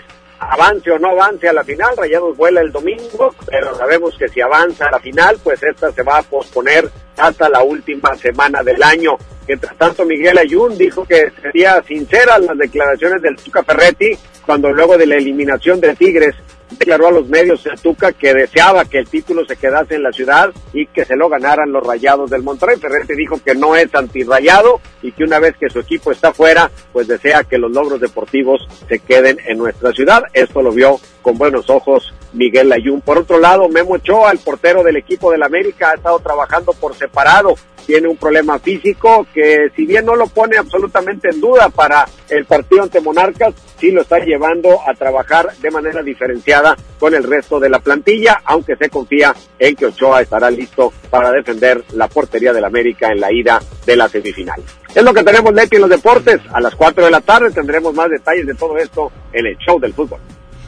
Avance 0.51 0.91
o 0.91 0.99
no 0.99 1.11
avance 1.11 1.49
a 1.49 1.53
la 1.53 1.65
final, 1.65 1.97
Rayados 1.97 2.37
vuela 2.37 2.61
el 2.61 2.73
domingo, 2.73 3.35
pero 3.47 3.75
sabemos 3.77 4.17
que 4.19 4.29
si 4.29 4.41
avanza 4.41 4.87
a 4.87 4.91
la 4.91 4.99
final, 4.99 5.39
pues 5.43 5.63
esta 5.63 5.93
se 5.93 6.03
va 6.03 6.19
a 6.19 6.23
posponer 6.23 6.91
hasta 7.17 7.49
la 7.49 7.63
última 7.63 8.17
semana 8.17 8.63
del 8.63 8.83
año. 8.83 9.17
Mientras 9.47 9.77
tanto, 9.77 10.05
Miguel 10.05 10.39
Ayun 10.39 10.77
dijo 10.77 11.05
que 11.05 11.33
sería 11.41 11.83
sincera 11.83 12.39
las 12.39 12.57
declaraciones 12.57 13.23
del 13.23 13.37
Tuca 13.37 13.63
Ferretti 13.63 14.17
cuando 14.45 14.73
luego 14.73 14.99
de 14.99 15.07
la 15.07 15.17
eliminación 15.17 15.81
de 15.81 15.95
Tigres 15.95 16.35
declaró 16.79 17.09
a 17.09 17.13
los 17.13 17.29
medios 17.29 17.65
de 17.65 17.71
Tuca 17.83 18.13
que 18.13 18.35
deseaba 18.35 18.85
que 18.85 18.99
el 18.99 19.09
título 19.09 19.45
se 19.45 19.57
quedase 19.57 19.95
en 19.95 20.03
la 20.03 20.13
ciudad 20.13 20.51
y 20.73 20.87
que 20.87 21.05
se 21.05 21.17
lo 21.17 21.29
ganaran 21.29 21.73
los 21.73 21.87
rayados 21.87 22.31
del 22.31 22.43
Monterrey. 22.43 22.79
Ferretti 22.79 23.15
dijo 23.15 23.41
que 23.45 23.55
no 23.55 23.77
es 23.77 23.95
antirrayado 23.95 24.81
y 25.03 25.13
que 25.13 25.25
una 25.25 25.39
vez 25.39 25.57
que 25.59 25.71
su 25.71 25.81
equipo 25.81 26.13
está 26.13 26.33
fuera, 26.33 26.71
pues 26.93 27.09
desea 27.09 27.45
que 27.45 27.59
los 27.59 27.73
logros 27.73 28.01
deportivos 28.01 28.67
se 28.89 28.99
queden 28.99 29.39
en 29.47 29.59
nuestra 29.59 29.93
ciudad. 29.93 30.23
Esto 30.33 30.63
lo 30.63 30.73
vio 30.73 31.01
con 31.23 31.39
buenos 31.39 31.71
ojos 31.71 32.13
Miguel 32.33 32.73
Ayun. 32.73 33.01
Por 33.01 33.19
otro 33.19 33.39
lado, 33.39 33.69
Memo 33.69 33.95
Ochoa, 33.95 34.33
el 34.33 34.39
portero 34.39 34.83
del 34.83 34.97
equipo 34.97 35.31
del 35.31 35.43
América, 35.43 35.91
ha 35.91 35.95
estado 35.95 36.19
trabajando 36.19 36.73
por 36.73 36.95
separado. 36.95 37.55
Tiene 37.87 38.09
un 38.09 38.17
problema 38.17 38.59
físico 38.59 39.27
que 39.35 39.71
si 39.75 39.87
bien 39.87 40.07
no 40.07 40.15
lo 40.15 40.29
pone 40.29 40.57
absolutamente 40.57 41.29
en 41.31 41.41
duda 41.41 41.69
para 41.69 42.07
el 42.29 42.45
partido 42.45 42.85
ante 42.85 43.01
Monarcas, 43.01 43.55
sí 43.79 43.91
lo 43.91 44.03
está 44.03 44.21
llevando 44.21 44.79
a 44.89 44.95
trabajar 44.95 45.53
de 45.61 45.71
manera 45.71 46.01
diferenciada 46.03 46.62
con 46.99 47.15
el 47.15 47.25
resto 47.25 47.59
de 47.59 47.69
la 47.69 47.81
plantilla, 47.81 48.41
aunque 48.45 48.77
se 48.77 48.89
confía 48.89 49.35
en 49.59 49.75
que 49.77 49.87
Ochoa 49.87 50.23
estará 50.23 50.51
listo 50.51 50.93
para 51.11 51.31
defender 51.31 51.85
la 51.95 52.09
portería 52.09 52.53
del 52.53 52.65
América 52.65 53.11
en 53.11 53.21
la 53.21 53.33
ida 53.33 53.61
de 53.85 53.97
la 53.97 54.09
semifinal. 54.09 54.63
Es 54.95 55.03
lo 55.03 55.15
que 55.15 55.25
tenemos, 55.25 55.53
Leti, 55.55 55.77
en 55.77 55.83
los 55.83 55.91
deportes. 55.91 56.41
A 56.53 56.61
las 56.61 56.75
4 56.75 57.05
de 57.05 57.11
la 57.11 57.21
tarde 57.21 57.51
tendremos 57.51 57.95
más 57.95 58.11
detalles 58.11 58.47
de 58.47 58.55
todo 58.55 58.77
esto 58.77 59.11
en 59.33 59.47
el 59.47 59.57
show 59.59 59.81
del 59.81 59.95
fútbol. 59.95 60.21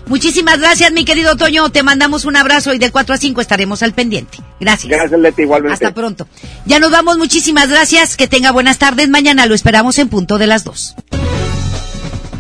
Muchísimas 0.07 0.59
gracias, 0.59 0.92
mi 0.92 1.05
querido 1.05 1.36
Toño. 1.36 1.70
Te 1.70 1.82
mandamos 1.82 2.24
un 2.24 2.36
abrazo 2.36 2.74
y 2.74 2.78
de 2.78 2.90
4 2.90 3.14
a 3.14 3.18
5 3.18 3.40
estaremos 3.40 3.82
al 3.82 3.95
pendiente. 3.95 4.38
Gracias. 4.61 4.90
Gracias, 4.90 5.18
Leti, 5.18 5.42
igualmente. 5.42 5.74
Hasta 5.74 5.95
pronto. 5.95 6.28
Ya 6.66 6.78
nos 6.78 6.90
vamos, 6.90 7.16
muchísimas 7.16 7.70
gracias. 7.70 8.16
Que 8.16 8.28
tenga 8.28 8.53
buenas 8.53 8.78
tardes. 8.78 9.09
Mañana 9.09 9.47
lo 9.47 9.55
esperamos 9.55 9.99
en 9.99 10.09
punto 10.09 10.38
de 10.38 10.47
las 10.47 10.64
2. 10.64 10.97